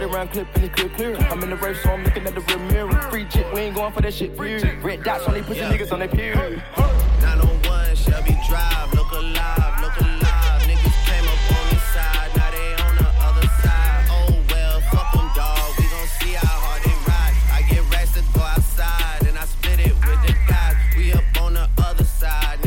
Head 0.00 0.10
around 0.10 0.32
the 0.32 0.44
clip 0.46 0.94
clear. 0.94 1.14
I'm 1.28 1.42
in 1.42 1.50
the 1.50 1.56
race, 1.56 1.82
so 1.82 1.90
I'm 1.90 2.02
looking 2.02 2.26
at 2.26 2.34
the 2.34 2.40
rear 2.40 2.58
mirror. 2.58 3.02
Free 3.10 3.26
chick, 3.26 3.46
we 3.52 3.60
ain't 3.60 3.74
going 3.74 3.92
for 3.92 4.00
that 4.00 4.14
shit, 4.14 4.34
period. 4.34 4.82
Red 4.82 5.04
dots 5.04 5.24
only 5.28 5.42
pushing 5.42 5.64
yeah. 5.64 5.76
niggas 5.76 5.92
on 5.92 5.98
their 5.98 6.08
period. 6.08 6.62
Shelby 7.94 8.38
Drive, 8.48 8.94
look 8.94 9.10
alive, 9.12 9.82
look 9.82 10.00
alive. 10.00 10.62
Niggas 10.62 10.96
came 11.04 11.28
up 11.28 11.52
on 11.52 11.68
this 11.68 11.82
side, 11.92 12.30
now 12.34 12.50
they 12.50 12.72
on 12.82 12.96
the 12.96 13.08
other 13.20 13.46
side. 13.60 14.06
Oh 14.08 14.42
well, 14.48 14.80
fuck 14.90 15.12
them, 15.12 15.30
dog. 15.36 15.74
We 15.76 15.84
gon' 15.84 16.06
see 16.18 16.32
how 16.32 16.46
hard 16.48 16.82
they 16.82 16.96
ride. 17.04 17.34
I 17.52 17.68
get 17.68 17.84
racks 17.92 18.14
to 18.14 18.22
go 18.32 18.40
outside, 18.40 19.26
and 19.28 19.36
I 19.36 19.44
split 19.44 19.80
it 19.80 19.92
with 19.92 20.22
the 20.24 20.34
guys. 20.48 20.76
We 20.96 21.12
up 21.12 21.24
on 21.42 21.54
the 21.54 21.68
other 21.76 22.04
side. 22.04 22.59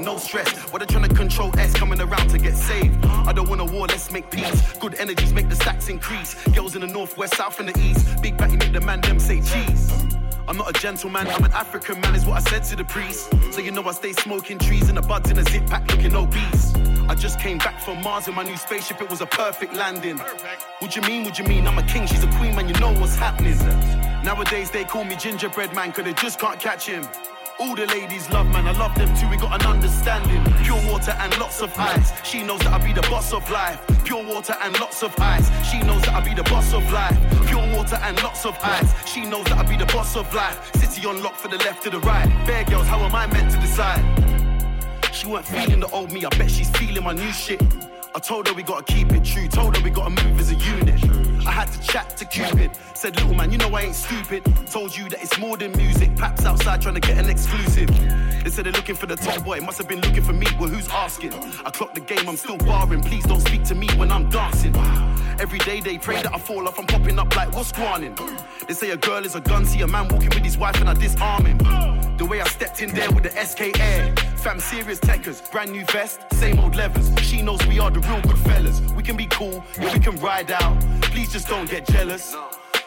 No 0.00 0.16
stress. 0.16 0.48
What 0.72 0.80
they 0.80 0.86
trying 0.86 1.08
to 1.08 1.14
control 1.14 1.50
S 1.58 1.74
coming 1.74 2.00
around 2.00 2.28
to 2.30 2.38
get 2.38 2.54
saved. 2.56 3.04
I 3.04 3.32
don't 3.32 3.48
want 3.48 3.60
a 3.60 3.64
war, 3.64 3.86
let's 3.86 4.10
make 4.10 4.30
peace. 4.30 4.72
Good 4.78 4.94
energies 4.94 5.32
make 5.32 5.48
the 5.48 5.56
stacks 5.56 5.88
increase. 5.88 6.34
Girls 6.48 6.74
in 6.74 6.80
the 6.80 6.86
north, 6.86 7.16
west, 7.16 7.36
south, 7.36 7.60
and 7.60 7.68
the 7.68 7.78
east. 7.80 8.22
Big 8.22 8.36
batty 8.36 8.56
make 8.56 8.72
the 8.72 8.80
man 8.80 9.00
them 9.00 9.18
say 9.18 9.40
cheese. 9.40 9.92
I'm 10.48 10.56
not 10.56 10.68
a 10.68 10.80
gentleman, 10.80 11.28
I'm 11.28 11.44
an 11.44 11.52
African 11.52 12.00
man, 12.00 12.14
is 12.16 12.26
what 12.26 12.36
I 12.38 12.40
said 12.50 12.64
to 12.64 12.76
the 12.76 12.84
priest. 12.84 13.32
So 13.52 13.60
you 13.60 13.70
know 13.70 13.84
I 13.84 13.92
stay 13.92 14.12
smoking 14.12 14.58
trees 14.58 14.88
and 14.88 14.98
the 14.98 15.02
buds 15.02 15.30
in 15.30 15.38
a 15.38 15.44
zip 15.44 15.66
pack 15.66 15.86
looking 15.90 16.14
obese. 16.14 16.74
I 17.08 17.14
just 17.14 17.38
came 17.38 17.58
back 17.58 17.80
from 17.80 18.02
Mars 18.02 18.26
in 18.26 18.34
my 18.34 18.42
new 18.42 18.56
spaceship, 18.56 19.00
it 19.00 19.08
was 19.10 19.20
a 19.20 19.26
perfect 19.26 19.74
landing. 19.74 20.18
What 20.80 20.96
you 20.96 21.02
mean, 21.02 21.24
what 21.24 21.38
you 21.38 21.44
mean? 21.44 21.66
I'm 21.66 21.78
a 21.78 21.82
king, 21.84 22.06
she's 22.06 22.24
a 22.24 22.30
queen, 22.38 22.56
man, 22.56 22.68
you 22.68 22.74
know 22.80 22.92
what's 22.94 23.14
happening. 23.16 23.58
Nowadays 24.24 24.70
they 24.70 24.84
call 24.84 25.04
me 25.04 25.14
gingerbread 25.16 25.74
man, 25.74 25.92
cause 25.92 26.04
they 26.04 26.14
just 26.14 26.40
can't 26.40 26.58
catch 26.58 26.86
him. 26.86 27.06
All 27.60 27.74
the 27.74 27.86
ladies 27.88 28.30
love 28.30 28.46
man, 28.46 28.66
I 28.66 28.72
love 28.72 28.94
them 28.94 29.14
too, 29.14 29.28
we 29.28 29.36
got 29.36 29.60
an 29.60 29.66
understanding. 29.68 30.42
Pure 30.64 30.80
water 30.90 31.14
and 31.18 31.38
lots 31.38 31.60
of 31.60 31.70
ice. 31.78 32.10
She 32.24 32.42
knows 32.42 32.58
that 32.60 32.72
I 32.72 32.78
be 32.78 32.94
the 32.94 33.02
boss 33.02 33.34
of 33.34 33.48
life. 33.50 33.78
Pure 34.02 34.24
water 34.24 34.56
and 34.62 34.80
lots 34.80 35.02
of 35.02 35.14
ice. 35.20 35.46
She 35.70 35.78
knows 35.80 36.00
that 36.06 36.14
I 36.14 36.20
be 36.24 36.32
the 36.32 36.42
boss 36.44 36.72
of 36.72 36.90
life. 36.90 37.18
Pure 37.46 37.76
water 37.76 37.96
and 38.02 38.16
lots 38.22 38.46
of 38.46 38.56
ice. 38.62 39.06
She 39.06 39.26
knows 39.26 39.44
that 39.44 39.58
I 39.58 39.62
be 39.68 39.76
the 39.76 39.84
boss 39.92 40.16
of 40.16 40.32
life. 40.34 40.74
City 40.76 41.06
on 41.06 41.22
lock 41.22 41.34
for 41.34 41.48
the 41.48 41.58
left 41.58 41.82
to 41.82 41.90
the 41.90 42.00
right. 42.00 42.26
Bear 42.46 42.64
girls, 42.64 42.86
how 42.86 42.98
am 43.00 43.14
I 43.14 43.26
meant 43.26 43.50
to 43.52 43.60
decide? 43.60 44.02
She 45.12 45.26
weren't 45.26 45.44
feeling 45.44 45.80
the 45.80 45.88
old 45.88 46.10
me, 46.10 46.24
I 46.24 46.30
bet 46.30 46.50
she's 46.50 46.70
feeling 46.70 47.04
my 47.04 47.12
new 47.12 47.30
shit. 47.30 47.60
I 48.14 48.20
told 48.20 48.48
her 48.48 48.54
we 48.54 48.62
gotta 48.62 48.84
keep 48.84 49.12
it 49.12 49.22
true, 49.22 49.48
told 49.48 49.76
her 49.76 49.84
we 49.84 49.90
gotta 49.90 50.24
move 50.24 50.40
as 50.40 50.50
a 50.50 50.54
unit. 50.54 51.29
I 51.50 51.52
had 51.52 51.72
to 51.72 51.80
chat 51.80 52.16
to 52.18 52.24
Cupid, 52.24 52.70
said, 52.94 53.16
Little 53.16 53.34
man, 53.34 53.50
you 53.50 53.58
know 53.58 53.74
I 53.74 53.80
ain't 53.80 53.96
stupid. 53.96 54.44
Told 54.70 54.96
you 54.96 55.08
that 55.08 55.20
it's 55.20 55.36
more 55.36 55.56
than 55.56 55.72
music, 55.72 56.14
Paps 56.14 56.44
outside 56.44 56.80
trying 56.80 56.94
to 56.94 57.00
get 57.00 57.18
an 57.18 57.28
exclusive. 57.28 57.88
They 58.44 58.50
said 58.50 58.66
they're 58.66 58.72
looking 58.72 58.94
for 58.94 59.06
the 59.06 59.16
top 59.16 59.44
boy, 59.44 59.58
must 59.60 59.78
have 59.78 59.88
been 59.88 60.00
looking 60.00 60.22
for 60.22 60.32
me, 60.32 60.46
well, 60.60 60.68
who's 60.68 60.88
asking? 60.90 61.34
I 61.34 61.70
clocked 61.70 61.96
the 61.96 62.02
game, 62.02 62.28
I'm 62.28 62.36
still 62.36 62.56
barring, 62.56 63.02
please 63.02 63.24
don't 63.24 63.40
speak 63.40 63.64
to 63.64 63.74
me 63.74 63.88
when 63.96 64.12
I'm 64.12 64.30
dancing. 64.30 64.76
Every 65.40 65.58
day 65.58 65.80
they 65.80 65.98
pray 65.98 66.22
that 66.22 66.32
I 66.32 66.38
fall 66.38 66.68
off, 66.68 66.78
I'm 66.78 66.86
popping 66.86 67.18
up 67.18 67.34
like, 67.34 67.52
what's 67.52 67.70
squanning? 67.70 68.16
They 68.68 68.74
say 68.74 68.90
a 68.90 68.96
girl 68.96 69.24
is 69.24 69.34
a 69.34 69.40
gun, 69.40 69.66
see 69.66 69.80
a 69.80 69.88
man 69.88 70.06
walking 70.06 70.28
with 70.28 70.44
his 70.44 70.56
wife 70.56 70.80
and 70.80 70.88
I 70.88 70.94
disarm 70.94 71.46
him. 71.46 71.58
The 72.16 72.26
way 72.26 72.40
I 72.40 72.44
stepped 72.44 72.80
in 72.80 72.94
there 72.94 73.10
with 73.10 73.24
the 73.24 73.30
SK 73.30 73.80
Air, 73.80 74.14
fam, 74.36 74.60
serious 74.60 75.00
techers, 75.00 75.50
brand 75.50 75.72
new 75.72 75.84
vest, 75.86 76.20
same 76.34 76.60
old 76.60 76.76
levers. 76.76 77.10
She 77.22 77.42
knows 77.42 77.66
we 77.66 77.80
are 77.80 77.90
the 77.90 77.98
real 78.00 78.20
good 78.20 78.38
fellas. 78.38 78.80
We 78.94 79.02
can 79.02 79.16
be 79.16 79.26
cool, 79.26 79.64
yeah, 79.80 79.92
we 79.94 79.98
can 79.98 80.14
ride 80.16 80.52
out. 80.52 80.99
Please 81.10 81.32
just 81.32 81.48
don't 81.48 81.68
get 81.68 81.86
jealous. 81.86 82.36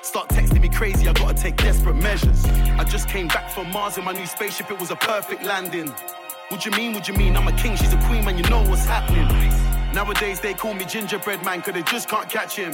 Start 0.02 0.30
texting 0.30 0.62
me 0.62 0.70
crazy, 0.70 1.08
I 1.10 1.14
gotta 1.14 1.34
take 1.34 1.58
desperate 1.58 1.96
measures. 1.96 2.46
I 2.46 2.86
just 2.86 3.10
came 3.10 3.28
back 3.28 3.50
from 3.50 3.70
Mars 3.72 3.98
in 3.98 4.06
my 4.06 4.14
new 4.14 4.26
spaceship, 4.26 4.72
it 4.72 4.80
was 4.80 4.92
a 4.92 4.96
perfect 4.96 5.44
landing. 5.44 5.94
What 6.50 6.66
you 6.66 6.72
mean, 6.72 6.94
what 6.94 7.08
you 7.08 7.14
mean? 7.16 7.36
I'm 7.36 7.48
a 7.48 7.52
king, 7.54 7.76
she's 7.76 7.94
a 7.94 8.02
queen, 8.08 8.24
man, 8.24 8.38
you 8.38 8.44
know 8.50 8.62
what's 8.64 8.86
happening. 8.86 9.28
Nowadays 9.94 10.40
they 10.40 10.54
call 10.54 10.74
me 10.74 10.86
gingerbread 10.86 11.44
man, 11.44 11.62
cause 11.62 11.74
they 11.74 11.84
just 11.84 12.08
can't 12.08 12.30
catch 12.30 12.56
him. 12.56 12.74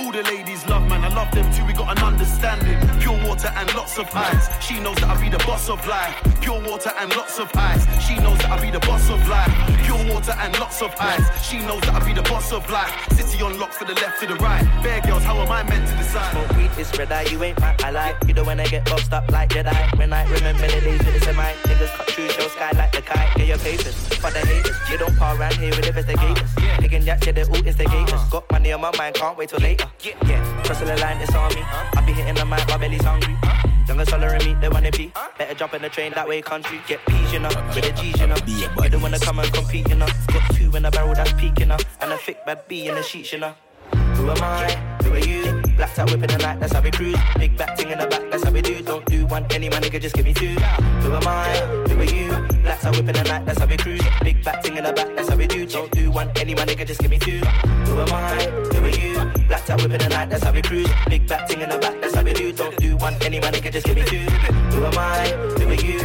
All 0.00 0.10
the 0.10 0.22
ladies 0.22 0.66
love 0.66 0.88
man, 0.88 1.04
I 1.04 1.08
love 1.14 1.30
them 1.30 1.52
too, 1.52 1.62
we 1.66 1.74
got 1.74 1.94
an 1.94 2.02
understanding. 2.02 2.80
Pure 3.00 3.20
water 3.28 3.52
and 3.54 3.68
lots 3.74 3.98
of 3.98 4.08
ice. 4.14 4.48
She 4.64 4.80
knows 4.80 4.96
that 4.96 5.10
I 5.10 5.20
be 5.20 5.28
the 5.28 5.36
boss 5.44 5.68
of 5.68 5.86
life. 5.86 6.16
Pure 6.40 6.62
water 6.62 6.90
and 6.98 7.14
lots 7.14 7.38
of 7.38 7.50
ice. 7.54 7.84
She 8.08 8.16
knows 8.16 8.38
that 8.38 8.50
I 8.50 8.58
be 8.64 8.70
the 8.70 8.80
boss 8.80 9.10
of 9.10 9.20
life. 9.28 9.52
Pure 9.84 10.02
water 10.08 10.34
and 10.40 10.58
lots 10.58 10.80
of 10.80 10.94
ice. 10.98 11.26
She 11.46 11.58
knows 11.58 11.82
that 11.82 12.00
I 12.00 12.06
be 12.06 12.14
the 12.14 12.22
boss 12.22 12.50
of 12.50 12.68
life. 12.70 12.90
City 13.12 13.42
on 13.42 13.58
lock 13.58 13.72
for 13.72 13.84
the 13.84 13.92
left 13.92 14.20
to 14.20 14.26
the 14.26 14.36
right. 14.36 14.64
Bear 14.82 15.02
girls, 15.02 15.22
how 15.22 15.36
am 15.36 15.52
I 15.52 15.62
meant 15.64 15.86
to 15.86 15.94
decide? 15.98 16.32
Smoke 16.32 16.56
weed 16.56 16.70
is 16.80 16.90
red 16.98 17.12
eye, 17.12 17.24
you 17.24 17.42
ain't 17.44 17.60
my 17.60 17.76
ally. 17.84 18.14
You 18.26 18.32
don't 18.32 18.46
wanna 18.46 18.68
get 18.68 18.86
boxed 18.86 19.12
up 19.12 19.30
like 19.30 19.50
Jedi. 19.50 19.98
When 19.98 20.14
I 20.14 20.24
remember 20.32 20.66
the 20.66 20.80
days 20.80 21.04
with 21.04 21.12
the 21.12 21.20
semi, 21.20 21.52
niggas 21.68 21.92
cut 21.92 22.10
through 22.10 22.24
your 22.24 22.48
sky 22.48 22.70
like 22.72 22.92
the 22.92 23.02
kite. 23.02 23.36
Get 23.36 23.48
your 23.48 23.58
papers 23.58 23.94
for 24.16 24.30
the 24.30 24.40
haters. 24.40 24.76
You 24.90 24.96
don't 24.96 25.14
par 25.18 25.36
around 25.36 25.56
here 25.56 25.70
with 25.76 25.86
investigators. 25.86 26.50
Picking 26.78 27.04
that 27.04 27.22
shit, 27.22 27.34
they 27.34 27.42
all 27.42 27.66
instigators. 27.66 28.24
Got 28.30 28.50
money 28.50 28.72
on 28.72 28.80
my 28.80 28.96
mind, 28.96 29.16
can't 29.16 29.36
wait 29.36 29.50
till 29.50 29.60
later. 29.60 29.89
Yeah, 30.02 30.62
crossing 30.64 30.86
the 30.86 30.96
line, 30.96 31.20
it's 31.20 31.34
on 31.34 31.54
me. 31.54 31.62
I 31.62 32.02
be 32.06 32.12
hitting 32.12 32.34
the 32.34 32.44
mic, 32.44 32.66
my 32.68 32.76
belly's 32.76 33.02
hungry. 33.02 33.36
Younger 34.10 34.34
and 34.34 34.46
me, 34.46 34.54
they 34.60 34.68
wanna 34.68 34.90
be. 34.90 35.12
Better 35.38 35.54
jump 35.54 35.74
in 35.74 35.82
the 35.82 35.88
train 35.88 36.12
that 36.14 36.26
way, 36.26 36.40
country. 36.40 36.80
Get 36.86 37.04
peas, 37.06 37.32
you 37.32 37.38
know, 37.38 37.48
with 37.74 37.84
the 37.84 37.92
G's, 37.92 38.18
you 38.20 38.26
know. 38.26 38.36
You 38.46 38.88
don't 38.88 39.02
wanna 39.02 39.18
come 39.18 39.38
and 39.38 39.52
compete, 39.52 39.88
you 39.88 39.96
know. 39.96 40.06
Got 40.28 40.54
two 40.54 40.74
in 40.74 40.84
a 40.84 40.90
barrel 40.90 41.14
that's 41.14 41.32
peak, 41.34 41.58
you 41.58 41.66
know. 41.66 41.76
And 42.00 42.12
a 42.12 42.16
thick 42.16 42.44
bad 42.46 42.66
B 42.68 42.88
in 42.88 42.94
the 42.94 43.02
sheets, 43.02 43.32
you 43.32 43.38
know. 43.38 43.54
Who 43.92 44.30
am 44.30 44.42
I? 44.42 44.70
Who 45.02 45.12
are 45.12 45.18
you? 45.18 45.59
Blacked 45.76 45.98
out 45.98 46.10
whipping 46.10 46.28
the 46.28 46.38
night, 46.38 46.60
that's 46.60 46.72
how 46.72 46.80
we 46.80 46.90
cruise. 46.90 47.16
Big 47.38 47.56
back 47.56 47.76
thing 47.76 47.90
in 47.90 47.98
the 47.98 48.06
back, 48.06 48.22
that's 48.30 48.44
how 48.44 48.50
we 48.50 48.62
do. 48.62 48.82
Don't 48.82 49.04
do 49.06 49.26
one, 49.26 49.46
any 49.50 49.68
man 49.68 49.82
nigga, 49.82 50.00
just 50.00 50.14
give 50.14 50.24
me 50.24 50.34
two. 50.34 50.48
Who 50.48 51.12
am 51.12 51.26
I? 51.26 51.48
Who 51.88 52.00
are 52.00 52.04
you? 52.04 52.28
Blacked 52.62 52.84
out 52.84 52.96
whipping 52.96 53.14
the 53.14 53.24
night, 53.24 53.46
that's 53.46 53.58
how 53.58 53.66
we 53.66 53.76
cruise. 53.76 54.02
Big 54.22 54.44
back 54.44 54.62
thing 54.62 54.76
in 54.76 54.84
the 54.84 54.92
back, 54.92 55.08
that's 55.16 55.28
how 55.28 55.36
we 55.36 55.46
do. 55.46 55.66
Don't 55.66 55.90
do 55.92 56.10
one, 56.10 56.30
any 56.36 56.54
man 56.54 56.66
nigga, 56.66 56.86
just 56.86 57.00
give 57.00 57.10
me 57.10 57.18
two. 57.18 57.38
Who 57.38 58.00
am 58.00 58.12
I? 58.12 58.44
Who 58.74 58.84
are 58.84 58.88
you? 58.88 59.14
Blacked 59.48 59.70
out 59.70 59.80
whipping 59.80 59.98
the 59.98 60.08
night, 60.08 60.30
that's 60.30 60.44
how 60.44 60.52
we 60.52 60.62
cruise. 60.62 60.88
Big 61.08 61.26
back 61.26 61.48
thing 61.48 61.60
in 61.60 61.68
the 61.68 61.78
back, 61.78 62.00
that's 62.00 62.14
how 62.14 62.22
we 62.22 62.32
do. 62.32 62.52
Don't 62.52 62.76
do 62.76 62.96
one, 62.96 63.14
any 63.22 63.40
man 63.40 63.52
nigga, 63.52 63.72
just 63.72 63.86
give 63.86 63.96
me 63.96 64.04
two. 64.04 64.18
Who 64.18 64.84
am 64.84 64.98
I? 64.98 65.28
Who 65.58 65.68
are 65.68 65.74
you? 65.74 66.00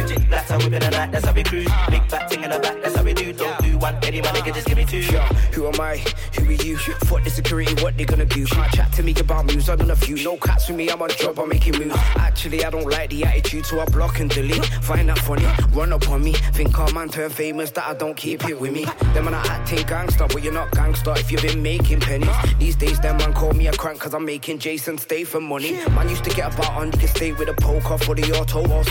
The 0.66 0.90
night, 0.90 1.12
that's 1.12 1.24
how 1.24 1.32
we 1.32 1.44
cruise. 1.44 1.68
Big 1.90 2.08
back 2.08 2.28
thing 2.28 2.42
in 2.42 2.50
the 2.50 2.58
back, 2.58 2.82
that's 2.82 2.96
how 2.96 3.04
we 3.04 3.14
do. 3.14 3.32
Don't 3.32 3.58
do 3.62 3.78
one, 3.78 3.96
any 4.02 4.20
man 4.20 4.34
nigga, 4.34 4.52
just 4.52 4.66
give 4.66 4.76
me 4.76 4.84
two. 4.84 4.98
Yo, 4.98 5.20
who 5.52 5.68
am 5.68 5.80
I? 5.80 5.98
Who 6.34 6.48
are 6.48 6.52
you? 6.52 6.76
Fuck 6.76 7.22
the 7.24 7.30
security, 7.30 7.80
what 7.82 7.96
they 7.96 8.04
gonna 8.04 8.24
do? 8.24 8.44
Chat 8.46 8.92
to 8.94 9.02
me 9.02 9.14
about 9.18 9.46
I 9.56 9.76
done 9.76 9.90
a 9.90 9.96
few. 9.96 10.16
No 10.22 10.36
cats 10.36 10.68
with 10.68 10.76
me, 10.76 10.90
I'm 10.90 11.00
on 11.00 11.10
job, 11.10 11.38
I'm 11.38 11.48
making 11.48 11.78
moves. 11.78 11.96
Actually, 12.16 12.64
I 12.64 12.70
don't 12.70 12.88
like 12.88 13.10
the 13.10 13.24
attitude, 13.24 13.64
so 13.66 13.80
I 13.80 13.86
block 13.86 14.20
and 14.20 14.30
delete. 14.30 14.64
Find 14.82 15.08
that 15.08 15.18
funny, 15.18 15.46
run 15.72 15.92
up 15.92 16.08
on 16.08 16.22
me. 16.22 16.32
Think 16.32 16.78
our 16.78 16.92
man 16.92 17.08
turn 17.08 17.30
famous, 17.30 17.70
that 17.72 17.86
I 17.86 17.94
don't 17.94 18.16
keep 18.16 18.48
it 18.48 18.60
with 18.60 18.72
me. 18.72 18.84
Them 19.14 19.24
man 19.24 19.34
are 19.34 19.46
acting 19.46 19.84
gangster, 19.86 20.26
but 20.26 20.42
you're 20.42 20.52
not 20.52 20.70
gangster 20.72 21.14
if 21.16 21.30
you've 21.30 21.42
been 21.42 21.62
making 21.62 22.00
pennies. 22.00 22.28
These 22.58 22.76
days, 22.76 23.00
them 23.00 23.16
man 23.18 23.32
call 23.32 23.52
me 23.52 23.66
a 23.68 23.72
crank, 23.72 24.00
cause 24.00 24.14
I'm 24.14 24.24
making 24.24 24.58
Jason 24.58 24.98
stay 24.98 25.24
for 25.24 25.40
money. 25.40 25.72
Man 25.90 26.08
used 26.08 26.24
to 26.24 26.30
get 26.30 26.52
a 26.52 26.54
about 26.54 26.72
on 26.72 26.90
the 26.90 27.06
stay 27.06 27.32
with 27.32 27.48
a 27.48 27.54
poker 27.54 27.98
for 27.98 28.14
the 28.14 28.38
auto 28.38 28.60
or. 28.68 28.84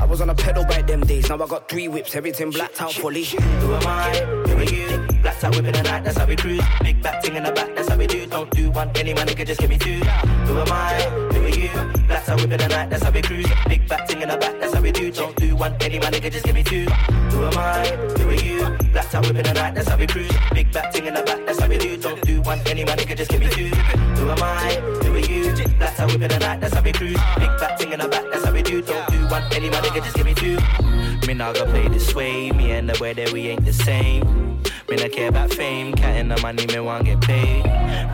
I 0.00 0.04
was 0.04 0.20
on 0.20 0.30
a 0.30 0.34
pedal 0.34 0.64
by 0.64 0.82
them 0.82 1.00
days, 1.02 1.28
now 1.28 1.42
I 1.42 1.46
got 1.46 1.68
three 1.68 1.88
whips, 1.88 2.14
everything 2.14 2.50
blacked 2.50 2.80
out 2.80 2.92
fully. 2.92 3.24
Who 3.24 3.74
am 3.74 3.86
I? 3.86 4.18
Who 4.46 4.56
are 4.56 4.64
you? 4.64 5.11
Black 5.42 5.54
top 5.54 5.60
whipping 5.60 5.82
the 5.82 5.90
night, 5.90 6.04
that's 6.04 6.16
how 6.16 6.24
we 6.24 6.36
cruise. 6.36 6.62
Big 6.84 7.02
back 7.02 7.20
ting 7.20 7.34
in 7.34 7.42
the 7.42 7.50
back, 7.50 7.74
that's 7.74 7.88
how 7.88 7.96
we 7.96 8.06
do. 8.06 8.26
Don't 8.26 8.48
do 8.52 8.70
one, 8.70 8.88
any 8.94 9.12
man 9.12 9.26
nigga 9.26 9.44
just 9.44 9.58
give 9.58 9.70
me 9.70 9.76
two. 9.76 9.98
Who 9.98 10.56
am 10.56 10.70
I? 10.70 11.02
Who 11.32 11.42
are 11.42 11.48
you? 11.48 12.02
Black 12.06 12.24
top 12.24 12.38
whipping 12.38 12.58
the 12.58 12.68
night, 12.68 12.90
that's 12.90 13.02
how 13.02 13.10
we 13.10 13.22
cruise. 13.22 13.48
Big 13.66 13.88
back 13.88 14.06
ting 14.06 14.22
in 14.22 14.28
the 14.28 14.36
back, 14.36 14.60
that's 14.60 14.72
how 14.72 14.80
we 14.80 14.92
do. 14.92 15.10
Don't 15.10 15.34
do 15.34 15.56
one, 15.56 15.74
any 15.80 15.98
man 15.98 16.12
nigga 16.12 16.30
just 16.30 16.44
give 16.44 16.54
me 16.54 16.62
two. 16.62 16.84
Who 16.84 17.44
am 17.44 17.58
I? 17.58 17.88
Who 18.18 18.28
are 18.28 18.34
you? 18.34 18.78
Black 18.92 19.10
top 19.10 19.24
whipping 19.24 19.42
the 19.42 19.52
night, 19.52 19.74
that's 19.74 19.88
how 19.88 19.96
we 19.96 20.06
cruise. 20.06 20.30
Big 20.54 20.70
back 20.72 20.92
ting 20.92 21.06
in 21.06 21.14
the 21.14 21.22
back, 21.24 21.44
that's 21.44 21.58
how 21.58 21.66
we 21.66 21.76
do. 21.76 21.96
Don't 21.96 22.22
do 22.22 22.40
one, 22.42 22.60
any 22.66 22.84
man 22.84 22.96
nigga 22.98 23.16
just 23.16 23.30
give 23.32 23.40
me 23.40 23.48
two. 23.48 23.66
Who 23.66 24.30
am 24.30 24.40
I? 24.40 24.74
Who 25.02 25.12
are 25.12 25.18
you? 25.18 25.66
Black 25.76 25.96
top 25.96 26.06
whipping 26.12 26.28
the 26.28 26.38
night, 26.38 26.60
that's 26.60 26.74
how 26.74 26.82
we 26.82 26.92
cruise. 26.92 27.18
Big 27.40 27.50
back 27.58 27.80
ting 27.80 27.92
in 27.92 27.98
the 27.98 28.06
back, 28.06 28.26
that's 28.30 28.44
how 28.44 28.52
we 28.52 28.62
do. 28.62 28.80
Don't 28.80 29.08
do 29.10 29.26
one, 29.26 29.42
any 29.50 29.70
man 29.70 29.82
nigga 29.82 30.04
just 30.04 30.14
give 30.14 30.24
me 30.24 30.34
two. 30.34 30.54
Me 31.26 31.34
go 31.34 31.66
play 31.66 31.88
this 31.88 32.14
way, 32.14 32.52
me 32.52 32.70
and 32.70 32.88
the 32.88 32.96
way 33.02 33.12
that 33.12 33.32
we 33.32 33.48
ain't 33.48 33.64
the 33.64 33.72
same. 33.72 34.52
Me 34.92 34.98
not 34.98 35.10
care 35.10 35.30
about 35.30 35.50
fame, 35.54 35.94
counting 35.94 36.28
the 36.28 36.38
money, 36.42 36.66
me 36.66 36.78
want 36.78 37.06
get 37.06 37.18
paid. 37.22 37.64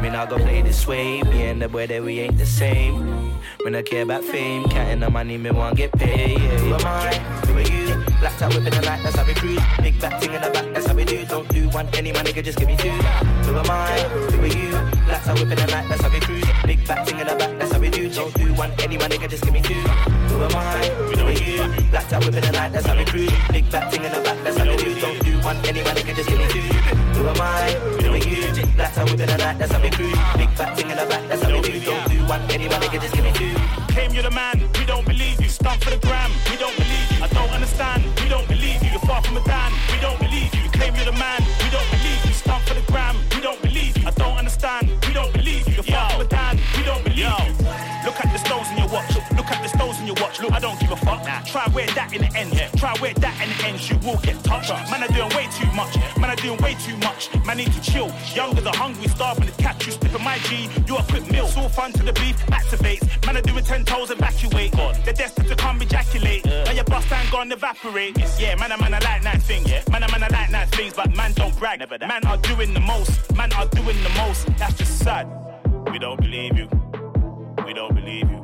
Me 0.00 0.10
not 0.10 0.30
go 0.30 0.36
play 0.36 0.62
this 0.62 0.86
way, 0.86 1.20
me 1.24 1.46
and 1.46 1.60
the 1.60 1.68
boy 1.68 1.88
that 1.88 2.00
we 2.00 2.20
ain't 2.20 2.38
the 2.38 2.46
same. 2.46 3.32
Me 3.64 3.70
not 3.72 3.84
care 3.84 4.02
about 4.02 4.22
fame, 4.22 4.62
counting 4.68 5.00
the 5.00 5.10
money, 5.10 5.36
me 5.36 5.50
want 5.50 5.76
get 5.76 5.90
paid. 5.90 6.38
Yeah. 6.38 6.58
Who 6.58 6.74
am 6.74 6.86
I? 6.86 7.14
Who 7.46 7.56
are 7.56 7.62
you? 7.62 8.07
Black 8.20 8.36
top 8.36 8.52
whipping 8.52 8.72
the 8.74 8.80
night, 8.80 9.00
that's 9.04 9.14
how 9.14 9.24
we 9.24 9.34
cruise. 9.34 9.62
Big 9.80 10.00
back 10.00 10.20
ting 10.20 10.34
in 10.34 10.42
the 10.42 10.50
back, 10.50 10.66
that's 10.74 10.86
how 10.86 10.94
we 10.94 11.04
do. 11.04 11.24
Don't 11.26 11.48
do 11.48 11.68
one, 11.68 11.86
any 11.94 12.10
money 12.10 12.32
could 12.32 12.44
just 12.44 12.58
give 12.58 12.66
me 12.66 12.76
two. 12.76 12.90
Who 12.90 13.56
am 13.56 13.70
I? 13.70 14.00
Who 14.34 14.42
are 14.42 14.46
you? 14.46 14.70
Black 15.06 15.22
top 15.22 15.38
whipping 15.38 15.54
the 15.54 15.66
night, 15.66 15.86
that's 15.88 16.02
how 16.02 16.10
we 16.10 16.18
cruise. 16.18 16.44
Big 16.66 16.84
back 16.86 17.06
ting 17.06 17.20
in 17.20 17.26
the 17.28 17.36
back, 17.36 17.58
that's 17.58 17.72
how 17.72 17.78
we 17.78 17.90
do. 17.90 18.08
Don't 18.10 18.34
do 18.34 18.52
one, 18.54 18.72
any 18.82 18.98
money 18.98 19.18
could 19.18 19.30
just 19.30 19.44
give 19.44 19.54
me 19.54 19.62
two. 19.62 19.74
Who 19.74 20.42
am 20.42 20.56
I? 20.56 20.88
Who 21.14 21.26
are 21.26 21.32
you? 21.32 21.90
Black 21.90 22.08
top 22.08 22.24
whipping 22.24 22.42
the 22.42 22.50
night, 22.50 22.72
that's 22.72 22.86
how 22.86 22.96
we 22.96 23.04
cruise. 23.04 23.32
Big 23.52 23.70
back 23.70 23.90
ting 23.92 24.02
in 24.02 24.10
the 24.10 24.20
back, 24.20 24.42
that's 24.42 24.56
how 24.58 24.66
we 24.66 24.76
do. 24.76 25.00
Don't 25.00 25.24
do 25.24 25.38
one, 25.46 25.56
any 25.66 25.84
money 25.84 26.02
could 26.02 26.16
just 26.16 26.28
give 26.28 26.38
me 26.38 26.48
two. 26.48 26.60
Who 27.22 27.28
am 27.28 27.40
I? 27.40 27.70
Who 28.02 28.10
are 28.10 28.18
you? 28.18 28.66
Black 28.74 28.94
top 28.94 29.04
whipping 29.10 29.26
the 29.26 29.36
night, 29.38 29.58
that's 29.58 29.70
how 29.70 29.80
we 29.80 29.90
cruise. 29.90 30.18
Big 30.36 30.50
back 30.58 30.74
ting 30.76 30.90
in 30.90 30.96
the 30.98 31.06
back, 31.06 31.22
that's 31.28 31.42
how 31.42 31.54
we 31.54 31.62
do. 31.62 31.78
Don't 31.86 32.10
do 32.10 32.18
one, 32.26 32.42
any 32.50 32.68
money 32.68 32.88
could 32.88 33.00
just 33.00 33.14
give 33.14 33.24
me 33.24 33.32
two. 33.32 33.54
Claim 33.94 34.12
you're 34.12 34.24
the 34.24 34.30
man, 34.32 34.58
we 34.74 34.84
don't 34.84 35.06
believe 35.06 35.40
you. 35.40 35.48
Stunt 35.48 35.84
for 35.84 35.90
the 35.90 35.98
gram, 35.98 36.30
we 36.50 36.56
don't 36.56 36.74
believe 36.74 36.87
Pakistan. 37.78 38.17
Look, 50.40 50.52
I 50.52 50.60
don't 50.60 50.78
give 50.78 50.92
a 50.92 50.96
fuck. 50.96 51.24
Nah. 51.24 51.40
Try 51.42 51.66
wear 51.74 51.86
that 51.98 52.12
in 52.14 52.22
the 52.22 52.30
end, 52.38 52.54
Yeah. 52.54 52.68
try 52.76 52.94
wear 53.00 53.12
that 53.14 53.34
in 53.42 53.48
the 53.50 53.66
end, 53.66 53.90
you 53.90 53.96
will 54.06 54.18
get 54.18 54.42
touched. 54.44 54.70
Man 54.90 55.02
are 55.02 55.08
doing 55.08 55.28
way 55.34 55.48
too 55.58 55.70
much, 55.72 55.96
man 56.16 56.30
are 56.30 56.36
doing 56.36 56.60
way 56.62 56.74
too 56.74 56.96
much. 56.98 57.28
Man 57.44 57.56
need 57.56 57.72
to 57.72 57.80
chill. 57.80 58.10
Youngers 58.34 58.66
are 58.66 58.76
hungry, 58.76 59.08
starving 59.08 59.46
to 59.48 59.52
catch 59.62 59.86
you. 59.86 59.92
Slipping 59.92 60.22
my 60.22 60.38
G, 60.46 60.68
you 60.86 60.96
a 60.96 61.02
quick 61.02 61.28
meal. 61.30 61.46
It's 61.46 61.56
all 61.56 61.68
fun 61.68 61.92
to 61.92 62.02
the 62.02 62.12
beef 62.12 62.36
activates. 62.46 63.04
Man 63.26 63.36
are 63.36 63.42
doing 63.42 63.64
ten 63.64 63.84
toes, 63.84 64.10
evacuate. 64.10 64.72
They're 65.04 65.12
destined 65.14 65.48
to 65.48 65.56
come 65.56 65.82
ejaculate. 65.82 66.44
Now 66.44 66.70
your 66.72 66.84
bust 66.84 67.10
and 67.10 67.30
gone 67.30 67.50
evaporate. 67.50 68.16
Yeah, 68.38 68.54
man, 68.56 68.70
I 68.70 68.76
man, 68.76 68.94
I 68.94 68.98
like 69.00 69.24
nice 69.24 69.42
things. 69.42 69.68
Yeah, 69.68 69.82
man, 69.90 70.04
I 70.04 70.10
man, 70.12 70.22
I 70.22 70.28
like 70.28 70.50
nice 70.50 70.70
things, 70.70 70.94
but 70.94 71.14
man 71.16 71.32
don't 71.32 71.56
brag. 71.58 71.80
Never 71.80 71.98
that. 71.98 72.08
Man 72.08 72.24
are 72.26 72.38
doing 72.38 72.74
the 72.74 72.80
most. 72.80 73.34
Man 73.34 73.52
are 73.54 73.66
doing 73.66 74.00
the 74.02 74.10
most. 74.10 74.46
That's 74.56 74.74
just 74.74 74.98
sad. 75.00 75.26
We 75.90 75.98
don't 75.98 76.20
believe 76.20 76.56
you. 76.56 76.68
We 77.66 77.72
don't 77.74 77.94
believe 77.94 78.30
you. 78.30 78.37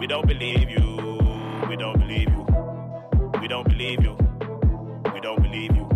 We 0.00 0.06
don't 0.06 0.26
believe 0.26 0.70
you. 0.70 0.96
We 1.68 1.76
don't 1.76 1.98
believe 1.98 2.30
you. 2.30 2.46
We 3.38 3.48
don't 3.48 3.68
believe 3.68 4.02
you. 4.02 4.16
We 5.12 5.20
don't 5.20 5.42
believe 5.42 5.76
you. 5.76 5.86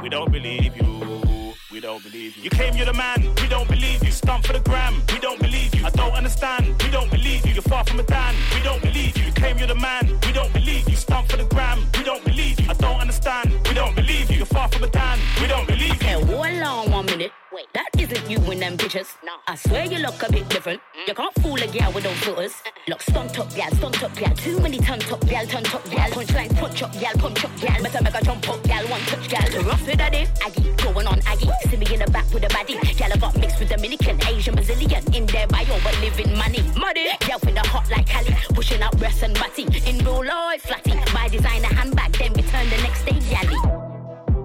We 0.00 0.08
don't 0.08 0.30
believe 0.30 0.76
you. 0.76 1.54
We 1.72 1.80
don't 1.80 2.02
believe 2.04 2.36
you. 2.36 2.44
You 2.44 2.50
claim 2.50 2.76
you're 2.76 2.86
the 2.86 2.92
man, 2.92 3.22
we 3.42 3.48
don't 3.48 3.68
believe 3.68 4.04
you. 4.04 4.12
Stunt 4.12 4.46
for 4.46 4.52
the 4.52 4.60
gram, 4.60 5.02
we 5.12 5.18
don't 5.18 5.40
believe 5.40 5.74
you. 5.74 5.84
I 5.84 5.90
don't 5.90 6.12
understand, 6.12 6.80
we 6.80 6.90
don't 6.90 7.10
believe 7.10 7.44
you. 7.44 7.54
You're 7.54 7.62
far 7.62 7.84
from 7.84 7.98
a 7.98 8.04
dan, 8.04 8.36
we 8.54 8.62
don't 8.62 8.80
believe 8.80 9.18
you. 9.18 9.26
You 9.26 9.32
claim 9.32 9.58
you're 9.58 9.66
the 9.66 9.74
man, 9.74 10.06
we 10.24 10.32
don't 10.32 10.52
believe 10.52 10.88
you. 10.88 10.96
Stunt 10.96 11.28
for 11.28 11.36
the 11.36 11.44
gram, 11.44 11.78
we 11.98 12.04
don't 12.04 12.24
believe 12.24 12.60
you. 12.60 12.70
I 12.70 12.74
don't 12.74 13.00
understand, 13.00 13.52
believe 14.00 14.30
you. 14.30 14.36
You're 14.38 14.46
far 14.46 14.68
from 14.68 14.84
a 14.84 14.88
dan, 14.88 15.18
we 15.40 15.46
don't 15.48 15.66
believe 15.66 16.00
you. 16.02 16.08
Hey, 16.08 16.22
hold 16.22 16.62
on 16.62 16.90
one 16.90 17.06
minute. 17.06 17.32
Wait, 17.52 17.66
that 17.74 17.88
isn't 17.98 18.30
you 18.30 18.38
in 18.52 18.60
them 18.60 18.76
pictures. 18.76 19.08
No. 19.24 19.32
I 19.48 19.56
swear 19.56 19.84
you 19.86 19.98
look 19.98 20.22
a 20.22 20.30
bit 20.30 20.48
different. 20.48 20.80
Mm. 20.80 21.08
You 21.08 21.14
can't 21.14 21.34
fool 21.42 21.60
a 21.60 21.66
gal 21.66 21.92
with 21.92 22.04
those 22.04 22.18
filters. 22.18 22.54
Look, 22.86 23.02
stunt 23.02 23.38
up 23.38 23.52
gal, 23.54 23.70
stunt 23.72 24.02
up 24.02 24.14
gal. 24.14 24.34
Too 24.36 24.60
many 24.60 24.78
ton 24.78 25.00
top 25.00 25.26
gal, 25.26 25.46
ton 25.46 25.64
top 25.64 25.84
gal. 25.90 26.10
Punchline, 26.10 26.54
punch 26.56 26.82
up 26.82 26.92
gal, 26.92 27.14
punch 27.16 27.44
up 27.44 27.50
gal. 27.60 27.82
Better 27.82 28.02
make 28.04 28.14
a 28.14 28.24
jump 28.24 28.48
up 28.48 28.62
gal, 28.62 28.86
one 28.88 29.00
touch 29.00 29.28
gal. 29.28 29.50
The 29.50 29.60
Rough 29.60 29.86
with 29.86 29.98
daddy, 29.98 30.26
Aggie, 30.44 30.70
going 30.84 31.06
on 31.06 31.20
Aggie. 31.26 31.50
See 31.68 31.76
me 31.76 31.86
in 31.92 32.00
the 32.00 32.10
back 32.10 32.32
with 32.32 32.44
a 32.44 32.48
baddie. 32.48 32.78
Gal, 32.96 33.10
I 33.12 33.16
got 33.16 33.36
mixed 33.38 33.58
with 33.58 33.70
Dominican, 33.70 34.22
Asian, 34.28 34.54
Brazilian. 34.54 35.02
In 35.14 35.26
their 35.26 35.46
bio, 35.48 35.78
but 35.82 35.98
living 36.00 36.36
money. 36.38 36.62
Money, 36.76 37.08
gal 37.20 37.38
with 37.42 37.54
the 37.54 37.66
hot 37.66 37.90
like 37.90 38.06
Cali. 38.06 38.36
Pushing 38.54 38.82
out 38.82 38.96
breasts 38.98 39.22
and 39.22 39.34
body. 39.34 39.66
In 39.88 40.04
real 40.04 40.24
life, 40.24 40.62
flatty. 40.62 40.92
Buy 41.12 41.28
designer 41.28 41.74
handbag, 41.74 42.12
then 42.12 42.32
return 42.34 42.68
the 42.70 42.76
next 42.82 43.04
day, 43.04 43.18
galley. 43.30 43.87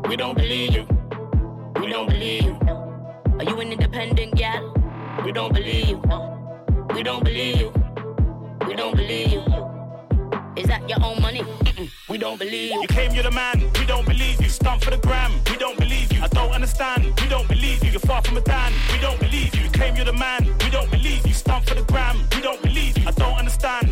We 0.07 0.17
don't 0.17 0.35
believe 0.35 0.73
you. 0.73 0.87
We 1.81 1.89
don't 1.89 2.07
believe 2.07 2.43
you. 2.43 2.57
Are 3.39 3.43
you 3.43 3.59
an 3.59 3.71
independent 3.71 4.35
gal? 4.35 4.73
We 5.25 5.31
don't 5.31 5.53
believe 5.53 5.87
you. 5.87 6.01
We 6.93 7.03
don't 7.03 7.23
believe 7.23 7.57
you. 7.57 7.73
We 8.67 8.75
don't 8.75 8.95
believe 8.95 9.31
you. 9.31 9.43
Is 10.55 10.67
that 10.67 10.87
your 10.87 11.03
own 11.03 11.21
money? 11.21 11.41
Mm-mm. 11.41 11.89
We 12.09 12.17
don't 12.17 12.37
believe 12.37 12.71
you. 12.71 12.81
You 12.81 12.87
claim 12.87 13.13
you're 13.13 13.23
the 13.23 13.31
man, 13.31 13.59
we 13.79 13.85
don't 13.85 14.05
believe 14.05 14.41
you. 14.41 14.49
Stunt 14.49 14.83
for 14.83 14.91
the 14.91 14.97
gram, 14.97 15.31
we 15.49 15.57
don't 15.57 15.77
believe 15.77 16.11
you. 16.13 16.21
I 16.21 16.27
don't 16.27 16.51
understand, 16.51 17.05
we 17.19 17.27
don't 17.27 17.47
believe 17.47 17.83
you. 17.83 17.91
You're 17.91 17.99
far 18.01 18.21
from 18.21 18.37
a 18.37 18.41
dan, 18.41 18.71
we 18.91 18.99
don't 18.99 19.19
believe 19.19 19.55
you. 19.55 19.63
You 19.63 19.69
claim 19.71 19.95
you're 19.95 20.05
the 20.05 20.13
man, 20.13 20.45
we 20.63 20.69
don't 20.69 20.91
believe 20.91 21.25
you. 21.25 21.33
Stunt 21.33 21.67
for 21.67 21.75
the 21.75 21.83
gram, 21.83 22.17
we 22.35 22.41
don't 22.41 22.61
believe 22.61 22.97
you. 22.97 23.07
I 23.07 23.11
don't 23.11 23.37
understand, 23.37 23.89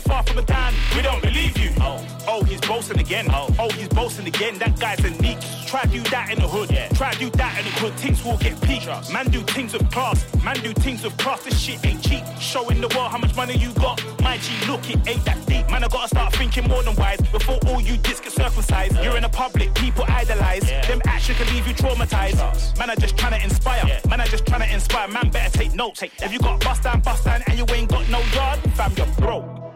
You're 0.00 0.14
far 0.14 0.22
from 0.22 0.38
a 0.38 0.42
dan, 0.42 0.72
we 0.96 1.02
don't 1.02 1.20
believe 1.20 1.58
you. 1.58 1.70
Oh, 1.78 2.02
oh, 2.26 2.42
he's 2.44 2.60
boasting 2.62 2.98
again. 2.98 3.26
Oh, 3.28 3.54
oh, 3.58 3.68
he's 3.70 3.88
boasting 3.88 4.26
again. 4.26 4.56
That 4.58 4.80
guy's 4.80 5.04
a 5.04 5.10
neat. 5.20 5.36
Try 5.66 5.84
do 5.84 6.00
that 6.04 6.30
in 6.30 6.38
the 6.38 6.48
hood, 6.48 6.70
yeah. 6.70 6.88
Try 6.88 7.12
do 7.14 7.28
that 7.30 7.58
in 7.58 7.64
the 7.66 7.70
hood. 7.72 7.92
Things 7.94 8.24
will 8.24 8.38
get 8.38 8.58
peaked. 8.62 8.86
Man 9.12 9.28
do 9.30 9.42
things 9.42 9.74
with 9.74 9.90
class. 9.92 10.24
Man 10.42 10.56
do 10.62 10.72
things 10.72 11.04
with 11.04 11.14
class. 11.18 11.42
This 11.44 11.60
shit 11.60 11.84
ain't 11.84 12.02
cheap. 12.02 12.24
Showing 12.38 12.80
the 12.80 12.88
world 12.96 13.10
how 13.10 13.18
much 13.18 13.36
money 13.36 13.58
you 13.58 13.74
got. 13.74 14.02
My 14.22 14.38
G, 14.38 14.52
look, 14.66 14.88
it 14.88 15.06
ain't 15.06 15.22
that 15.26 15.44
deep. 15.46 15.68
Man, 15.70 15.84
I 15.84 15.88
gotta 15.88 16.08
start 16.08 16.32
thinking 16.34 16.66
more 16.66 16.82
than 16.82 16.96
wise 16.96 17.20
before 17.20 17.58
all 17.66 17.80
you 17.80 17.98
dicks 17.98 18.20
get 18.20 18.32
circumcised. 18.32 18.96
You're 19.04 19.16
in 19.16 19.22
the 19.22 19.28
public, 19.28 19.74
people 19.74 20.04
idolize. 20.08 20.64
Them 20.88 21.02
actions 21.04 21.36
can 21.36 21.54
leave 21.54 21.66
you 21.68 21.74
traumatized. 21.74 22.78
Man, 22.78 22.88
I 22.88 22.94
just 22.94 23.18
trying 23.18 23.38
to 23.38 23.44
inspire. 23.44 23.84
Man, 24.08 24.20
I 24.20 24.26
just 24.26 24.46
trying 24.46 24.62
to 24.62 24.72
inspire. 24.72 25.08
Man, 25.08 25.28
better 25.30 25.58
take 25.58 25.74
notes. 25.74 26.02
If 26.02 26.32
you 26.32 26.38
got 26.38 26.60
bust 26.60 26.84
down, 26.84 27.00
bust 27.02 27.26
down, 27.26 27.42
and 27.46 27.58
you 27.58 27.66
ain't 27.74 27.90
got 27.90 28.08
no 28.08 28.20
yard, 28.32 28.60
fam, 28.74 28.92
you're 28.96 29.06
broke 29.18 29.69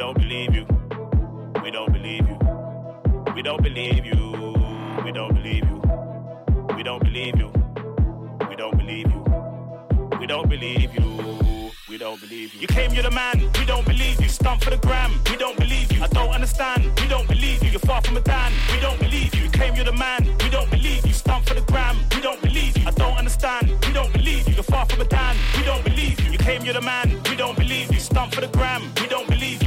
don't 0.00 0.16
believe 0.16 0.54
you. 0.54 0.66
We 1.62 1.70
don't 1.70 1.92
believe 1.92 2.26
you. 2.26 2.38
We 3.34 3.42
don't 3.42 3.62
believe 3.62 4.06
you. 4.06 4.16
We 5.04 5.12
don't 5.12 5.34
believe 5.34 5.64
you. 5.66 5.82
We 6.74 6.82
don't 6.82 7.04
believe 7.04 7.36
you. 7.36 7.52
We 8.48 8.56
don't 8.56 8.78
believe 8.78 9.10
you. 9.12 9.22
We 10.18 10.26
don't 10.26 10.48
believe 10.48 10.94
you. 10.94 11.70
We 11.86 11.98
don't 11.98 12.18
believe 12.18 12.54
you. 12.54 12.60
You 12.62 12.66
came, 12.68 12.94
you're 12.94 13.02
the 13.02 13.10
man. 13.10 13.40
We 13.58 13.66
don't 13.66 13.84
believe 13.84 14.18
you. 14.22 14.28
Stump 14.30 14.64
for 14.64 14.70
the 14.70 14.78
gram. 14.78 15.20
We 15.28 15.36
don't 15.36 15.58
believe 15.58 15.92
you. 15.92 16.02
I 16.02 16.06
don't 16.06 16.30
understand. 16.30 16.82
We 16.98 17.06
don't 17.06 17.28
believe 17.28 17.62
you. 17.62 17.68
You're 17.68 17.80
far 17.80 18.00
from 18.00 18.16
a 18.16 18.20
dan. 18.20 18.52
We 18.72 18.80
don't 18.80 18.98
believe 18.98 19.34
you. 19.34 19.42
You 19.44 19.50
came, 19.50 19.74
you're 19.74 19.84
the 19.84 19.92
man. 19.92 20.24
We 20.42 20.48
don't 20.48 20.70
believe 20.70 21.04
you. 21.04 21.12
Stump 21.12 21.44
for 21.44 21.52
the 21.52 21.66
gram. 21.72 21.98
We 22.14 22.22
don't 22.22 22.40
believe 22.40 22.74
you. 22.78 22.86
I 22.86 22.92
don't 22.92 23.18
understand. 23.18 23.68
We 23.86 23.92
don't 23.92 24.14
believe 24.14 24.48
you. 24.48 24.54
You're 24.54 24.62
far 24.62 24.86
from 24.86 25.02
a 25.02 25.04
dan. 25.04 25.36
We 25.58 25.62
don't 25.64 25.84
believe 25.84 26.18
you. 26.22 26.32
You 26.32 26.38
came, 26.38 26.64
you're 26.64 26.72
the 26.72 26.80
man. 26.80 27.20
We 27.28 27.36
don't 27.36 27.58
believe 27.58 27.92
you. 27.92 28.00
Stump 28.00 28.32
for 28.34 28.40
the 28.40 28.48
gram. 28.48 28.90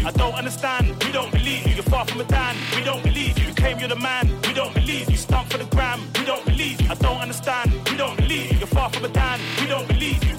I 0.06 0.12
don't 0.12 0.36
understand, 0.36 0.88
we 1.06 1.12
don't 1.14 1.32
believe 1.32 1.66
you. 1.66 1.76
You're 1.76 1.84
far 1.84 2.06
from 2.06 2.20
a 2.20 2.26
dan, 2.26 2.58
we 2.76 2.84
don't 2.84 3.02
believe 3.04 3.40
you. 3.40 3.48
You 3.48 3.54
claim 3.54 3.80
you're 3.80 3.88
the 3.88 3.96
man, 3.96 4.28
we 4.48 4.54
don't 4.54 4.74
believe 4.74 5.10
you. 5.10 5.16
Stunt 5.16 5.50
for 5.50 5.58
the 5.58 5.66
gram, 5.66 6.02
we 6.20 6.26
don't 6.26 6.46
believe 6.46 6.82
you. 6.82 6.90
I 6.90 6.96
don't 6.96 7.22
understand, 7.22 7.72
we 7.90 7.96
don't 7.96 8.18
believe 8.18 8.52
you. 8.52 8.58
You're 8.58 8.68
far 8.68 8.90
from 8.90 9.06
a 9.06 9.10
dan, 9.10 9.40
we 9.62 9.68
don't 9.68 9.88
believe 9.88 10.22
you. 10.26 10.33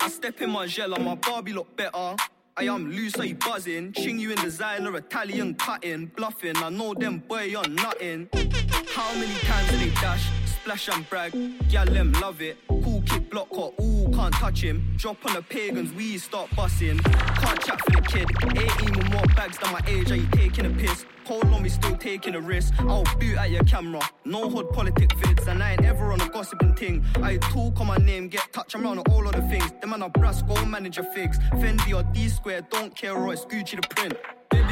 I 0.00 0.08
step 0.08 0.40
in 0.40 0.50
my 0.50 0.66
gel 0.66 0.94
and 0.94 1.04
my 1.04 1.14
Barbie 1.16 1.52
look 1.52 1.76
better. 1.76 2.16
I 2.56 2.64
am 2.64 2.90
loose, 2.90 3.16
you 3.18 3.34
buzzing? 3.34 3.92
Ching 3.92 4.18
you 4.18 4.30
in 4.30 4.36
designer, 4.36 4.96
Italian 4.96 5.54
cutting, 5.54 6.06
bluffing. 6.16 6.56
I 6.56 6.70
know 6.70 6.94
them 6.94 7.18
boy 7.18 7.54
on 7.56 7.74
nothing. 7.74 8.28
How 8.88 9.12
many 9.14 9.34
times 9.40 9.70
did 9.70 9.80
they 9.80 9.94
dash? 10.00 10.45
Splash 10.66 10.88
and 10.88 11.08
brag. 11.08 11.32
Gal 11.68 11.86
them 11.86 12.12
love 12.14 12.42
it. 12.42 12.58
Cool 12.68 13.00
kid 13.02 13.30
block 13.30 13.48
hot, 13.54 13.72
ooh, 13.80 14.10
can't 14.12 14.34
touch 14.34 14.62
him. 14.62 14.94
Drop 14.96 15.24
on 15.24 15.34
the 15.34 15.42
pagans, 15.42 15.92
we 15.92 16.18
start 16.18 16.50
bussing. 16.50 16.98
Can't 17.40 17.60
chat 17.60 17.80
for 17.80 17.90
the 17.92 18.02
kid. 18.02 18.28
18 18.42 18.96
with 18.96 19.12
more 19.12 19.26
bags 19.36 19.58
than 19.58 19.72
my 19.72 19.80
age, 19.86 20.10
are 20.10 20.16
you 20.16 20.26
taking 20.32 20.66
a 20.66 20.70
piss? 20.70 21.06
Hold 21.26 21.44
on 21.46 21.62
me, 21.62 21.68
still 21.68 21.96
taking 21.96 22.34
a 22.34 22.40
risk. 22.40 22.74
I'll 22.80 23.04
boot 23.20 23.36
at 23.38 23.50
your 23.50 23.62
camera. 23.62 24.00
No 24.24 24.50
hood 24.50 24.70
politic 24.70 25.10
vids, 25.10 25.46
and 25.46 25.62
I 25.62 25.72
ain't 25.72 25.84
ever 25.84 26.12
on 26.12 26.20
a 26.20 26.28
gossiping 26.28 26.74
thing. 26.74 27.04
I 27.22 27.36
talk 27.36 27.80
on 27.80 27.86
my 27.86 27.98
name, 27.98 28.28
get 28.28 28.52
touch, 28.52 28.74
I'm 28.74 28.84
around 28.84 28.98
all 29.08 29.24
of 29.24 29.34
the 29.36 29.42
things. 29.42 29.70
Them 29.80 29.90
man 29.90 30.02
are 30.02 30.10
brass, 30.10 30.42
go 30.42 30.64
manage 30.64 30.96
your 30.96 31.06
figs. 31.12 31.38
Fendi 31.60 31.94
or 31.94 32.02
D 32.12 32.28
square, 32.28 32.62
don't 32.70 32.94
care, 32.94 33.14
or 33.14 33.32
it's 33.32 33.44
Gucci 33.44 33.80
the 33.80 33.86
print. 33.94 34.14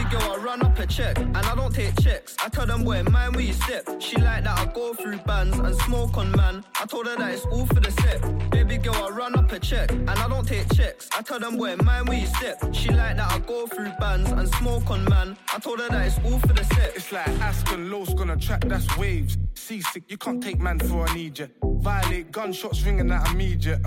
Baby 0.04 0.16
girl, 0.16 0.32
I 0.32 0.36
run 0.36 0.62
up 0.62 0.78
a 0.78 0.86
check, 0.86 1.18
and 1.18 1.36
I 1.36 1.54
don't 1.54 1.74
take 1.74 1.98
checks. 2.02 2.36
I 2.44 2.48
tell 2.48 2.66
them, 2.66 2.84
boy, 2.84 3.02
mind 3.04 3.36
where 3.36 3.44
you 3.44 3.54
step. 3.54 3.88
She 4.00 4.16
like 4.16 4.44
that 4.44 4.58
I 4.58 4.70
go 4.72 4.92
through 4.92 5.16
bands 5.18 5.58
and 5.58 5.74
smoke 5.76 6.18
on 6.18 6.30
man. 6.32 6.62
I 6.78 6.84
told 6.84 7.06
her 7.06 7.16
that 7.16 7.32
it's 7.32 7.46
all 7.46 7.64
for 7.66 7.80
the 7.80 7.90
set. 7.90 8.50
Baby 8.50 8.76
girl, 8.76 8.94
I 8.94 9.08
run 9.08 9.34
up 9.34 9.50
a 9.50 9.58
check, 9.58 9.90
and 9.92 10.10
I 10.10 10.28
don't 10.28 10.46
take 10.46 10.72
checks. 10.74 11.08
I 11.16 11.22
tell 11.22 11.38
them, 11.38 11.56
boy, 11.56 11.76
mind 11.76 12.08
where 12.08 12.18
you 12.18 12.26
step. 12.26 12.58
She 12.72 12.90
like 12.90 13.16
that 13.16 13.32
I 13.32 13.38
go 13.40 13.66
through 13.66 13.92
bands 13.98 14.30
and 14.30 14.48
smoke 14.56 14.90
on 14.90 15.04
man. 15.04 15.38
I 15.54 15.58
told 15.58 15.80
her 15.80 15.88
that 15.88 16.06
it's 16.06 16.18
all 16.24 16.38
for 16.38 16.52
the 16.52 16.64
set. 16.64 16.96
It's 16.96 17.10
like 17.10 17.28
Aspen 17.40 17.90
Lowe's 17.90 18.12
gonna 18.12 18.36
track, 18.36 18.64
that's 18.66 18.98
waves. 18.98 19.38
Seasick, 19.54 20.04
you 20.08 20.18
can't 20.18 20.42
take 20.42 20.60
man 20.60 20.80
for 20.80 21.06
an 21.06 21.16
idiot. 21.16 21.52
Violate, 21.62 22.30
gunshots 22.30 22.82
ringing 22.82 23.10
out 23.10 23.30
immediate. 23.30 23.80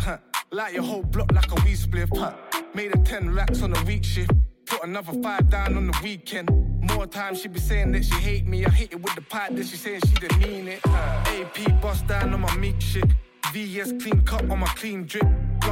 Light 0.52 0.74
your 0.74 0.84
whole 0.84 1.04
block 1.04 1.32
like 1.32 1.52
a 1.52 1.56
weed 1.64 1.78
spliff. 1.78 2.36
Made 2.74 2.96
a 2.96 2.98
10 2.98 3.36
racks 3.36 3.62
on 3.62 3.76
a 3.76 3.84
week 3.84 4.04
shift. 4.04 4.32
Put 4.68 4.84
another 4.84 5.14
five 5.24 5.50
down 5.50 5.78
on 5.78 5.88
the 5.88 5.98
weekend. 6.04 6.50
More 6.82 7.08
time 7.08 7.36
she 7.36 7.48
be 7.48 7.60
saying 7.60 7.94
that 7.94 8.04
she 8.04 8.16
hate 8.16 8.46
me. 8.46 8.66
I 8.66 8.70
hit 8.70 8.92
it 8.92 9.02
with 9.02 9.16
the 9.16 9.22
pipe, 9.22 9.52
then 9.54 9.66
she 9.66 9.78
saying 9.78 10.02
she 10.06 10.14
didn't 10.16 10.40
mean 10.42 10.68
it. 10.68 10.82
Uh, 10.86 11.24
AP 11.28 11.82
bust 11.82 12.06
down 12.06 12.34
on 12.34 12.42
my 12.42 12.56
meat 12.58 12.82
shit. 12.84 13.06
VS 13.54 13.94
clean 14.02 14.22
cut 14.24 14.50
on 14.50 14.60
my 14.60 14.68
clean 14.68 15.06
drip. 15.06 15.26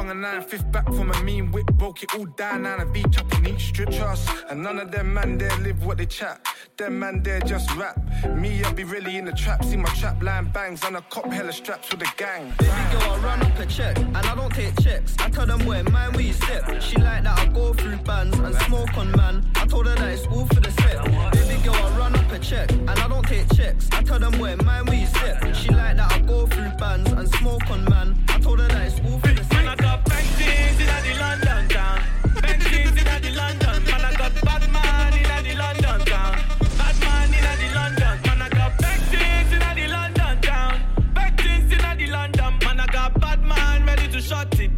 Long 0.06 0.16
a 0.18 0.20
nine 0.20 0.42
fifth 0.42 0.70
back 0.70 0.86
from 0.86 1.10
a 1.10 1.22
mean 1.24 1.50
whip. 1.50 1.66
Broke 1.72 2.04
it 2.04 2.14
all 2.14 2.26
down 2.26 2.64
out 2.64 2.80
of 2.80 2.94
each 2.94 3.18
up 3.18 3.32
in 3.38 3.48
each 3.48 3.68
strip. 3.68 3.90
Trust, 3.90 4.28
and 4.48 4.62
none 4.62 4.78
of 4.78 4.92
them 4.92 5.12
man 5.12 5.36
there 5.36 5.56
live 5.58 5.84
what 5.84 5.98
they 5.98 6.06
chat. 6.06 6.46
Them 6.76 7.00
man 7.00 7.24
there 7.24 7.40
just 7.40 7.74
rap. 7.74 7.98
Me, 8.28 8.62
I 8.62 8.72
be 8.72 8.84
really 8.84 9.16
in 9.16 9.24
the 9.24 9.32
trap. 9.32 9.64
See 9.64 9.76
my 9.76 9.88
trap 9.94 10.22
line 10.22 10.44
bangs 10.52 10.84
and 10.84 10.96
a 10.96 11.00
cop 11.00 11.32
hella 11.32 11.52
straps 11.52 11.90
with 11.90 12.02
a 12.02 12.12
gang. 12.16 12.52
Baby 12.58 12.70
girl, 12.92 13.02
I 13.02 13.18
run 13.18 13.42
up 13.42 13.58
a 13.58 13.66
check, 13.66 13.98
and 13.98 14.16
I 14.16 14.34
don't 14.36 14.54
take 14.54 14.80
checks. 14.80 15.16
I 15.18 15.28
tell 15.28 15.46
them 15.46 15.66
where 15.66 15.82
mind 15.82 16.14
where 16.14 16.24
you 16.24 16.34
step. 16.34 16.80
She 16.80 16.96
like 16.98 17.24
that 17.24 17.38
I 17.40 17.46
go 17.46 17.74
through 17.74 17.96
bands 17.98 18.38
and 18.38 18.54
smoke 18.54 18.96
on 18.96 19.10
man. 19.16 19.50
I 19.56 19.66
told 19.66 19.86
her 19.86 19.96
that 19.96 20.08
it's 20.08 20.26
all 20.26 20.46
for 20.46 20.60
the 20.60 20.70
set. 20.70 21.04
Baby 21.32 21.64
girl, 21.64 21.74
I 21.74 21.98
run 21.98 22.14
up 22.14 22.30
a 22.30 22.38
check, 22.38 22.70
and 22.70 22.90
I 22.90 23.08
don't 23.08 23.26
take 23.26 23.52
checks. 23.56 23.88
I 23.90 24.02
tell 24.04 24.20
them 24.20 24.38
where 24.38 24.56
mind 24.58 24.88
where 24.88 25.00
you 25.00 25.06
step. 25.06 25.52
She 25.52 25.70
like 25.70 25.96
that 25.96 26.12
I 26.12 26.20
go 26.20 26.46
through 26.46 26.70
bands 26.78 27.10
and 27.10 27.28
smoke 27.28 27.68
on 27.70 27.84
man. 27.86 28.24
I 28.28 28.38
told 28.38 28.60
her 28.60 28.68
that 28.68 28.86
it's 28.86 29.00
all 29.00 29.18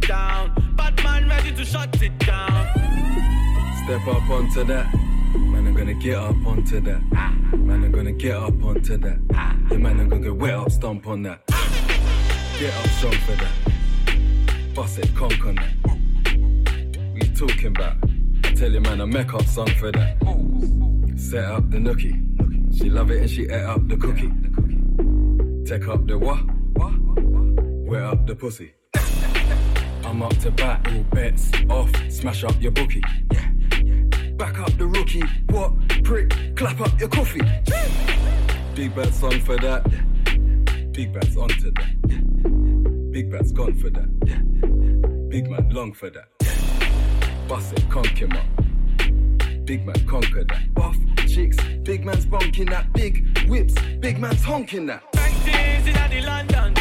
down. 0.09 0.73
Bad 0.75 1.03
man 1.03 1.29
ready 1.29 1.51
to 1.51 1.63
shut 1.63 2.01
it 2.01 2.17
down. 2.17 2.65
Step 3.83 4.07
up 4.07 4.27
onto 4.27 4.63
that. 4.63 4.91
Man, 5.35 5.67
I'm 5.67 5.75
gonna 5.75 5.93
get 5.93 6.17
up 6.17 6.35
onto 6.47 6.79
that. 6.81 7.01
Man, 7.53 7.83
I'm 7.83 7.91
gonna 7.91 8.11
get 8.13 8.35
up 8.35 8.63
onto 8.63 8.97
that. 8.97 9.19
Yeah, 9.69 9.77
man, 9.77 9.99
I'm 9.99 10.09
gonna 10.09 10.23
get 10.23 10.35
wet 10.35 10.55
up, 10.55 10.71
stomp 10.71 11.05
on 11.05 11.21
that. 11.23 11.45
Get 12.57 12.73
up 12.73 12.87
strong 12.97 13.19
for 13.27 13.35
that. 13.43 14.73
Bust 14.73 14.97
it, 14.97 15.15
conk 15.15 15.45
on 15.45 15.55
that. 15.55 15.73
What 17.11 17.23
you 17.23 17.35
talking 17.35 17.67
about? 17.67 17.97
I 18.45 18.53
tell 18.55 18.71
you, 18.71 18.81
man, 18.81 19.01
I 19.01 19.05
make 19.05 19.31
up 19.31 19.45
song 19.45 19.69
for 19.79 19.91
that. 19.91 20.17
Set 21.15 21.45
up 21.45 21.69
the 21.69 21.77
nookie. 21.77 22.17
She 22.75 22.89
love 22.89 23.11
it 23.11 23.21
and 23.21 23.29
she 23.29 23.43
ate 23.43 23.69
up 23.73 23.87
the 23.87 23.95
cookie. 23.95 24.31
Take 25.69 25.87
up 25.87 26.07
the 26.07 26.17
what? 26.17 26.41
Wet 27.87 28.01
up 28.01 28.25
the 28.25 28.35
pussy. 28.35 28.73
I'm 30.09 30.23
up 30.23 30.35
to 30.39 30.49
bat, 30.49 30.87
all 30.87 31.03
bets 31.11 31.51
off. 31.69 31.91
Smash 32.11 32.43
up 32.43 32.59
your 32.59 32.71
bookie. 32.71 33.03
Back 34.37 34.57
up 34.57 34.75
the 34.79 34.87
rookie. 34.87 35.21
What? 35.51 35.71
Prick, 36.03 36.33
clap 36.55 36.81
up 36.81 36.99
your 36.99 37.09
coffee. 37.09 37.41
Big 38.73 38.95
bad 38.95 39.13
on 39.23 39.39
for 39.41 39.55
that. 39.57 39.83
Big 40.93 41.13
bad's 41.13 41.37
onto 41.37 41.71
that. 41.73 43.11
Big 43.11 43.31
bad's 43.31 43.51
gone 43.51 43.75
for 43.75 43.91
that. 43.91 45.29
Big 45.29 45.47
man 45.47 45.69
long 45.69 45.93
for 45.93 46.09
that. 46.09 46.27
Bust 47.47 47.73
it, 47.73 47.87
conk 47.91 48.17
him 48.17 48.31
up. 48.31 49.65
Big 49.65 49.85
man 49.85 50.07
conquer 50.07 50.43
that. 50.43 50.73
Buff 50.73 50.97
chicks, 51.27 51.57
big 51.83 52.03
man's 52.03 52.25
bonking 52.25 52.71
that. 52.71 52.91
Big 52.93 53.47
whips, 53.47 53.75
big 53.99 54.17
man's 54.17 54.43
honking 54.43 54.87
that. 54.87 55.03
Bank 55.11 55.35
in 55.47 56.09
the 56.09 56.25
London 56.25 56.73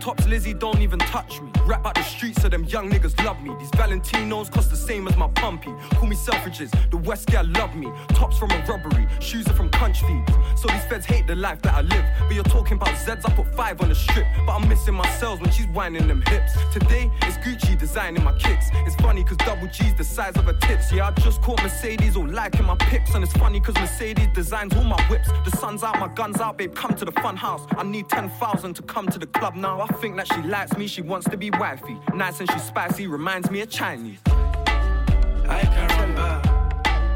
tops 0.00 0.26
Lizzie 0.26 0.54
don't 0.54 0.80
even 0.80 0.98
touch 0.98 1.40
me. 1.40 1.50
Rap 1.66 1.86
out 1.86 1.94
the 1.94 2.02
streets 2.02 2.40
so 2.40 2.48
them 2.48 2.64
young 2.64 2.90
niggas 2.90 3.22
love 3.24 3.40
me. 3.42 3.54
These 3.58 3.70
Valentinos 3.72 4.50
cost 4.50 4.70
the 4.70 4.76
same 4.76 5.06
as 5.06 5.16
my 5.16 5.28
pumpy. 5.28 5.72
Call 5.96 6.06
me 6.06 6.16
Selfridges, 6.16 6.70
the 6.90 6.96
West 6.96 7.26
gal 7.26 7.46
love 7.46 7.74
me. 7.74 7.92
Tops 8.08 8.38
from 8.38 8.50
a 8.50 8.64
robbery, 8.66 9.06
shoes 9.20 9.46
are 9.48 9.52
from 9.54 9.70
Crunch 9.70 10.00
Feeds. 10.02 10.32
So 10.56 10.68
these 10.68 10.84
feds 10.84 11.06
hate 11.06 11.26
the 11.26 11.34
life 11.34 11.60
that 11.62 11.74
I 11.74 11.82
live. 11.82 12.04
But 12.20 12.34
you're 12.34 12.44
talking 12.44 12.74
about 12.74 12.94
Zeds, 12.96 13.28
I 13.28 13.32
put 13.34 13.54
five 13.54 13.80
on 13.80 13.88
the 13.88 13.94
strip. 13.94 14.26
But 14.46 14.52
I'm 14.52 14.68
missing 14.68 14.94
my 14.94 15.08
cells 15.18 15.40
when 15.40 15.50
she's 15.50 15.66
whining 15.68 16.08
them 16.08 16.22
hips. 16.26 16.52
Today, 16.72 17.10
it's 17.22 17.36
Gucci 17.38 17.78
designing 17.78 18.24
my 18.24 18.32
kicks. 18.38 18.70
It's 18.86 18.96
funny 18.96 19.24
cause 19.24 19.36
double 19.38 19.68
G's 19.68 19.94
the 19.94 20.04
size 20.04 20.36
of 20.36 20.44
her 20.44 20.54
tits. 20.54 20.90
Yeah, 20.92 21.08
I 21.08 21.10
just 21.20 21.42
caught 21.42 21.62
Mercedes 21.62 22.16
all 22.16 22.26
liking 22.26 22.64
my 22.64 22.76
pics. 22.76 23.14
And 23.14 23.22
it's 23.22 23.32
funny 23.34 23.60
cause 23.60 23.74
Mercedes 23.76 24.28
designs 24.34 24.74
all 24.74 24.84
my 24.84 25.00
whips. 25.08 25.28
The 25.44 25.56
sun's 25.56 25.82
out, 25.82 25.98
my 25.98 26.08
gun's 26.08 26.40
out, 26.40 26.58
babe, 26.58 26.74
come 26.74 26.94
to 26.94 27.04
the 27.04 27.12
fun 27.12 27.36
house. 27.36 27.66
I 27.76 27.82
need 27.82 28.08
10,000 28.08 28.74
to 28.74 28.82
come 28.82 29.06
to 29.08 29.18
the 29.18 29.26
club 29.26 29.54
now. 29.54 29.80
I 29.80 29.87
think 29.94 30.16
that 30.16 30.26
she 30.32 30.42
likes 30.42 30.76
me, 30.76 30.86
she 30.86 31.02
wants 31.02 31.28
to 31.30 31.36
be 31.36 31.50
wifey. 31.50 31.96
Nice 32.14 32.40
and 32.40 32.50
she's 32.50 32.62
spicy, 32.62 33.06
reminds 33.06 33.50
me 33.50 33.60
of 33.60 33.70
Chinese. 33.70 34.18
Ay 34.26 35.62
caramba, 35.62 36.42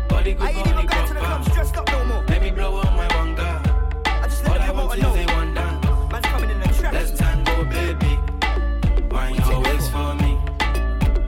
body 0.08 0.34
good, 0.34 0.54
body 0.54 0.86
proper. 0.86 2.24
Let 2.28 2.42
me 2.42 2.50
blow 2.50 2.78
out 2.78 2.96
my 2.96 3.08
wonder. 3.16 3.60
All 4.44 4.58
I 4.58 4.70
want 4.70 4.98
is 4.98 5.04
a 5.04 5.24
one 5.34 5.54
dance. 5.54 5.86
Let's 6.92 7.10
tango, 7.12 7.64
baby. 7.64 8.18
Wine 9.10 9.34
your 9.34 9.60
waist 9.60 9.90
for 9.92 10.14
me. 10.16 10.38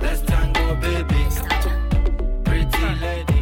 Let's 0.01 0.23
tango, 0.23 0.75
baby. 0.77 1.27
Pretty 2.45 2.87
lady. 3.01 3.41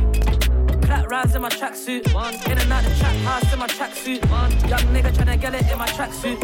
Clap 0.87 1.11
rounds 1.11 1.35
in 1.35 1.41
my 1.43 1.49
tracksuit. 1.49 2.07
In 2.51 2.59
and 2.59 2.73
out 2.73 2.85
the 2.85 2.95
trap 2.97 3.16
house 3.24 3.53
in 3.53 3.59
my 3.59 3.66
tracksuit. 3.66 4.20
Young 4.69 4.87
nigga 4.95 5.12
tryna 5.12 5.41
get 5.41 5.55
it 5.55 5.70
in 5.70 5.79
my 5.79 5.87
tracksuit. 5.87 6.39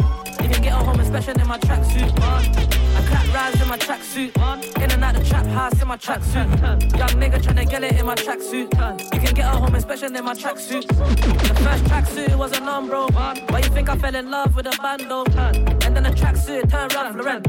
You 0.49 0.55
can 0.55 0.63
get 0.63 0.73
a 0.73 0.83
home 0.83 0.99
inspection 0.99 1.39
in 1.39 1.47
my 1.47 1.59
tracksuit. 1.59 2.11
I 2.19 3.05
clap 3.07 3.33
rounds 3.35 3.61
in 3.61 3.67
my 3.67 3.77
tracksuit. 3.77 4.35
In 4.83 4.91
and 4.91 5.03
out 5.03 5.13
the 5.13 5.23
trap 5.23 5.45
house 5.45 5.79
in 5.79 5.87
my 5.87 5.95
tracksuit. 5.95 6.97
Young 6.97 7.09
nigga 7.21 7.39
tryna 7.39 7.69
get 7.69 7.83
it 7.83 7.99
in 7.99 8.05
my 8.07 8.15
tracksuit. 8.15 9.13
You 9.13 9.19
can 9.19 9.35
get 9.35 9.45
a 9.45 9.57
home 9.57 9.75
inspection 9.75 10.15
in 10.15 10.25
my 10.25 10.33
tracksuit. 10.33 10.87
The 10.87 11.53
first 11.53 11.83
tracksuit 11.83 12.35
was 12.35 12.57
a 12.57 12.61
non-bro. 12.61 13.09
Why 13.09 13.59
you 13.63 13.69
think 13.69 13.89
I 13.89 13.95
fell 13.95 14.15
in 14.15 14.31
love 14.31 14.55
with 14.55 14.65
a 14.65 14.75
bando? 14.81 15.78
And 15.89 15.95
then 15.97 16.05
in 16.05 16.13
a 16.13 16.15
tracksuit, 16.15 16.69
turn 16.69 16.87
round 16.89 17.15
Florent. 17.15 17.47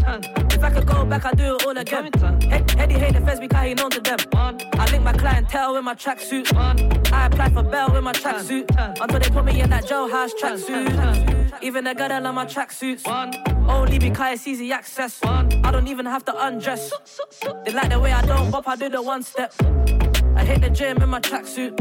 If 0.54 0.64
I 0.64 0.70
could 0.70 0.86
go 0.86 1.04
back, 1.04 1.26
I'd 1.26 1.36
do 1.36 1.56
it 1.56 1.66
all 1.66 1.76
again. 1.76 2.08
He- 2.40 2.78
Heady 2.78 2.94
hate 2.94 3.12
the 3.12 3.20
feds 3.20 3.38
because 3.38 3.66
he 3.66 3.74
known 3.74 3.90
to 3.90 4.00
them. 4.00 4.16
I 4.32 4.90
link 4.90 5.04
my 5.04 5.12
clientele 5.12 5.74
with 5.74 5.84
my 5.84 5.94
tracksuit. 5.94 6.50
I 7.12 7.26
apply 7.26 7.50
for 7.50 7.62
bail 7.62 7.90
with 7.92 8.02
my 8.02 8.12
tracksuit. 8.14 8.64
Until 8.98 9.20
they 9.20 9.28
put 9.28 9.44
me 9.44 9.60
in 9.60 9.68
that 9.68 9.84
jailhouse 9.84 10.30
tracksuit. 10.40 11.62
Even 11.62 11.84
the 11.84 11.94
girl 11.94 12.12
on 12.12 12.34
my 12.34 12.46
tracksuits. 12.46 13.06
Only 13.68 13.98
because 13.98 14.36
it's 14.38 14.48
easy 14.48 14.72
access. 14.72 15.20
I 15.22 15.70
don't 15.70 15.88
even 15.88 16.06
have 16.06 16.24
to 16.24 16.46
undress. 16.46 16.94
They 17.66 17.72
like 17.72 17.90
the 17.90 18.00
way 18.00 18.12
I 18.12 18.22
don't 18.22 18.50
bop, 18.50 18.66
I 18.66 18.74
do 18.76 18.88
the 18.88 19.02
one 19.02 19.22
step. 19.22 19.52
I 20.34 20.44
hit 20.46 20.62
the 20.62 20.70
gym 20.70 21.02
in 21.02 21.10
my 21.10 21.20
tracksuit. 21.20 21.78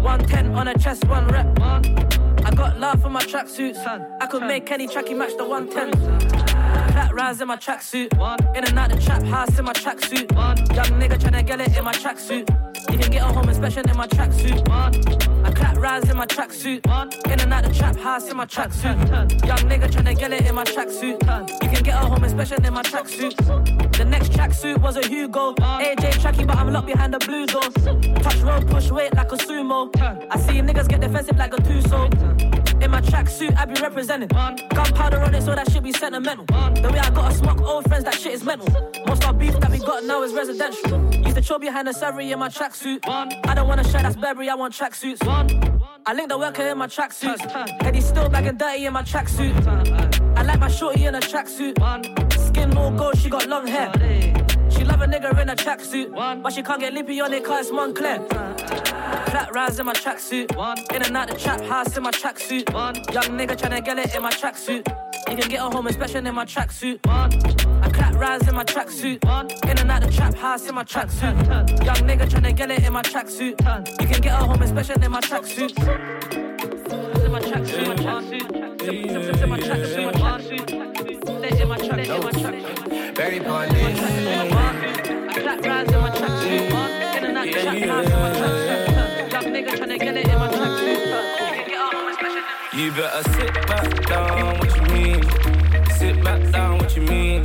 110 0.00 0.54
on 0.54 0.68
a 0.68 0.78
chest, 0.78 1.04
one 1.04 1.28
rep. 1.28 2.09
I 2.50 2.54
got 2.56 2.80
love 2.80 3.00
for 3.00 3.10
my 3.10 3.22
tracksuits. 3.22 3.86
I 4.20 4.26
could 4.26 4.42
make 4.42 4.72
any 4.72 4.88
tracky 4.88 5.16
match 5.16 5.36
the 5.36 5.46
110. 5.46 6.49
Rise 7.12 7.40
in 7.40 7.48
my 7.48 7.56
tracksuit. 7.56 8.12
In 8.56 8.64
and 8.64 8.78
out 8.78 8.90
the 8.90 9.00
trap 9.00 9.22
house 9.24 9.58
in 9.58 9.64
my 9.64 9.72
tracksuit. 9.72 10.30
Young 10.74 11.00
nigga 11.00 11.18
tryna 11.18 11.44
get 11.44 11.60
it 11.60 11.76
in 11.76 11.84
my 11.84 11.92
tracksuit. 11.92 12.48
You 12.90 12.98
can 12.98 13.10
get 13.10 13.22
a 13.22 13.32
home 13.32 13.48
inspection 13.48 13.88
in 13.88 13.96
my 13.96 14.06
tracksuit. 14.06 14.68
I 15.44 15.50
clap 15.50 15.76
rise 15.76 16.08
in 16.08 16.16
my 16.16 16.26
tracksuit. 16.26 16.86
In 17.26 17.40
and 17.40 17.52
out 17.52 17.64
the 17.64 17.74
trap 17.74 17.96
house 17.96 18.28
in 18.30 18.36
my 18.36 18.46
tracksuit. 18.46 19.44
Young 19.44 19.58
nigga 19.68 19.88
tryna 19.88 20.16
get 20.18 20.32
it 20.32 20.46
in 20.46 20.54
my 20.54 20.64
tracksuit. 20.64 21.20
You 21.62 21.68
can 21.68 21.82
get 21.82 21.94
a 21.94 22.06
home 22.06 22.24
inspection 22.24 22.64
in 22.64 22.72
my 22.72 22.82
tracksuit. 22.82 23.34
The 23.96 24.04
next 24.04 24.32
tracksuit 24.32 24.80
was 24.80 24.96
a 24.96 25.06
Hugo. 25.06 25.54
AJ 25.54 26.12
tracky, 26.22 26.46
but 26.46 26.56
I'm 26.56 26.72
locked 26.72 26.86
behind 26.86 27.12
the 27.12 27.18
blue 27.18 27.46
door. 27.46 27.62
Touch 28.22 28.38
road, 28.38 28.68
push 28.68 28.90
weight 28.90 29.14
like 29.14 29.32
a 29.32 29.36
sumo. 29.36 29.90
I 30.30 30.38
see 30.38 30.60
niggas 30.60 30.88
get 30.88 31.00
defensive 31.00 31.36
like 31.36 31.54
a 31.54 31.58
Tuso. 31.58 32.59
In 32.80 32.90
my 32.90 33.00
tracksuit, 33.02 33.56
I 33.58 33.66
be 33.66 33.80
representing. 33.80 34.28
Gunpowder 34.28 35.20
on 35.20 35.34
it, 35.34 35.42
so 35.42 35.54
that 35.54 35.70
shit 35.70 35.82
be 35.82 35.92
sentimental. 35.92 36.46
The 36.46 36.90
way 36.90 36.98
I 36.98 37.10
gotta 37.10 37.34
smoke 37.34 37.60
old 37.60 37.86
friends, 37.88 38.04
that 38.04 38.14
shit 38.14 38.32
is 38.32 38.42
mental. 38.42 38.68
Most 39.06 39.24
of 39.24 39.38
beef 39.38 39.58
that 39.60 39.70
we 39.70 39.78
got 39.78 40.04
now 40.04 40.22
is 40.22 40.32
residential. 40.32 41.14
Used 41.14 41.36
to 41.36 41.42
chill 41.42 41.58
behind 41.58 41.88
the 41.88 41.92
Surrey 41.92 42.32
in 42.32 42.38
my 42.38 42.48
tracksuit. 42.48 43.00
I 43.06 43.54
don't 43.54 43.68
wanna 43.68 43.84
share 43.84 44.02
that's 44.02 44.16
Burberry, 44.16 44.48
I 44.48 44.54
want 44.54 44.74
tracksuits. 44.74 45.20
I 46.06 46.14
link 46.14 46.30
the 46.30 46.38
worker 46.38 46.62
in 46.62 46.78
my 46.78 46.86
tracksuits. 46.86 47.82
Heady 47.82 48.00
still 48.00 48.34
and 48.34 48.58
dirty 48.58 48.86
in 48.86 48.92
my 48.92 49.02
tracksuit. 49.02 49.54
I 50.36 50.42
like 50.42 50.58
my 50.58 50.68
shorty 50.68 51.04
in 51.04 51.14
a 51.14 51.20
tracksuit. 51.20 51.76
Skin 52.32 52.76
all 52.76 52.90
gold, 52.92 53.18
she 53.18 53.28
got 53.28 53.46
long 53.46 53.66
hair. 53.66 53.92
She 54.80 54.86
love 54.86 55.02
a 55.02 55.06
nigga 55.06 55.38
in 55.38 55.50
a 55.50 55.54
tracksuit, 55.54 56.42
but 56.42 56.54
she 56.54 56.62
can't 56.62 56.80
get 56.80 56.94
lippy 56.94 57.20
on 57.20 57.34
it 57.34 57.44
cause 57.44 57.68
it's 57.68 57.70
Moncler. 57.70 58.26
Flat 59.28 59.52
rise 59.52 59.78
in 59.78 59.84
my 59.84 59.92
tracksuit, 59.92 60.56
one. 60.56 60.78
in 60.94 61.02
and 61.02 61.14
out 61.14 61.28
the 61.28 61.34
trap 61.34 61.60
house 61.60 61.98
in 61.98 62.02
my 62.02 62.10
tracksuit. 62.10 62.72
One. 62.72 62.94
Young 63.12 63.36
nigga 63.38 63.58
tryna 63.60 63.84
get 63.84 63.98
it 63.98 64.14
in 64.14 64.22
my 64.22 64.30
tracksuit. 64.30 64.88
You 65.28 65.36
can 65.36 65.50
get 65.50 65.60
a 65.60 65.64
home 65.64 65.86
inspection 65.86 66.26
in 66.26 66.34
my 66.34 66.46
tracksuit. 66.46 66.98
I 67.04 67.90
clap 67.90 68.14
rise 68.14 68.48
in 68.48 68.54
my 68.54 68.64
tracksuit, 68.64 69.22
in 69.68 69.78
and 69.78 69.90
out 69.90 70.00
the 70.00 70.10
trap 70.10 70.34
house 70.34 70.66
in 70.66 70.74
my 70.74 70.84
tracksuit. 70.84 71.84
Young 71.84 72.08
nigga 72.08 72.26
tryna 72.26 72.56
get 72.56 72.70
it 72.70 72.82
in 72.82 72.94
my 72.94 73.02
tracksuit. 73.02 73.60
You 74.00 74.08
can 74.08 74.22
get 74.22 74.32
a 74.32 74.44
home 74.46 74.62
inspection 74.62 75.02
in 75.02 75.10
my 75.10 75.20
tracksuit. 75.20 75.76
In 77.22 77.30
my 77.30 77.40
tracksuit, 77.40 77.86
my 77.86 77.96
tracksuit, 77.96 79.42
in 79.42 79.50
my 79.50 79.58
tracksuit, 79.58 80.04
my 80.06 80.12
tracksuit, 80.12 81.60
in 81.60 81.68
my 81.68 81.76
tracksuit, 81.76 82.16
in 82.16 82.24
my 82.24 82.30
tracksuit. 82.32 83.14
Very 83.14 83.40
police. 83.40 84.09
You 92.90 92.96
better 92.96 93.22
sit 93.30 93.66
back 93.68 94.06
down, 94.06 94.58
what 94.58 94.76
you 94.76 94.82
mean? 94.92 95.22
Sit 95.92 96.24
back 96.24 96.50
down, 96.50 96.78
what 96.78 96.96
you 96.96 97.02
mean? 97.02 97.44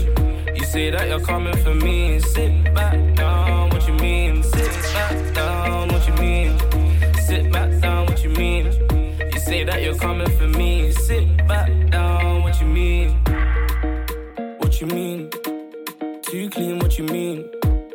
You 0.55 0.63
say 0.63 0.89
that 0.89 1.07
you're 1.07 1.19
coming 1.19 1.55
for 1.57 1.75
me. 1.75 2.19
Sit 2.19 2.73
back 2.73 3.15
down, 3.15 3.69
what 3.69 3.87
you 3.87 3.93
mean? 3.93 4.41
Sit 4.41 4.71
back 4.95 5.35
down, 5.35 5.89
what 5.89 6.07
you 6.07 6.13
mean? 6.15 6.57
Sit 7.27 7.51
back 7.51 7.79
down, 7.79 8.07
what 8.07 8.23
you 8.23 8.29
mean? 8.31 8.65
You 9.33 9.39
say 9.39 9.63
that 9.63 9.83
you're 9.83 9.99
coming 9.99 10.31
for 10.35 10.47
me. 10.47 10.91
Sit 10.93 11.37
back 11.47 11.69
down, 11.91 12.41
what 12.41 12.59
you 12.59 12.65
mean? 12.65 13.09
What 14.57 14.81
you 14.81 14.87
mean? 14.87 15.29
Too 16.23 16.49
clean, 16.49 16.79
what 16.79 16.97
you 16.97 17.03
mean? 17.03 17.47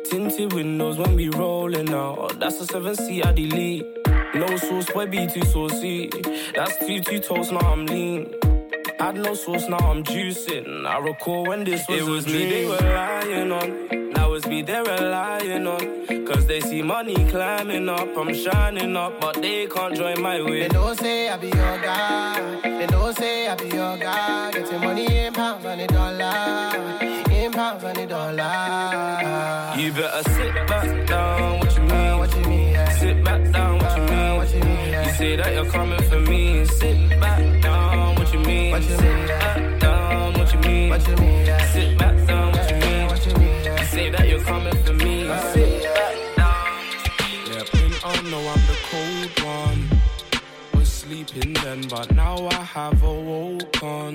Tinted 0.05 0.53
windows 0.53 0.97
when 0.97 1.17
we 1.17 1.27
rolling 1.27 1.93
out. 1.93 2.39
That's 2.39 2.61
a 2.61 2.65
seven 2.65 2.95
seat 2.95 3.25
I 3.25 3.33
delete. 3.33 4.00
No 4.41 4.57
sauce, 4.57 4.89
boy, 4.91 5.05
be 5.05 5.27
too 5.27 5.45
saucy. 5.45 6.09
That's 6.55 6.75
two 6.79 6.99
two 7.01 7.19
toast, 7.19 7.51
now 7.51 7.59
I'm 7.59 7.85
lean. 7.85 8.33
Had 8.97 9.15
no 9.15 9.35
sauce, 9.35 9.67
now 9.69 9.77
I'm 9.77 10.03
juicing. 10.03 10.83
I 10.87 10.97
recall 10.97 11.45
when 11.45 11.63
this 11.63 11.87
was, 11.87 11.99
it 11.99 12.05
was 12.09 12.25
me 12.25 12.49
they 12.49 12.65
were 12.65 12.77
lying 12.77 13.51
on. 13.51 14.11
Now 14.13 14.33
it's 14.33 14.47
me 14.47 14.63
they're 14.63 14.83
relying 14.83 15.67
on. 15.67 16.25
Cause 16.25 16.47
they 16.47 16.59
see 16.59 16.81
money 16.81 17.13
climbing 17.29 17.87
up, 17.87 18.17
I'm 18.17 18.33
shining 18.33 18.95
up, 18.95 19.21
but 19.21 19.39
they 19.43 19.67
can't 19.67 19.95
join 19.95 20.19
my 20.19 20.41
way. 20.41 20.61
They 20.61 20.69
don't 20.69 20.97
say 20.99 21.29
I 21.29 21.37
be 21.37 21.47
your 21.47 21.77
guy. 21.79 22.61
They 22.63 22.87
don't 22.87 23.15
say 23.15 23.47
I 23.47 23.55
be 23.55 23.65
your 23.65 23.97
guy. 23.97 24.51
Getting 24.53 24.81
money 24.81 25.17
in 25.17 25.33
pounds 25.33 25.65
and 25.65 25.81
a 25.81 25.87
dollar. 25.87 26.99
In 27.29 27.51
pounds 27.51 27.83
and 27.83 27.97
a 27.99 28.07
dollar. 28.07 29.79
You 29.79 29.91
better 29.93 30.29
sit 30.31 30.67
back 30.67 31.07
down, 31.07 31.59
say 35.21 35.35
that 35.35 35.53
you're 35.53 35.71
coming 35.77 36.01
for 36.09 36.19
me. 36.31 36.65
Sit 36.65 36.97
back 37.19 37.61
down, 37.61 38.15
what 38.15 38.33
you 38.33 38.39
mean? 38.39 38.71
What 38.71 38.81
you 38.81 38.95
sit 39.03 39.27
back 39.27 39.79
down, 39.79 40.33
what 40.33 40.51
you 40.53 40.59
mean? 40.67 40.89
What 40.89 41.07
you 41.07 41.15
mean? 41.23 41.45
Sit 41.73 41.97
back 42.01 42.17
down, 42.29 42.47
what 42.53 42.65
you 42.71 42.77
mean? 42.85 43.07
What 43.11 43.25
you 43.27 43.33
mean? 43.41 43.77
Say 43.93 44.09
that 44.15 44.25
you're 44.29 44.45
coming 44.51 44.77
for 44.83 44.93
me. 44.93 45.15
Sit 45.53 45.83
back 45.97 46.17
down. 46.39 46.73
Yeah, 47.49 47.63
been 47.73 47.93
on, 48.09 48.21
no, 48.33 48.39
I'm 48.53 48.63
the 48.71 48.77
cold 48.89 49.33
one. 49.59 49.79
Was 50.73 50.89
sleeping 51.01 51.53
then, 51.63 51.81
but 51.87 52.07
now 52.15 52.37
I 52.59 52.63
have 52.77 53.03
awoken. 53.03 54.11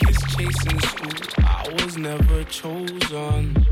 Kiss 0.00 0.18
chasing 0.34 0.80
school, 0.90 1.18
I 1.38 1.62
was 1.78 1.96
never 1.96 2.44
chosen. 2.44 3.66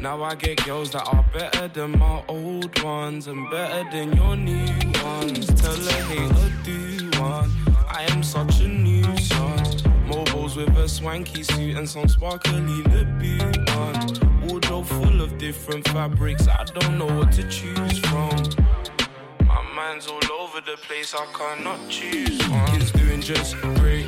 Now 0.00 0.22
I 0.22 0.34
get 0.34 0.64
girls 0.64 0.90
that 0.92 1.06
are 1.08 1.22
better 1.30 1.68
than 1.68 1.98
my 1.98 2.24
old 2.26 2.82
ones 2.82 3.26
and 3.26 3.50
better 3.50 3.84
than 3.90 4.16
your 4.16 4.34
new 4.34 4.64
ones. 5.04 5.46
Tell 5.60 5.76
a 5.76 5.92
hater 5.92 6.52
do 6.64 7.20
one. 7.20 7.50
I 7.86 8.06
am 8.08 8.22
such 8.22 8.60
a 8.60 8.68
nuisance. 8.68 9.84
Mobiles 10.06 10.56
with 10.56 10.74
a 10.78 10.88
swanky 10.88 11.42
suit 11.42 11.76
and 11.76 11.86
some 11.86 12.08
sparkly 12.08 12.62
lip 12.62 13.08
on. 13.76 14.40
Wardrobe 14.48 14.86
full 14.86 15.20
of 15.20 15.36
different 15.36 15.86
fabrics. 15.88 16.48
I 16.48 16.64
don't 16.64 16.96
know 16.96 17.18
what 17.18 17.30
to 17.32 17.42
choose 17.50 17.98
from. 17.98 18.42
My 19.44 19.62
mind's 19.76 20.06
all 20.06 20.32
over 20.40 20.62
the 20.62 20.78
place. 20.80 21.14
I 21.14 21.26
cannot 21.26 21.90
choose 21.90 22.38
one. 22.48 22.66
Kids 22.68 22.90
doing 22.92 23.20
just 23.20 23.54
great. 23.60 24.06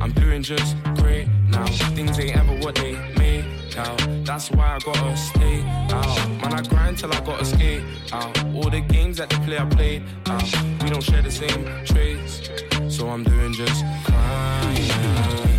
I'm 0.00 0.12
doing 0.12 0.42
just 0.42 0.82
great 0.96 1.28
now. 1.50 1.66
Things 1.92 2.18
ain't 2.18 2.36
ever 2.36 2.56
what 2.60 2.76
they 2.76 2.92
made 3.18 3.53
That's 3.74 4.50
why 4.52 4.76
I 4.76 4.78
gotta 4.78 5.16
stay 5.16 5.62
out. 5.90 6.28
Man, 6.28 6.52
I 6.52 6.62
grind 6.62 6.98
till 6.98 7.12
I 7.12 7.20
gotta 7.20 7.44
skate 7.44 7.82
out. 8.12 8.44
All 8.54 8.70
the 8.70 8.80
games 8.80 9.16
that 9.16 9.30
they 9.30 9.38
play, 9.38 9.58
I 9.58 9.64
played 9.64 10.02
out. 10.26 10.44
We 10.82 10.90
don't 10.90 11.02
share 11.02 11.22
the 11.22 11.30
same 11.30 11.64
traits, 11.84 12.50
so 12.88 13.08
I'm 13.08 13.24
doing 13.24 13.52
just 13.52 13.84
fine. 14.06 15.53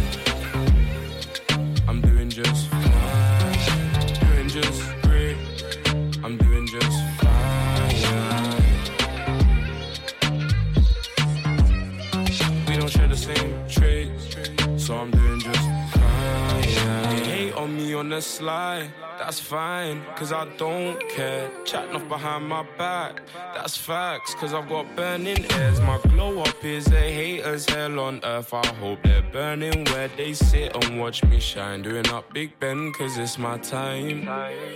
On 17.95 18.09
the 18.09 18.21
slide, 18.21 18.91
that's 19.17 19.39
fine, 19.39 20.03
cause 20.15 20.31
I 20.31 20.45
don't 20.57 20.99
care. 21.09 21.49
Chatting 21.65 21.95
off 21.95 22.07
behind 22.09 22.47
my 22.47 22.65
back, 22.77 23.21
that's 23.53 23.77
facts, 23.77 24.35
cause 24.35 24.53
I've 24.53 24.67
got 24.67 24.93
burning 24.95 25.45
ears. 25.57 25.79
My 25.81 25.99
glow 26.09 26.41
up 26.41 26.63
is 26.63 26.87
a 26.87 26.99
hater's 26.99 27.67
hell 27.69 27.99
on 27.99 28.19
earth. 28.23 28.53
I 28.53 28.67
hope 28.67 28.99
they're 29.03 29.21
burning 29.21 29.85
where 29.85 30.09
they 30.09 30.33
sit 30.33 30.75
and 30.75 30.99
watch 30.99 31.23
me 31.23 31.39
shine. 31.39 31.81
Doing 31.81 32.07
up 32.09 32.33
Big 32.33 32.59
Ben, 32.59 32.91
cause 32.93 33.17
it's 33.17 33.37
my 33.37 33.57
time. 33.59 34.25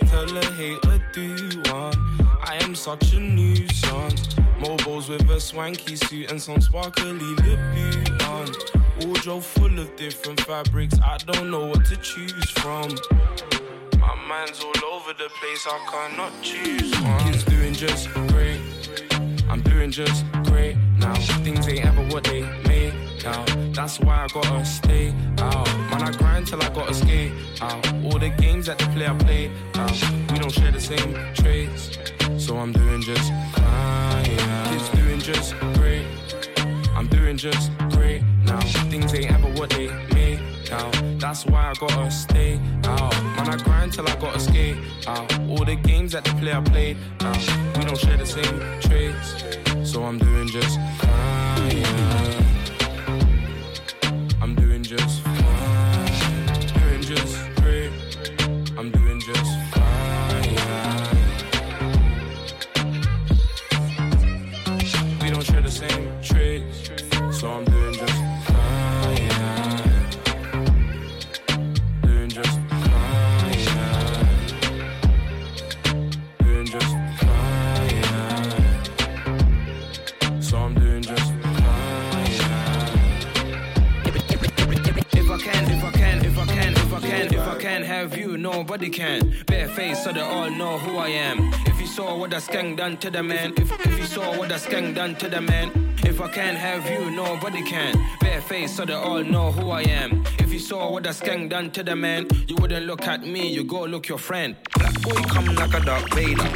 Tell 0.07 0.37
a 0.37 0.45
hater, 0.53 1.03
do 1.13 1.61
one. 1.71 1.93
I 2.41 2.57
am 2.61 2.73
such 2.75 3.13
a 3.13 3.19
nuisance. 3.19 4.35
Mobiles 4.59 5.09
with 5.09 5.29
a 5.29 5.39
swanky 5.39 5.95
suit 5.95 6.31
and 6.31 6.41
some 6.41 6.61
sparkly 6.61 7.13
lip 7.13 7.59
on. 8.23 8.47
Wardrobe 9.05 9.43
full 9.43 9.79
of 9.79 9.95
different 9.95 10.41
fabrics. 10.41 10.99
I 11.01 11.17
don't 11.17 11.49
know 11.49 11.67
what 11.67 11.85
to 11.85 11.95
choose 11.97 12.49
from. 12.51 12.89
My 13.99 14.15
mind's 14.27 14.61
all 14.63 14.93
over 14.93 15.13
the 15.13 15.29
place. 15.39 15.65
I 15.67 15.77
cannot 15.89 16.33
choose 16.41 16.91
one. 17.01 17.19
Kids 17.19 17.43
doing 17.45 17.73
just 17.73 18.09
great. 18.29 18.59
I'm 19.49 19.61
doing 19.61 19.91
just 19.91 20.25
great 20.43 20.75
now. 20.97 21.13
Things 21.43 21.67
ain't 21.67 21.85
ever 21.85 22.03
what 22.13 22.25
they 22.25 22.41
made 22.67 22.93
now. 23.23 23.45
That's 23.71 23.99
why 23.99 24.25
I 24.25 24.27
gotta 24.27 24.65
stay 24.65 25.13
out. 25.37 25.67
Man, 25.91 26.03
I 26.03 26.11
grind 26.11 26.47
till 26.47 26.61
I 26.61 26.69
gotta 26.69 26.93
skate 26.93 27.31
out. 27.61 27.85
All 28.03 28.19
the 28.19 28.29
games 28.37 28.65
that 28.67 28.79
they 28.79 28.87
play, 28.87 29.07
I 29.07 29.17
play 29.17 29.51
out. 29.75 30.31
We 30.31 30.39
don't 30.39 30.51
share 30.51 30.71
the 30.71 30.81
same 30.81 31.13
traits, 31.35 31.97
so 32.37 32.57
I'm 32.57 32.73
doing 32.73 33.01
just 33.01 33.31
fine. 33.53 34.25
Kids 34.25 34.89
doing 34.89 35.19
just 35.19 35.55
great. 35.75 36.05
I'm 36.95 37.07
doing 37.07 37.37
just 37.37 37.71
great 37.91 38.23
now. 38.49 38.59
Things 38.91 39.13
ain't 39.13 39.31
ever 39.31 39.47
what 39.59 39.69
they 39.69 39.87
make 40.13 40.71
out. 40.71 40.93
That's 41.19 41.45
why 41.45 41.71
I 41.71 41.73
gotta 41.75 42.11
stay 42.11 42.59
out. 42.83 43.13
Man, 43.35 43.49
I 43.49 43.57
grind 43.57 43.93
till 43.93 44.07
I 44.07 44.15
gotta 44.15 44.39
skate 44.39 44.77
out. 45.07 45.39
All 45.49 45.65
the 45.65 45.75
games 45.75 46.11
that 46.13 46.23
they 46.25 46.33
play, 46.33 46.53
I 46.53 46.61
play 46.61 46.97
out. 47.21 47.77
We 47.77 47.85
don't 47.85 47.97
share 47.97 48.17
the 48.17 48.25
same 48.25 48.59
traits, 48.81 49.91
so 49.91 50.03
I'm 50.03 50.17
doing 50.17 50.47
just 50.47 50.77
fine. 50.99 52.48
Nobody 88.59 88.89
can. 88.89 89.33
Bare 89.47 89.69
face 89.69 90.03
so 90.03 90.11
they 90.11 90.19
all 90.19 90.49
know 90.49 90.77
who 90.77 90.97
I 90.97 91.07
am. 91.07 91.37
If 91.65 91.79
you 91.79 91.87
saw 91.87 92.17
what 92.17 92.31
that 92.31 92.41
skeng 92.41 92.75
done 92.75 92.97
to 92.97 93.09
the 93.09 93.23
man, 93.23 93.53
if, 93.55 93.71
if 93.85 93.97
you 93.97 94.05
saw 94.05 94.37
what 94.37 94.49
that 94.49 94.59
skeng 94.59 94.93
done 94.93 95.15
to 95.15 95.29
the 95.29 95.39
man, 95.39 95.67
if 96.03 96.19
I 96.19 96.27
can't 96.27 96.57
have 96.57 96.83
you, 96.91 97.09
nobody 97.09 97.63
can. 97.63 97.93
Bare 98.19 98.41
face 98.41 98.75
so 98.75 98.83
they 98.83 98.93
all 98.93 99.23
know 99.23 99.53
who 99.53 99.69
I 99.69 99.83
am. 99.83 100.25
If 100.39 100.51
you 100.51 100.59
saw 100.59 100.91
what 100.91 101.03
that 101.03 101.15
skeng 101.15 101.47
done 101.47 101.71
to 101.71 101.83
the 101.83 101.95
man, 101.95 102.27
you 102.47 102.55
wouldn't 102.57 102.85
look 102.85 103.03
at 103.07 103.21
me, 103.23 103.47
you 103.47 103.63
go 103.63 103.85
look 103.85 104.09
your 104.09 104.17
friend. 104.17 104.57
Black 104.77 105.01
boy 105.01 105.21
come 105.33 105.55
like 105.55 105.73
a 105.73 105.79
dark 105.79 106.13
Vader. 106.13 106.49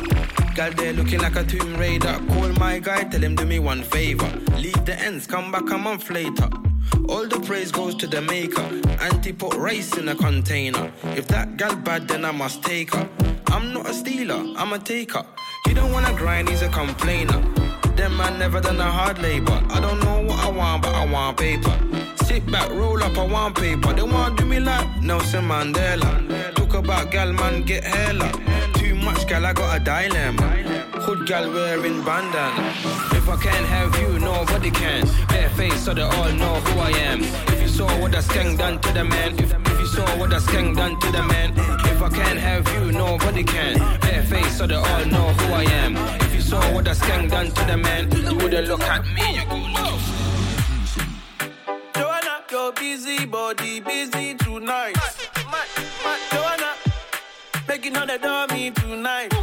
Girl 0.56 0.72
there 0.72 0.92
looking 0.94 1.22
like 1.22 1.38
a 1.38 1.46
Tomb 1.46 1.78
Raider. 1.78 2.20
Call 2.28 2.52
my 2.60 2.80
guy, 2.80 3.06
tell 3.06 3.24
him 3.24 3.36
do 3.36 3.46
me 3.46 3.60
one 3.60 3.82
favor. 3.82 4.30
Leave 4.58 4.84
the 4.86 5.00
ends, 5.00 5.26
come 5.26 5.54
back 5.54 5.70
a 5.72 5.78
month 5.78 6.10
later. 6.10 6.50
All 7.10 7.28
the 7.28 7.40
praise 7.40 7.72
goes 7.72 7.96
to 7.96 8.08
the 8.08 8.22
maker. 8.22 8.68
Auntie 9.02 9.34
put 9.34 9.54
rice 9.56 9.98
in 9.98 10.10
a 10.10 10.16
container. 10.16 10.92
If 11.16 11.28
that 11.28 11.58
gal 11.58 11.76
bad, 11.76 12.08
then 12.08 12.26
I 12.26 12.32
must 12.32 12.64
take 12.64 12.94
her. 12.94 13.10
I'm 13.48 13.74
not 13.74 13.90
a 13.90 13.94
stealer, 13.94 14.42
I'm 14.58 14.74
a 14.74 14.80
taker. 14.80 15.26
He 15.66 15.74
don't 15.74 15.92
wanna 15.92 16.14
grind, 16.14 16.50
he's 16.50 16.62
a 16.62 16.70
complainer. 16.70 17.42
Them 17.96 18.18
man 18.18 18.40
never 18.40 18.60
done 18.60 18.80
a 18.80 18.92
hard 18.92 19.20
labor. 19.20 19.62
I 19.70 19.80
don't 19.80 20.04
know 20.04 20.22
what 20.24 20.40
I 20.40 20.50
want, 20.50 20.82
but 20.82 20.96
I 20.96 21.06
want 21.06 21.38
paper. 21.38 21.78
Sit 22.26 22.50
back, 22.52 22.70
roll 22.72 23.04
up, 23.04 23.18
I 23.18 23.26
want 23.26 23.56
paper. 23.56 23.94
They 23.94 24.02
wanna 24.02 24.36
do 24.36 24.46
me 24.46 24.60
like 24.60 25.02
Nelson 25.02 25.46
Mandela. 25.48 26.56
Talk 26.56 26.74
about 26.74 27.12
gal, 27.12 27.32
man, 27.32 27.64
get 27.64 27.84
hella. 27.84 28.32
Too 28.74 28.96
much 28.96 29.28
gal, 29.28 29.46
I 29.46 29.54
got 29.54 29.80
a 29.80 29.84
dilemma. 29.84 30.73
Hood 31.06 31.28
gal 31.28 31.52
wearing 31.52 32.02
bandana. 32.04 32.64
If 33.12 33.28
I 33.28 33.36
can't 33.36 33.66
have 33.66 33.94
you, 34.00 34.20
nobody 34.20 34.72
can. 34.72 35.06
Bare 35.28 35.50
face 35.50 35.84
so 35.84 35.94
they 35.94 36.02
all 36.02 36.32
know 36.32 36.56
who 36.62 36.80
I 36.80 36.92
am. 36.92 37.22
If 37.54 37.62
you 37.62 37.68
saw 37.68 37.88
what 38.00 38.14
that 38.14 38.24
skeng 38.24 38.58
done 38.58 38.80
to 38.80 38.94
the 38.94 39.04
man, 39.04 39.38
if, 39.38 39.52
if 39.54 39.80
you 39.82 39.86
saw 39.86 40.06
what 40.18 40.30
that 40.30 40.42
skeng 40.44 40.74
done 40.74 40.98
to 41.02 41.12
the 41.12 41.22
man, 41.24 41.52
if 41.92 42.02
I 42.02 42.10
can't 42.10 42.40
have 42.40 42.66
you, 42.74 42.94
nobody 42.94 43.44
can. 43.44 43.80
Bare 44.00 44.24
face 44.24 44.58
so 44.58 44.66
they 44.66 44.76
all 44.76 45.06
know 45.06 45.28
who 45.34 45.54
I 45.54 45.64
am. 45.84 45.98
If 46.22 46.36
you 46.36 46.42
saw 46.42 46.62
what 46.74 46.86
that 46.86 46.96
skeng 46.96 47.30
done 47.30 47.52
to 47.52 47.66
the 47.66 47.76
man, 47.76 48.10
you 48.10 48.36
wouldn't 48.38 48.68
look 48.70 48.84
at 48.84 49.04
me, 49.04 49.36
you 49.36 49.46
go 49.50 49.58
look 49.58 50.00
your 51.96 52.06
Joanna, 52.06 52.44
your 52.50 52.72
busy 52.72 53.26
body 53.26 53.82
busy 53.82 54.36
tonight. 54.36 54.96
Joanna, 56.32 56.76
making 57.68 57.98
all 57.98 58.08
the 58.08 58.18
dummy 58.18 58.72
tonight. 58.72 59.43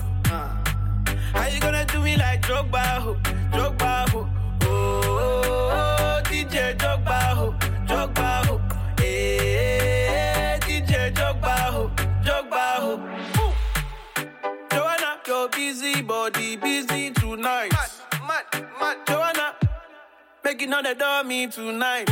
How 1.41 1.47
you 1.47 1.59
gonna 1.59 1.83
do 1.85 1.99
me 2.03 2.15
like 2.17 2.43
Drogba, 2.43 2.83
ho, 3.01 3.15
Drogba, 3.51 4.09
ho? 4.09 4.29
Oh, 4.61 5.01
oh, 5.03 5.71
oh, 5.73 6.21
DJ 6.25 6.77
Drogba, 6.77 7.19
ho, 7.33 7.55
Drogba, 7.87 8.45
ho. 8.45 8.61
Hey, 8.99 10.07
eh, 10.07 10.59
DJ 10.59 11.11
Drogba, 11.11 11.55
ho, 11.73 11.91
Drogba, 12.23 12.75
ho. 12.83 12.91
Ooh. 13.41 13.53
Joanna, 14.69 15.19
your 15.25 15.49
busy 15.49 16.03
body 16.03 16.57
busy 16.57 17.09
tonight. 17.09 17.71
Mad, 17.71 17.89
mad, 18.27 18.67
mad. 18.79 18.97
Joanna, 19.07 19.55
making 20.43 20.71
all 20.71 20.83
the 20.83 20.93
dummy 20.93 21.47
tonight. 21.47 22.07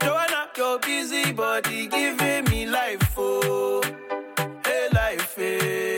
Joanna, 0.00 0.46
your 0.56 0.78
busy 0.78 1.32
body 1.32 1.88
giving 1.88 2.44
me 2.44 2.64
life, 2.64 3.12
oh, 3.16 3.82
hey 4.64 4.88
life, 4.92 5.34
hey. 5.34 5.97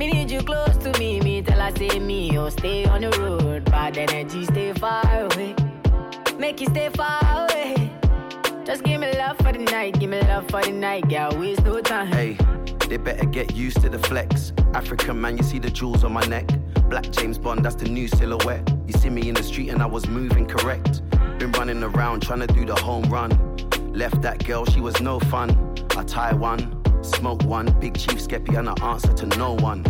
Me 0.00 0.10
need 0.10 0.30
you 0.30 0.40
close 0.40 0.78
to 0.78 0.98
me. 0.98 1.20
Me 1.20 1.42
tell 1.42 1.60
her 1.60 1.76
say 1.76 1.98
me, 1.98 2.38
oh 2.38 2.48
stay 2.48 2.86
on 2.86 3.02
the 3.02 3.10
road. 3.20 3.66
Bad 3.66 3.98
energy, 3.98 4.46
stay 4.46 4.72
far 4.72 5.04
away. 5.04 5.54
Make 6.38 6.62
you 6.62 6.68
stay 6.68 6.88
far 6.88 7.20
away. 7.22 7.92
Just 8.64 8.82
give 8.82 8.98
me 8.98 9.12
love 9.18 9.36
for 9.36 9.52
the 9.52 9.58
night, 9.58 10.00
give 10.00 10.08
me 10.08 10.18
love 10.22 10.48
for 10.48 10.62
the 10.62 10.72
night, 10.72 11.06
girl. 11.10 11.38
Waste 11.38 11.62
no 11.64 11.82
time. 11.82 12.06
Hey, 12.06 12.38
they 12.88 12.96
better 12.96 13.26
get 13.26 13.54
used 13.54 13.82
to 13.82 13.90
the 13.90 13.98
flex. 13.98 14.54
African 14.72 15.20
man, 15.20 15.36
you 15.36 15.42
see 15.42 15.58
the 15.58 15.68
jewels 15.68 16.02
on 16.02 16.14
my 16.14 16.24
neck. 16.28 16.48
Black 16.88 17.10
James 17.10 17.36
Bond, 17.36 17.62
that's 17.62 17.74
the 17.74 17.86
new 17.86 18.08
silhouette. 18.08 18.66
You 18.86 18.94
see 18.94 19.10
me 19.10 19.28
in 19.28 19.34
the 19.34 19.42
street 19.42 19.68
and 19.68 19.82
I 19.82 19.86
was 19.86 20.06
moving 20.08 20.46
correct. 20.46 21.02
Been 21.38 21.52
running 21.52 21.82
around 21.82 22.22
trying 22.22 22.40
to 22.40 22.46
do 22.46 22.64
the 22.64 22.76
home 22.76 23.04
run. 23.10 23.30
Left 23.92 24.22
that 24.22 24.46
girl, 24.46 24.64
she 24.64 24.80
was 24.80 24.98
no 25.02 25.20
fun. 25.20 25.50
I 25.94 26.04
tie 26.04 26.32
one, 26.32 26.79
smoke 27.02 27.42
one, 27.44 27.66
big 27.80 27.98
chief 27.98 28.18
skeppy 28.18 28.58
and 28.58 28.68
I 28.68 28.74
answer 28.82 29.12
to 29.12 29.26
no 29.38 29.54
one. 29.54 29.84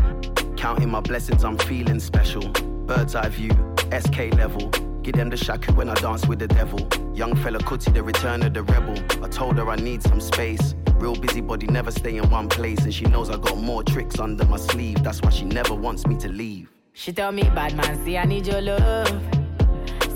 Counting 0.56 0.90
my 0.90 1.00
blessings, 1.00 1.44
I'm 1.44 1.58
feeling 1.58 2.00
special. 2.00 2.48
Bird's 2.86 3.14
eye 3.14 3.28
view, 3.28 3.50
SK 3.98 4.34
level. 4.34 4.70
Give 5.02 5.14
them 5.14 5.30
the 5.30 5.36
shaku 5.36 5.72
when 5.72 5.88
I 5.88 5.94
dance 5.94 6.26
with 6.26 6.38
the 6.38 6.48
devil. 6.48 6.80
Young 7.14 7.32
Fela 7.34 7.58
Kuti, 7.58 7.92
the 7.92 8.02
return 8.02 8.42
of 8.42 8.52
the 8.52 8.62
rebel. 8.62 8.96
I 9.24 9.28
told 9.28 9.56
her 9.56 9.68
I 9.70 9.76
need 9.76 10.02
some 10.02 10.20
space. 10.20 10.74
Real 10.96 11.14
busybody, 11.14 11.66
never 11.66 11.90
stay 11.90 12.16
in 12.16 12.28
one 12.30 12.48
place. 12.48 12.80
And 12.80 12.92
she 12.92 13.06
knows 13.06 13.30
I 13.30 13.38
got 13.38 13.56
more 13.56 13.82
tricks 13.82 14.18
under 14.18 14.44
my 14.44 14.58
sleeve. 14.58 15.02
That's 15.02 15.22
why 15.22 15.30
she 15.30 15.46
never 15.46 15.74
wants 15.74 16.06
me 16.06 16.16
to 16.18 16.28
leave. 16.28 16.70
She 16.92 17.12
tell 17.12 17.32
me, 17.32 17.42
bad 17.42 17.76
man, 17.76 18.04
see 18.04 18.18
I 18.18 18.24
need 18.24 18.46
your 18.46 18.60
love. 18.60 19.08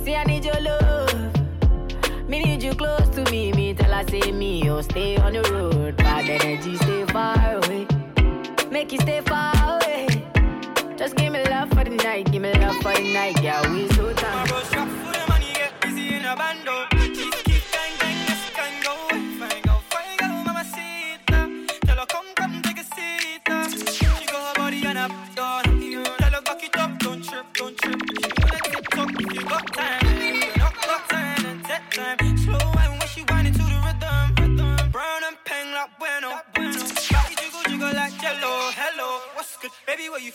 See 0.02 0.14
I 0.14 0.24
need 0.24 0.44
your 0.44 0.60
love. 0.60 1.33
Me 2.26 2.42
need 2.42 2.62
you 2.62 2.74
close 2.74 3.08
to 3.10 3.30
me. 3.30 3.52
Me 3.52 3.74
tell 3.74 3.92
her 3.92 4.08
say 4.08 4.32
me, 4.32 4.68
oh 4.70 4.80
stay 4.80 5.16
on 5.18 5.34
the 5.34 5.42
road. 5.52 5.96
Bad 5.98 6.28
energy, 6.28 6.76
stay 6.76 7.04
far 7.06 7.56
away. 7.56 7.86
Make 8.70 8.92
you 8.92 8.98
stay 9.00 9.20
far 9.20 9.52
away. 9.76 10.08
Just 10.96 11.16
give 11.16 11.32
me 11.32 11.44
love 11.44 11.68
for 11.70 11.84
the 11.84 11.90
night, 11.90 12.32
give 12.32 12.40
me 12.40 12.52
love 12.54 12.76
for 12.76 12.94
the 12.94 13.12
night, 13.12 13.40
girl. 13.42 13.62
We 13.72 13.88
so 13.92 14.12
time. 14.14 14.54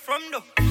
From 0.10 0.32
though? 0.32 0.69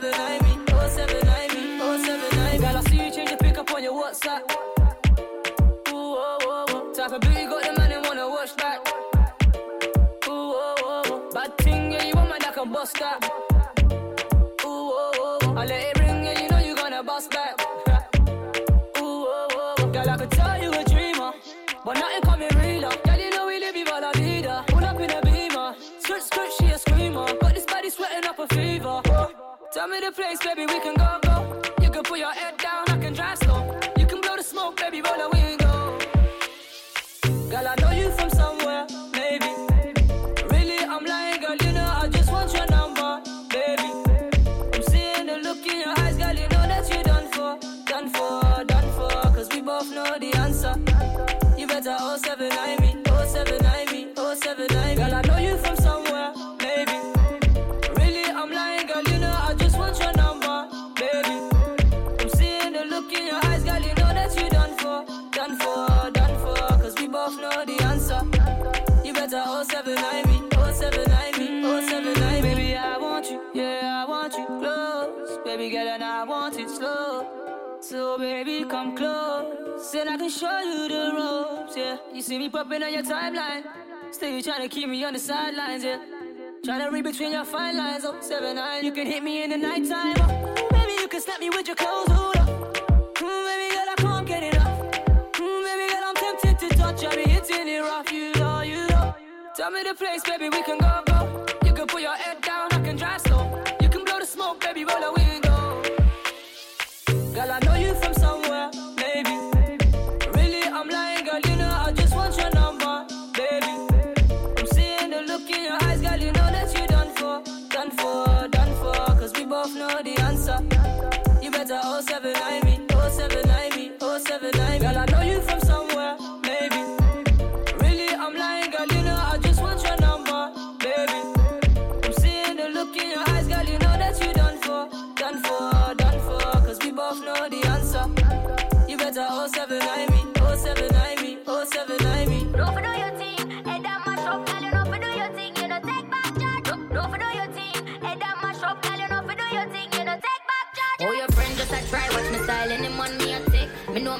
Better 0.00 0.12
079 0.12 0.42
me, 0.42 0.66
079 0.68 1.48
me, 1.54 1.78
079 2.04 2.60
Girl, 2.60 2.76
I 2.76 2.80
see 2.82 3.04
you 3.04 3.10
change 3.10 3.30
your 3.30 3.38
pick 3.38 3.58
up 3.58 3.70
on 3.72 3.82
your 3.82 3.92
WhatsApp. 3.92 4.42
Ooh, 5.88 5.94
oh, 5.94 6.38
oh, 6.42 6.66
oh. 6.68 6.92
Type 6.94 7.12
of 7.12 7.20
got 7.20 7.64
the 7.64 7.80
man 7.80 8.02
wanna 8.02 8.28
watch 8.28 8.56
back. 8.56 8.86
Ooh, 10.26 10.30
oh, 10.30 10.74
oh, 10.78 11.02
oh. 11.06 11.30
Bad 11.32 11.56
thing, 11.58 11.92
yeah, 11.92 12.04
you 12.04 12.14
want 12.14 12.28
bust 12.72 12.98
that. 12.98 13.47
Tell 29.78 29.86
me 29.86 30.00
the 30.00 30.10
place, 30.10 30.40
baby, 30.44 30.66
we 30.66 30.80
can 30.80 30.96
go, 30.96 31.20
go. 31.22 31.62
You 31.80 31.88
can 31.88 32.02
put 32.02 32.18
your 32.18 32.32
head 32.32 32.57
Baby, 78.44 78.64
come 78.70 78.94
close, 78.94 79.90
Said 79.90 80.06
I 80.06 80.16
can 80.16 80.30
show 80.30 80.60
you 80.60 80.86
the 80.88 81.12
ropes, 81.12 81.76
yeah. 81.76 81.96
You 82.14 82.22
see 82.22 82.38
me 82.38 82.48
popping 82.48 82.84
on 82.84 82.92
your 82.92 83.02
timeline, 83.02 83.64
still 84.12 84.30
you 84.30 84.40
trying 84.44 84.62
to 84.62 84.68
keep 84.68 84.88
me 84.88 85.04
on 85.04 85.14
the 85.14 85.18
sidelines, 85.18 85.82
yeah. 85.82 85.98
Trying 86.64 86.84
to 86.84 86.90
read 86.92 87.02
between 87.02 87.32
your 87.32 87.44
fine 87.44 87.76
lines, 87.76 88.04
oh, 88.04 88.16
seven 88.20 88.54
nine. 88.54 88.84
You 88.84 88.92
can 88.92 89.08
hit 89.08 89.24
me 89.24 89.42
in 89.42 89.50
the 89.50 89.56
nighttime, 89.56 90.14
oh. 90.20 90.68
Maybe 90.70 90.92
you 91.02 91.08
can 91.08 91.20
snap 91.20 91.40
me 91.40 91.50
with 91.50 91.66
your 91.66 91.74
clothes, 91.74 92.12
hold 92.12 92.36
up. 92.36 92.48
Mm, 93.16 93.44
baby 93.48 93.74
girl, 93.74 93.88
I 93.90 93.94
can't 93.96 94.26
get 94.28 94.42
enough. 94.54 94.78
Mm, 95.32 95.64
baby 95.66 95.92
girl, 95.92 96.04
I'm 96.06 96.14
tempted 96.14 96.58
to 96.60 96.68
touch. 96.76 97.04
I 97.06 97.16
be 97.16 97.28
hitting 97.28 97.66
it 97.66 97.80
rough, 97.80 98.12
you 98.12 98.32
know, 98.34 98.60
you 98.60 98.86
know. 98.86 99.16
Tell 99.56 99.72
me 99.72 99.82
the 99.82 99.94
place, 99.94 100.22
baby, 100.22 100.48
we 100.48 100.62
can 100.62 100.78
go, 100.78 101.02
go. 101.06 101.44
You 101.66 101.72
can 101.72 101.88
put 101.88 102.02
your 102.02 102.14
head 102.14 102.40
down, 102.42 102.68
I 102.70 102.80
can 102.84 102.94
drive 102.94 103.20
slow. 103.20 103.64
You 103.80 103.88
can 103.88 104.04
blow 104.04 104.20
the 104.20 104.26
smoke, 104.26 104.60
baby, 104.60 104.84
roll 104.84 105.00
the 105.00 105.12
window. 105.20 105.47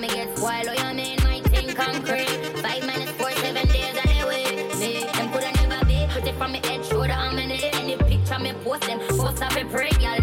Me 0.00 0.06
get 0.06 0.38
spoiled, 0.38 0.68
oh, 0.68 0.88
you 0.88 0.94
mean 0.94 1.18
my 1.24 1.40
thing 1.50 1.74
concrete. 1.74 2.28
Five 2.62 2.86
minutes, 2.86 3.10
four, 3.12 3.32
seven 3.32 3.66
days 3.66 3.96
of 3.96 4.04
the 4.04 4.26
way. 4.28 4.44
Me, 4.78 5.04
them 5.12 5.32
coulda 5.32 5.50
never 5.66 5.84
be. 5.86 6.06
Put 6.10 6.24
it 6.24 6.36
from 6.36 6.52
me 6.52 6.60
head, 6.62 6.84
shoulder, 6.84 7.10
I'm 7.10 7.36
in 7.36 7.50
it. 7.50 7.74
Any 7.74 7.96
picture 7.96 8.38
me 8.38 8.52
post 8.62 8.82
them, 8.82 9.00
post 9.18 9.42
up 9.42 9.56
a 9.56 9.64
pray, 9.64 9.90
y'all 10.00 10.20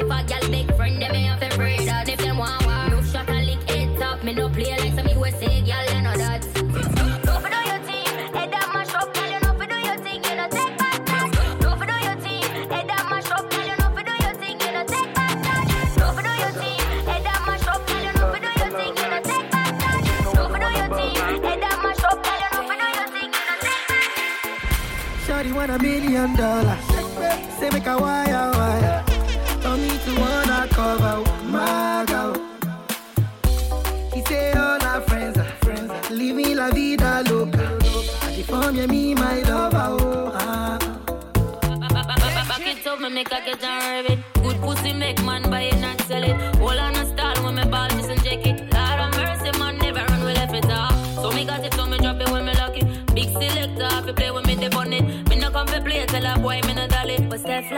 a. 0.00 0.04
If 0.04 0.10
a 0.10 0.40
girl 0.40 0.50
big 0.50 0.74
friend, 0.76 1.02
them 1.02 1.12
me 1.12 1.22
have 1.24 1.40
pray 1.50 1.84
that. 1.86 2.08
If 2.08 2.18
them 2.18 2.38
want 2.38 2.64
war, 2.64 2.88
no 2.90 3.02
shot 3.02 3.28
a 3.28 3.32
lick 3.44 3.68
head 3.70 3.98
top. 3.98 4.22
Me 4.24 4.34
no 4.34 4.48
play 4.48 4.76
like 4.76 4.94
some 4.94 5.08
USA 5.08 5.62
that. 6.16 6.42
Don't 7.24 7.42
for 7.42 7.50
do 7.50 7.60
your 7.68 7.80
thing, 7.84 8.06
head 8.34 8.50
down 8.50 8.72
mash 8.72 8.94
up, 8.94 9.14
know 9.42 9.54
for 9.58 9.66
do 9.66 9.78
your 9.86 9.98
thing, 9.98 10.22
you 10.24 10.36
know 10.36 10.48
take 10.48 10.76
charge. 10.78 11.32
Don't 11.60 11.78
for 11.78 11.86
do 11.86 11.96
your 12.06 12.16
thing, 12.16 12.42
head 12.70 12.86
down 12.86 13.10
mash 13.10 13.30
up, 13.30 13.50
know 13.78 13.90
for 13.94 14.02
do 14.02 14.14
your 14.24 14.34
thing, 14.34 14.58
you 14.60 14.70
know 14.72 14.84
take 14.86 15.12
charge. 15.14 15.70
Don't 15.96 16.14
for 16.14 16.22
do 16.22 16.32
your 16.42 16.52
thing, 16.60 16.80
head 17.06 17.22
down 17.24 17.40
mash 17.46 17.66
up, 17.68 17.88
know 18.14 18.26
for 18.32 18.40
do 18.40 18.50
your 18.58 18.70
thing, 18.76 18.94
you 18.96 19.08
know 19.10 19.22
take 19.22 19.46
for 19.50 19.72
for 20.52 20.58
back. 23.88 24.10
Shorty 25.26 25.52
want 25.52 25.70
a 25.70 25.78
million 25.78 26.36
dollars. 26.36 26.84
Say 27.58 27.70
make 27.70 27.86
a 27.86 27.98
wire. 27.98 28.47
A 43.48 43.66
and 43.66 44.08
rev. 44.08 44.24
Good 44.42 44.60
pussy 44.60 44.92
make 44.92 45.22
man 45.24 45.42
buy 45.50 45.62
it 45.62 45.74
and 45.74 46.00
sell 46.02 46.22
it. 46.22 46.36
Hold 46.56 46.78
on 46.78 46.94
a 46.96 47.04
stall 47.06 47.44
when 47.44 47.54
me 47.56 47.64
ball 47.64 47.88
this 47.88 48.08
and 48.08 48.22
check 48.22 48.46
it. 48.46 48.60
Lord 48.72 49.00
of 49.00 49.10
mercy, 49.16 49.58
man, 49.58 49.78
never 49.78 50.04
run 50.04 50.24
we 50.24 50.32
left 50.34 50.54
it 50.54 50.70
off. 50.70 50.92
So 51.14 51.30
me 51.30 51.44
got 51.44 51.64
it, 51.64 51.74
so 51.74 51.86
me 51.86 51.98
drop 51.98 52.20
it 52.20 52.28
when 52.30 52.44
me 52.44 52.54
lock 52.54 52.76
it. 52.76 53.14
Big 53.14 53.30
selector, 53.30 53.88
if 53.98 54.06
you 54.06 54.12
play 54.12 54.30
with 54.30 54.46
me, 54.46 54.54
they 54.54 54.68
on 54.68 54.92
it. 54.92 55.28
Me 55.28 55.36
no 55.36 55.50
come 55.50 55.66
to 55.68 55.80
play, 55.80 56.04
tell 56.06 56.26
a 56.26 56.38
boy 56.38 56.60
me 56.66 56.74
no 56.74 56.86
dolly. 56.86 57.18
But 57.28 57.40
Steph 57.40 57.70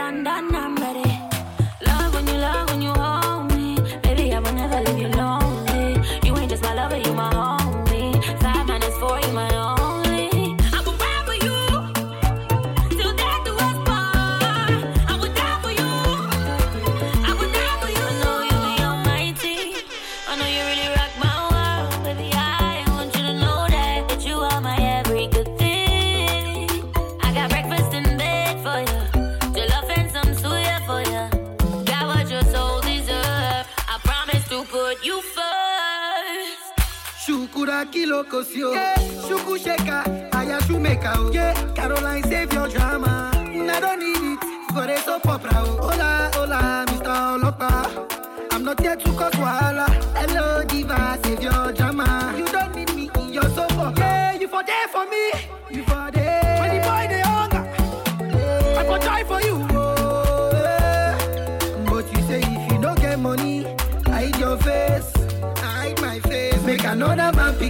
Kilo 38.21 38.43
kosio. 38.43 38.69
Oh. 38.69 38.73
Yeah. 38.73 38.95
Shuku 39.27 39.57
sheka, 39.57 40.03
aya 40.33 40.59
shumeka. 40.61 41.13
Oh. 41.17 41.31
Yeah. 41.31 41.53
Caroline 41.73 42.23
save 42.23 42.53
your 42.53 42.67
drama. 42.67 43.31
I 43.33 43.79
don't 43.79 43.99
need 43.99 44.15
it 44.17 44.73
for 44.73 44.83
a 44.83 44.97
soap 44.99 45.27
opera. 45.27 45.51
Oh. 45.55 45.89
Hola, 45.89 46.31
hola, 46.33 46.85
Mr. 46.87 47.39
Olopa. 47.39 48.51
I'm 48.51 48.63
not 48.63 48.79
here 48.79 48.95
to 48.95 49.11
cause 49.13 49.33
wahala. 49.33 49.87
Hello, 50.15 50.63
diva, 50.65 51.17
save 51.23 51.41
your 51.41 51.71
drama. 51.73 52.33
You 52.37 52.45
don't 52.47 52.75
need 52.75 52.93
me 52.95 53.09
in 53.15 53.33
your 53.33 53.45
opera. 53.45 53.93
Yeah, 53.97 54.33
you 54.35 54.47
for 54.47 54.63
there 54.63 54.87
for 54.89 55.05
me. 55.05 55.60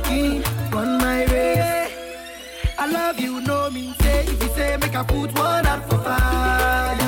Another 0.05 0.77
on 0.77 0.97
my 0.99 1.25
race. 1.25 1.93
I 2.77 2.85
love 2.91 3.19
you, 3.19 3.41
no 3.41 3.69
mean 3.69 3.93
say. 4.01 4.23
If 4.23 4.41
you 4.43 4.49
say 4.49 4.77
make 4.77 4.95
I 4.95 5.03
put 5.03 5.33
one 5.37 5.65
out 5.65 5.89
for 5.89 5.97
fire, 5.97 7.00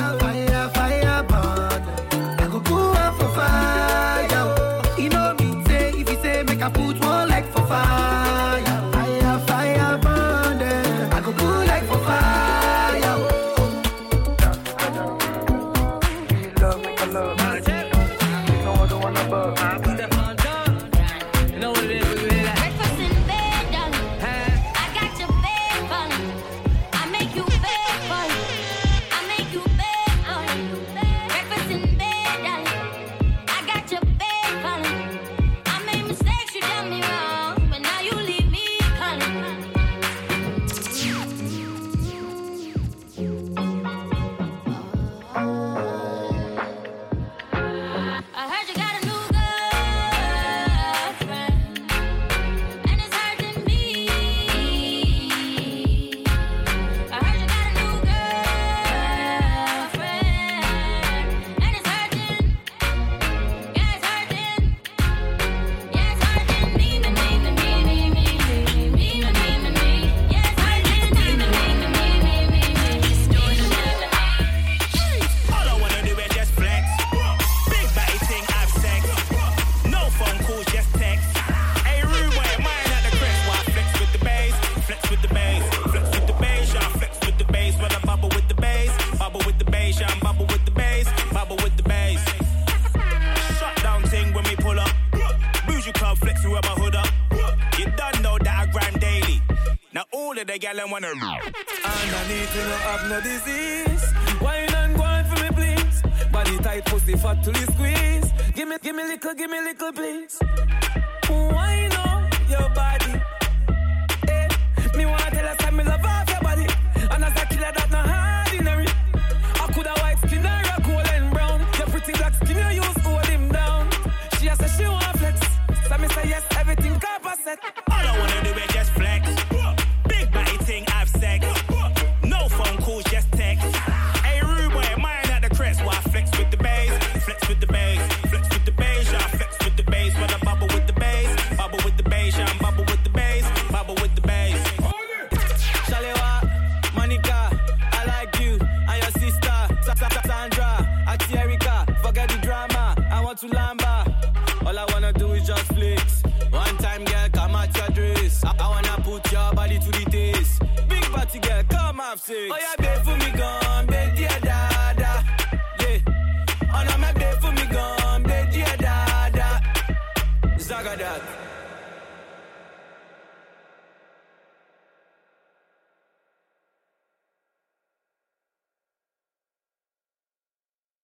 girl 100.64 100.80
and 100.80 100.90
wanna 100.90 101.08
Underneath 101.08 102.54
you 102.56 102.62
no 102.62 102.76
have 102.88 103.08
no 103.10 103.20
disease. 103.20 104.04
Wine 104.40 104.74
and 104.74 104.98
wine 104.98 105.24
for 105.26 105.42
me 105.42 105.50
please. 105.50 106.02
Body 106.32 106.58
tight, 106.58 106.84
pussy 106.86 107.16
fat 107.16 107.42
till 107.44 107.54
you 107.56 107.66
squeeze. 107.74 108.32
Give 108.54 108.68
me, 108.68 108.76
give 108.82 108.96
me 108.96 109.02
little, 109.04 109.34
give 109.34 109.50
me 109.50 109.60
little 109.60 109.92
please. 109.92 110.23